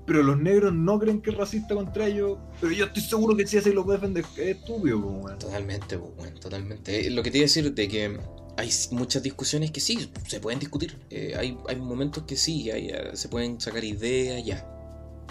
[0.06, 3.46] pero los negros no creen que es racista contra ellos, pero yo estoy seguro que
[3.48, 5.38] si así lo puede defender, es estúpido, pues.
[5.38, 7.10] Totalmente, pues, weón, totalmente.
[7.12, 8.20] Lo que te iba a decir de que
[8.58, 10.98] hay muchas discusiones que sí, se pueden discutir.
[11.10, 14.66] Eh, hay, hay momentos que sí, hay, eh, se pueden sacar ideas, ya.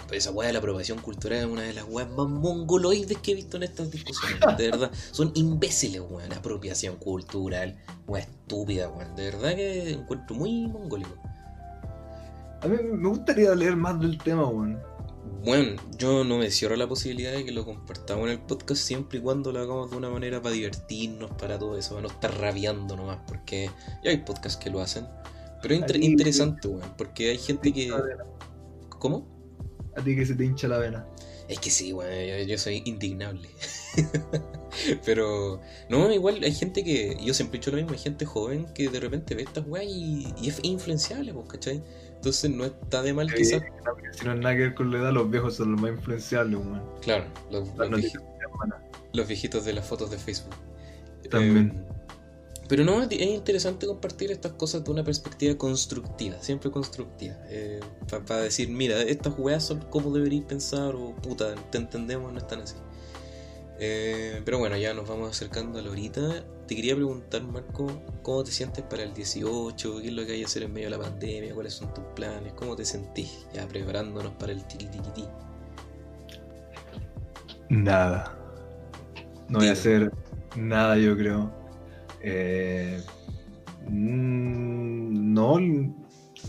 [0.09, 3.31] Pero esa weá de la aprobación cultural es una de las weas más mongoloides que
[3.31, 4.39] he visto en estas discusiones.
[4.57, 6.33] De verdad, son imbéciles, weón.
[6.33, 7.77] Apropiación cultural,
[8.07, 9.15] wea estúpida, weón.
[9.15, 11.15] De verdad que encuentro muy mongólico.
[12.61, 14.79] A mí me gustaría leer más del tema, weón.
[15.45, 19.19] Bueno, yo no me cierro la posibilidad de que lo compartamos en el podcast siempre
[19.19, 22.35] y cuando lo hagamos de una manera para divertirnos, para todo eso, para no estar
[22.39, 23.69] rabiando nomás, porque
[24.03, 25.05] ya hay podcasts que lo hacen.
[25.61, 27.93] Pero es inter- interesante, weón, porque hay gente que...
[28.97, 29.25] ¿Cómo?
[29.97, 31.05] A ti que se te hincha la vena.
[31.47, 33.49] Es que sí, weón, yo, yo soy indignable.
[35.05, 35.59] Pero,
[35.89, 38.87] no, igual hay gente que, yo siempre he dicho lo mismo, hay gente joven que
[38.89, 41.83] de repente ve estas weas y, y es influenciable, pues, ¿cachai?
[42.15, 43.65] Entonces no está de mal quizás, Eh,
[44.11, 46.59] si no es nada que ver con la edad, los viejos son los más influenciables,
[46.59, 46.81] weón.
[47.01, 48.83] claro, los, los noticias vieji- de la semana.
[49.13, 50.55] los viejitos de las fotos de Facebook.
[51.31, 51.83] También.
[51.88, 51.88] Eh,
[52.69, 57.35] pero no, es es interesante compartir estas cosas de una perspectiva constructiva, siempre constructiva.
[58.27, 62.61] Para decir, mira, estas weas son como deberíais pensar, o puta, te entendemos, no están
[62.61, 62.75] así.
[63.79, 66.43] Eh, pero bueno, ya nos vamos acercando a la horita.
[66.67, 67.87] Te quería preguntar, Marco,
[68.21, 70.01] ¿cómo te sientes para el 18?
[70.01, 71.55] ¿Qué es lo que hay que hacer en medio de la pandemia?
[71.55, 72.53] ¿Cuáles son tus planes?
[72.53, 74.87] ¿Cómo te sentís ya preparándonos para el tiki?
[77.69, 78.37] Nada.
[79.47, 80.11] No voy a hacer
[80.55, 81.58] nada, yo creo.
[82.21, 83.01] Eh,
[83.87, 85.57] mm, no,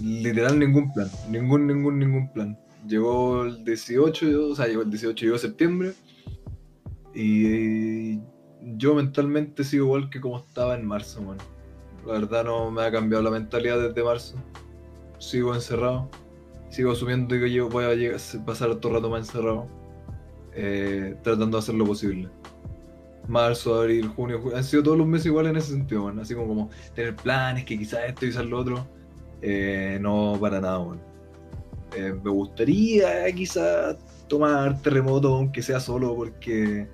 [0.02, 1.08] literal ningún plan.
[1.30, 2.58] Ningún, ningún, ningún plan.
[2.86, 5.92] Llegó el 18, yo- o sea, llegó el 18, llegó septiembre.
[7.14, 8.18] Y
[8.76, 11.38] yo mentalmente sigo igual que como estaba en marzo, man.
[12.06, 14.36] La verdad no me ha cambiado la mentalidad desde marzo.
[15.18, 16.08] Sigo encerrado.
[16.70, 19.66] Sigo asumiendo que yo voy a llegar- pasar todo el rato más encerrado
[20.54, 22.28] eh, tratando de hacer lo posible.
[23.28, 26.48] Marzo, abril, junio, julio, han sido todos los meses iguales en ese sentido, así como,
[26.48, 28.86] como tener planes, que quizás esto y quizás lo otro,
[29.42, 30.96] eh, no para nada.
[31.96, 33.96] Eh, me gustaría quizás
[34.28, 36.88] tomar terremoto, aunque sea solo, porque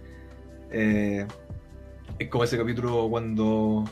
[0.70, 1.26] eh,
[2.18, 3.84] es como ese capítulo cuando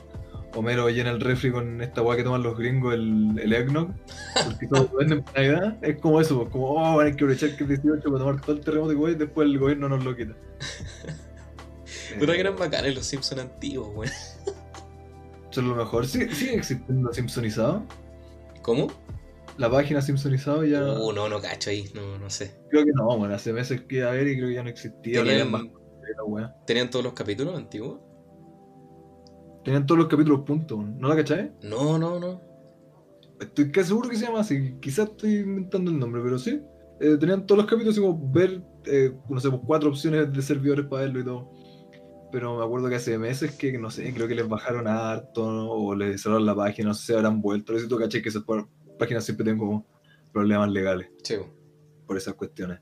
[0.54, 3.90] Homero llena el refri con esta weá que toman los gringos, el, el eggnog,
[4.44, 5.78] porque todos venden para Navidad.
[5.82, 8.56] Es como eso, pues, como, oh, hay que aprovechar que es 18 para tomar todo
[8.56, 10.34] el terremoto y después el gobierno nos lo quita.
[12.22, 14.12] Eh, que eran bacanes los Simpsons antiguos, weón.
[15.50, 16.06] Son lo mejor.
[16.06, 17.84] ¿Sí, ¿Sigue existiendo Simpsonizado?
[18.62, 18.88] ¿Cómo?
[19.56, 20.82] La página Simpsonizado ya.
[20.82, 22.60] Uh, no, no cacho ahí, no, no sé.
[22.70, 25.22] Creo que no, bueno, hace meses que a ver y creo que ya no existía.
[25.22, 25.62] ¿Tenían, más.
[26.66, 28.00] ¿Tenían todos los capítulos antiguos?
[29.64, 31.52] Tenían todos los capítulos puntos, ¿no la cachai?
[31.62, 32.40] No, no, no.
[33.40, 34.74] Estoy casi seguro que se llama así.
[34.80, 36.60] Quizás estoy inventando el nombre, pero sí.
[37.00, 40.42] Eh, tenían todos los capítulos y como ver, eh, no sé, pues, cuatro opciones de
[40.42, 41.50] servidores para verlo y todo.
[42.34, 45.70] Pero me acuerdo que hace meses que, no sé, creo que les bajaron harto ¿no?
[45.70, 47.72] o les cerraron la página, no sé si habrán vuelto.
[47.72, 48.42] Necesito caché que esas
[48.98, 49.86] páginas siempre tienen como
[50.32, 51.48] problemas legales Chivo.
[52.08, 52.80] por esas cuestiones.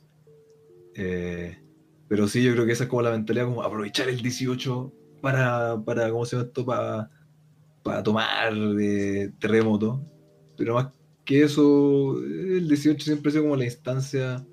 [0.95, 1.63] Eh,
[2.09, 5.79] pero sí, yo creo que esa es como la mentalidad, como aprovechar el 18 para,
[5.85, 6.65] para ¿cómo se llama esto?
[6.65, 7.11] Para,
[7.83, 8.55] para tomar
[9.39, 10.03] terremoto.
[10.57, 10.95] Pero más
[11.27, 14.47] que eso, el 18 siempre ha sido como la instancia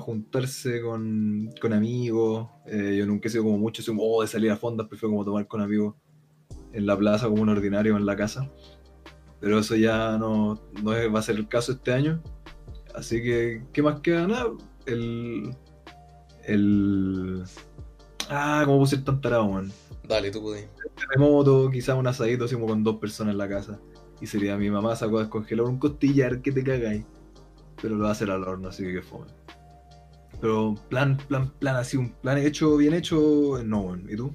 [0.00, 2.48] juntarse con, con amigos.
[2.66, 5.24] Eh, yo nunca he sido como mucho como, oh, de salir a fondas, prefiero como
[5.24, 5.94] tomar con amigos
[6.72, 8.50] en la plaza como un ordinario en la casa.
[9.40, 12.22] Pero eso ya no, no es- va a ser el caso este año.
[12.94, 14.26] Así que, ¿qué más queda?
[14.26, 14.46] Nada,
[14.86, 15.54] el.
[16.44, 17.44] El.
[18.28, 19.70] Ah, ¿cómo puse el tan tarado, man?
[20.06, 20.68] Dale, tú puedes.
[20.96, 23.78] Terremoto, quizás un asadito así como con dos personas en la casa.
[24.20, 27.04] Y sería mi mamá sacó a descongelar un costillar que te cagáis.
[27.80, 29.26] Pero lo va a hacer al horno, así que qué fome.
[30.40, 33.96] Pero plan, plan, plan, así, un plan hecho, bien hecho, no.
[34.08, 34.32] ¿Y tú?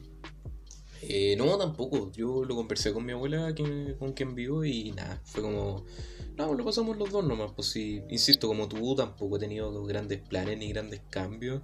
[1.02, 2.12] Eh, no, tampoco.
[2.12, 3.54] Yo lo conversé con mi abuela,
[4.00, 5.86] con quien vivo, y nada, fue como.
[6.38, 7.52] No, lo pasamos los dos nomás.
[7.56, 11.62] Pues sí, insisto, como tú, tampoco he tenido grandes planes ni grandes cambios.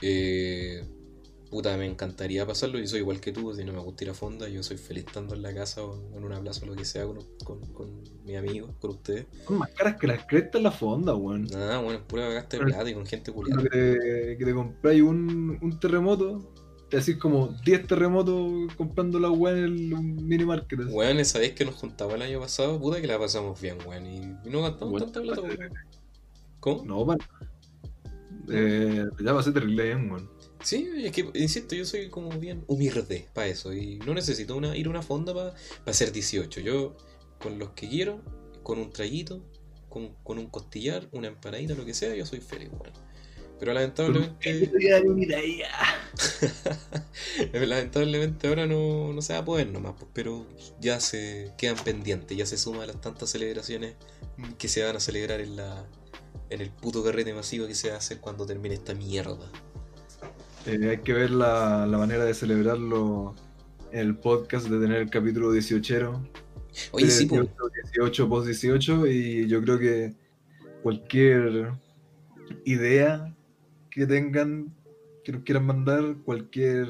[0.00, 0.82] Eh,
[1.54, 2.80] puta, me encantaría pasarlo.
[2.80, 5.04] Yo soy igual que tú, si no me gusta ir a fonda, yo soy feliz
[5.06, 8.02] estando en la casa o en una plaza o lo que sea con, con, con
[8.24, 9.26] mis amigos, con ustedes.
[9.46, 11.44] Son más caras que las crestas en la fonda, weón.
[11.44, 13.62] Nada, bueno, es pura gasta de plata y con gente culiada.
[13.62, 16.52] que te, que te compráis un, un terremoto,
[16.90, 20.80] te hacís como 10 terremotos comprando la weá en el mini market.
[20.90, 24.06] Weón, esa vez que nos juntaba el año pasado, puta que la pasamos bien, weón.
[24.06, 25.72] Y no gastamos Bueno, tanta plata, weón.
[26.58, 26.84] ¿Cómo?
[26.84, 27.18] No, pan.
[28.50, 30.33] Eh, ya pasé terrible bien, weón.
[30.64, 33.72] Sí, es que, insisto, yo soy como bien humilde para eso.
[33.72, 35.54] Y no necesito una, ir a una fonda para
[35.86, 36.60] hacer 18.
[36.60, 36.96] Yo,
[37.38, 38.22] con los que quiero,
[38.62, 39.44] con un traguito,
[39.90, 42.92] con, con un costillar, una empanadita, lo que sea, yo soy feliz, weón.
[43.58, 44.34] Pero lamentablemente.
[47.52, 50.46] lamentablemente ahora no, no se va a poder nomás, pues, pero
[50.80, 53.94] ya se quedan pendientes, ya se suma a las tantas celebraciones
[54.58, 55.86] que se van a celebrar en la
[56.50, 59.50] en el puto carrete masivo que se hacer cuando termine esta mierda.
[60.66, 63.34] Eh, hay que ver la, la manera de celebrarlo
[63.92, 66.30] en el podcast, de tener el capítulo 18.
[66.92, 67.48] Oye, sí, pues.
[67.92, 70.14] 18 post 18 y yo creo que
[70.82, 71.72] cualquier
[72.64, 73.34] idea
[73.90, 74.74] que tengan,
[75.22, 76.86] que nos quieran mandar, cualquier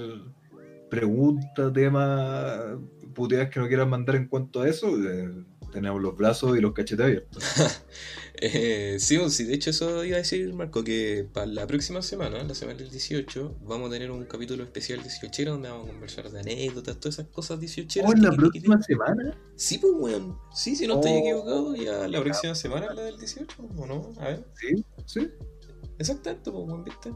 [0.89, 2.79] pregunta, tema,
[3.15, 5.31] puteadas que nos quieran mandar en cuanto a eso, eh,
[5.73, 7.45] tenemos los brazos y los cachetes abiertos.
[8.40, 12.43] eh, sí, sí, de hecho eso iba a decir, Marco, que para la próxima semana,
[12.43, 16.31] la semana del 18, vamos a tener un capítulo especial 18 donde vamos a conversar
[16.31, 19.39] de anécdotas, todas esas cosas 18 ¿Oh, en la próxima semana?
[19.56, 20.36] Sí, pues, weón.
[20.55, 21.19] Sí, si no estoy Oh.
[21.19, 24.11] equivocado, ya la próxima semana es la del 18, ¿o no?
[24.19, 24.44] A ver.
[24.61, 25.31] Sí, sí.
[25.98, 27.12] Exactamente, pues, weón, ¿viste?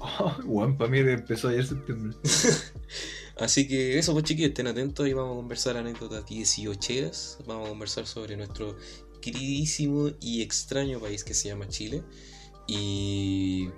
[0.00, 2.16] Oh, bueno, para mí empezó ayer septiembre.
[3.36, 7.10] Así que eso, pues chiquillos, estén atentos y vamos a conversar anécdotas 18
[7.46, 8.76] Vamos a conversar sobre nuestro
[9.20, 12.04] queridísimo y extraño país que se llama Chile.
[12.66, 13.68] Y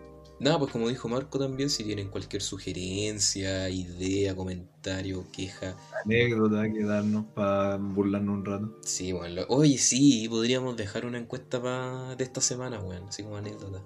[0.40, 6.82] nada, pues como dijo Marco también, si tienen cualquier sugerencia, idea, comentario, queja, Anécdota que
[6.84, 8.74] darnos para burlarnos un rato.
[8.82, 13.22] sí, bueno, lo- oye, sí, podríamos dejar una encuesta pa- de esta semana, bueno, así
[13.22, 13.82] como anécdota.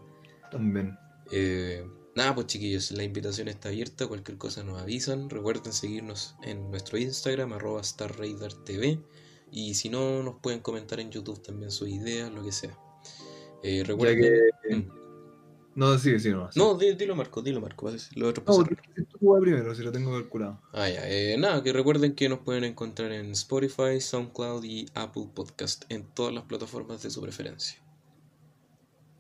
[0.51, 0.97] También.
[1.31, 5.29] Eh, nada, pues chiquillos, la invitación está abierta, cualquier cosa nos avisan.
[5.31, 9.01] Recuerden seguirnos en nuestro Instagram, arroba StarRaiderTV.
[9.57, 12.77] Y si no, nos pueden comentar en YouTube también sus ideas, lo que sea.
[13.63, 14.21] Eh, recuerden...
[14.21, 14.77] que.
[14.77, 14.89] Mm.
[15.77, 16.51] No, sí, sí, no.
[16.51, 16.59] sí.
[16.59, 20.61] No, di- dilo Marco, dilo Marco, lo otro No, tú primero, si lo tengo calculado.
[20.73, 21.09] Ah, ya.
[21.09, 26.03] eh, nada, que recuerden que nos pueden encontrar en Spotify, SoundCloud y Apple Podcast, en
[26.03, 27.79] todas las plataformas de su preferencia.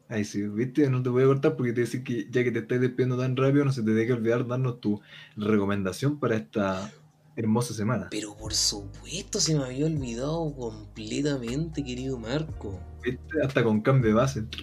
[0.08, 2.58] Ahí sí, viste, no te voy a cortar porque te decir que ya que te
[2.58, 5.00] estás despidiendo tan rápido, no se te deje olvidar darnos tu
[5.36, 6.92] recomendación para esta
[7.36, 8.08] hermosa semana.
[8.10, 12.80] Pero por supuesto, se me había olvidado completamente, querido Marco.
[13.02, 13.42] ¿Viste?
[13.42, 14.44] Hasta con cambio de base.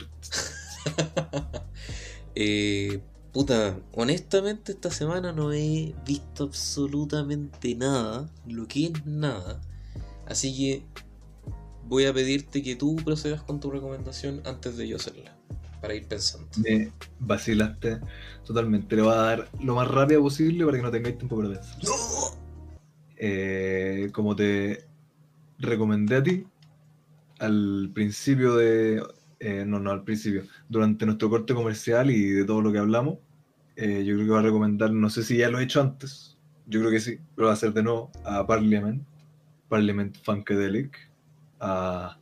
[2.33, 3.01] Eh,
[3.33, 9.59] puta, honestamente esta semana no he visto absolutamente nada, lo que es nada.
[10.25, 10.83] Así que
[11.87, 15.35] voy a pedirte que tú procedas con tu recomendación antes de yo hacerla,
[15.81, 16.47] para ir pensando.
[16.57, 17.99] Me vacilaste
[18.45, 18.95] totalmente.
[18.95, 21.83] Le voy a dar lo más rápido posible para que no tengáis tiempo para pensar.
[21.83, 22.10] ¡No!
[23.23, 24.83] Eh, como te
[25.59, 26.43] recomendé a ti
[27.37, 29.03] al principio de.
[29.39, 30.43] eh, no, no, al principio.
[30.67, 33.19] Durante nuestro corte comercial y de todo lo que hablamos,
[33.75, 36.39] eh, yo creo que va a recomendar, no sé si ya lo he hecho antes,
[36.65, 39.03] yo creo que sí, pero va a hacer de nuevo a Parliament,
[39.69, 40.97] Parliament Funkadelic.
[41.59, 42.17] A,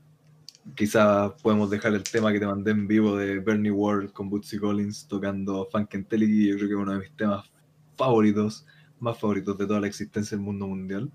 [0.76, 4.58] quizá podemos dejar el tema que te mandé en vivo de Bernie Ward con Bootsy
[4.60, 7.50] Collins tocando Funkadelic, yo creo que es uno de mis temas
[7.96, 8.66] favoritos
[9.00, 11.10] más favoritos de toda la existencia del mundo mundial.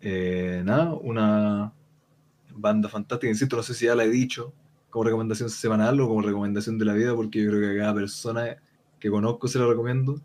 [0.00, 1.72] Eh, nada, una
[2.54, 4.52] banda fantástica, insisto, no sé si ya la he dicho
[4.90, 7.94] como recomendación semanal o como recomendación de la vida, porque yo creo que a cada
[7.94, 8.56] persona
[8.98, 10.20] que conozco se la recomiendo.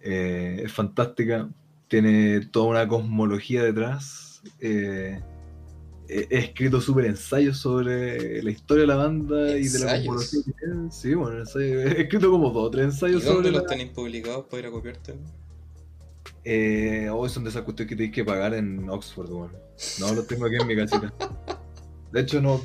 [0.00, 1.48] Eh, es fantástica,
[1.88, 4.42] tiene toda una cosmología detrás.
[4.60, 5.20] Eh,
[6.06, 10.42] he escrito súper ensayos sobre la historia de la banda y de la cosmología.
[10.90, 13.68] Sí, bueno, ensayo- he escrito como dos o tres ¿Y ensayos dónde sobre los la,
[13.68, 15.14] tenéis publicados para ir a copiarte?
[16.44, 19.52] Eh, oh, son de esas cuestiones que tenéis que pagar en Oxford, weón.
[20.00, 21.12] No, los tengo aquí en mi casita.
[22.12, 22.60] De hecho, no.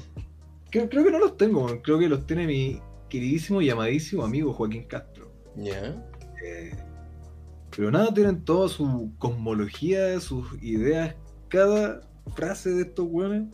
[0.70, 1.80] Creo, creo que no los tengo, weón.
[1.80, 5.32] Creo que los tiene mi queridísimo y amadísimo amigo Joaquín Castro.
[5.56, 5.96] Ya.
[6.44, 6.76] Eh,
[7.76, 11.16] pero nada, tienen toda su cosmología, sus ideas.
[11.48, 12.02] Cada
[12.36, 13.48] frase de estos weones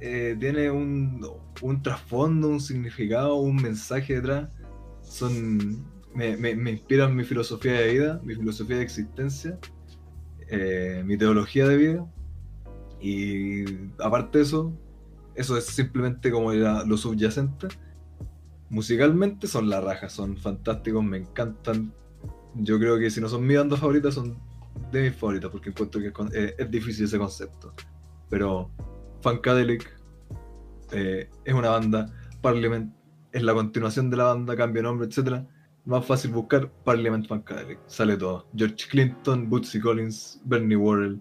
[0.00, 1.26] eh, tiene un,
[1.62, 4.50] un trasfondo, un significado, un mensaje detrás.
[5.00, 5.95] Son.
[6.16, 9.58] Me, me- me inspiran mi filosofía de vida, mi filosofía de existencia,
[10.48, 12.06] eh, mi teología de vida.
[13.00, 13.64] Y
[13.98, 14.72] aparte de eso,
[15.34, 17.68] eso es simplemente como la- lo subyacente.
[18.70, 21.92] Musicalmente son la raja, son fantásticos, me encantan.
[22.54, 24.38] Yo creo que si no son mi banda favorita, son
[24.90, 27.74] de mis favoritas, porque encuentro que es eh, es difícil ese concepto.
[28.30, 28.70] Pero
[29.20, 29.94] Funkadelic
[30.92, 32.06] eh, es una banda,
[32.40, 32.92] Parliament
[33.32, 35.44] es la continuación de la banda, cambia de nombre, etc.
[35.86, 38.46] Más fácil buscar Parliament Funkadelic, sale todo.
[38.54, 41.20] George Clinton, Bootsy Collins, Bernie Worrell,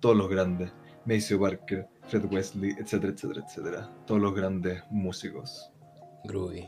[0.00, 0.72] todos los grandes.
[1.04, 3.92] Maceo Parker, Fred Wesley, etcétera, etcétera, etcétera.
[4.06, 5.70] Todos los grandes músicos.
[6.24, 6.66] Groovy.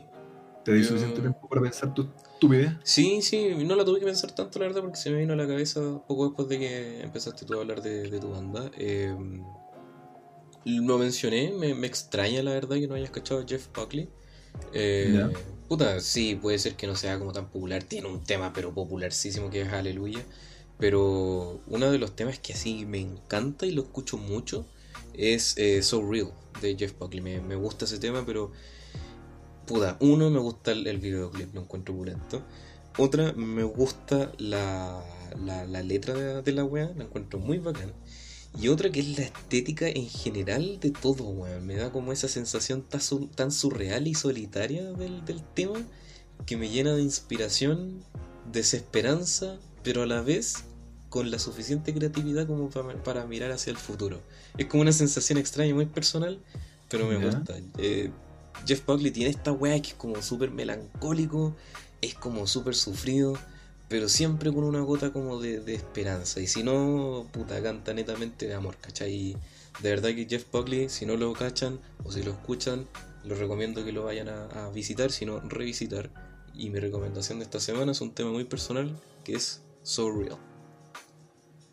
[0.63, 2.73] ¿Te di suficiente tiempo para pensar tu estupidez?
[2.83, 5.35] Sí, sí, no la tuve que pensar tanto, la verdad, porque se me vino a
[5.35, 8.71] la cabeza poco después de que empezaste tú a hablar de, de tu banda.
[8.77, 9.15] Eh,
[10.65, 14.09] lo mencioné, me, me extraña la verdad que no hayas cachado a Jeff Buckley.
[14.71, 15.29] Eh, Ya.
[15.73, 17.83] Puta, sí, puede ser que no sea como tan popular.
[17.83, 20.23] Tiene un tema, pero popularísimo que es Aleluya.
[20.77, 24.67] Pero uno de los temas que así me encanta y lo escucho mucho
[25.15, 26.31] es eh, So Real
[26.61, 27.21] de Jeff Buckley.
[27.21, 28.51] Me, gusta ese tema, pero.
[29.65, 32.43] Puta, uno, me gusta el, el videoclip, lo encuentro pulento.
[32.99, 35.03] Otra, me gusta la,
[35.43, 37.93] la, la letra de, de la wea, la encuentro muy bacán.
[38.59, 41.65] Y otra que es la estética en general de todo, weón.
[41.65, 45.81] Me da como esa sensación tan, su- tan surreal y solitaria del, del tema
[46.45, 48.03] que me llena de inspiración,
[48.51, 50.63] desesperanza, pero a la vez
[51.09, 54.21] con la suficiente creatividad como para, para mirar hacia el futuro.
[54.57, 56.39] Es como una sensación extraña, muy personal,
[56.89, 57.25] pero me Ya.
[57.25, 57.55] gusta.
[57.77, 58.11] Eh,
[58.67, 61.55] Jeff Buckley tiene esta weá que es como súper melancólico,
[62.01, 63.37] es como súper sufrido,
[63.89, 66.39] pero siempre con una gota como de, de esperanza.
[66.41, 69.13] Y si no, puta, canta netamente de amor, ¿cachai?
[69.13, 69.37] Y
[69.81, 72.87] de verdad que Jeff Buckley, si no lo cachan o si lo escuchan,
[73.23, 76.09] les recomiendo que lo vayan a, a visitar, sino revisitar.
[76.53, 80.37] Y mi recomendación de esta semana es un tema muy personal que es So Real.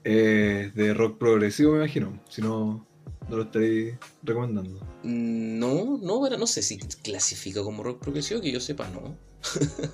[0.04, 2.22] Eh, de rock progresivo, me imagino.
[2.28, 2.86] Si no,
[3.28, 4.80] no lo estaréis recomendando.
[5.02, 9.16] Mm, No, no, no sé si clasifica como rock progresivo, que yo sepa, no.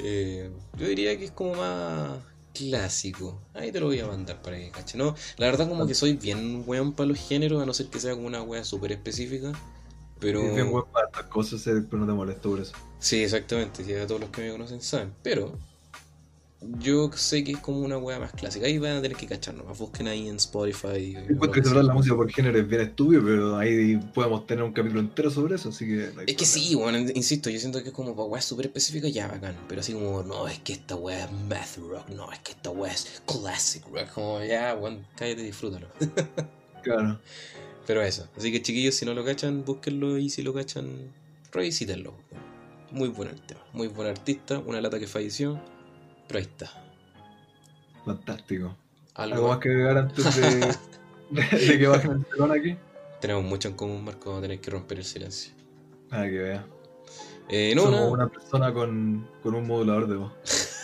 [0.00, 2.18] Eh, yo diría que es como más
[2.54, 3.40] clásico.
[3.54, 4.98] Ahí te lo voy a mandar para que cache.
[4.98, 8.00] No, la verdad como que soy bien weón para los géneros, a no ser que
[8.00, 9.52] sea como una wea súper específica.
[10.20, 10.40] Pero...
[10.42, 12.72] Es bien bueno para estas cosas, eh, pero no te molesto por eso.
[12.98, 15.12] Sí, exactamente, ya todos los que me conocen saben.
[15.22, 15.58] Pero
[16.78, 18.66] yo sé que es como una wea más clásica.
[18.66, 19.78] Ahí van a tener que cachar nomás.
[19.78, 21.16] Busquen ahí en Spotify.
[21.28, 25.00] Encuentro que la música por género es bien estúpido, pero ahí podemos tener un capítulo
[25.00, 26.12] entero sobre eso, así que...
[26.14, 29.12] no Es que sí, bueno, insisto, yo siento que es como para weas súper específicas,
[29.12, 29.56] ya bacán.
[29.68, 32.70] Pero así como, no, es que esta wea es math rock, no, es que esta
[32.70, 34.10] wea es classic rock.
[34.12, 35.88] Como, ya, weón, cállate y disfrútalo.
[36.82, 37.20] Claro.
[37.86, 38.28] Pero eso.
[38.36, 41.12] Así que chiquillos, si no lo cachan, búsquenlo y si lo cachan,
[41.52, 42.14] revisítenlo.
[42.90, 45.62] Muy bueno el tema, muy buen artista, una lata que falleció,
[46.32, 46.72] pero ahí está.
[48.04, 48.74] Fantástico.
[49.14, 50.76] Algo, ¿Algo más que agregar antes de,
[51.30, 52.76] de, de que bajen el telón aquí?
[53.20, 55.52] Tenemos mucho en común, Marco, vamos a tener que romper el silencio.
[56.10, 56.66] Nada que vea.
[57.48, 60.32] Eh, no, Somos nada, una persona con, con un modulador de voz.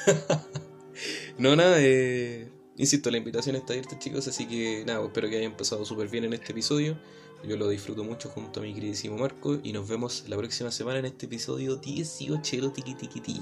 [1.39, 5.57] no, nada, eh, insisto, la invitación está abierta, chicos, así que nada, espero que hayan
[5.57, 6.99] pasado súper bien en este episodio.
[7.43, 10.99] Yo lo disfruto mucho junto a mi queridísimo Marco y nos vemos la próxima semana
[10.99, 13.41] en este episodio 18 tiki tiki ti.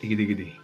[0.00, 0.63] Tiki tiki tiki.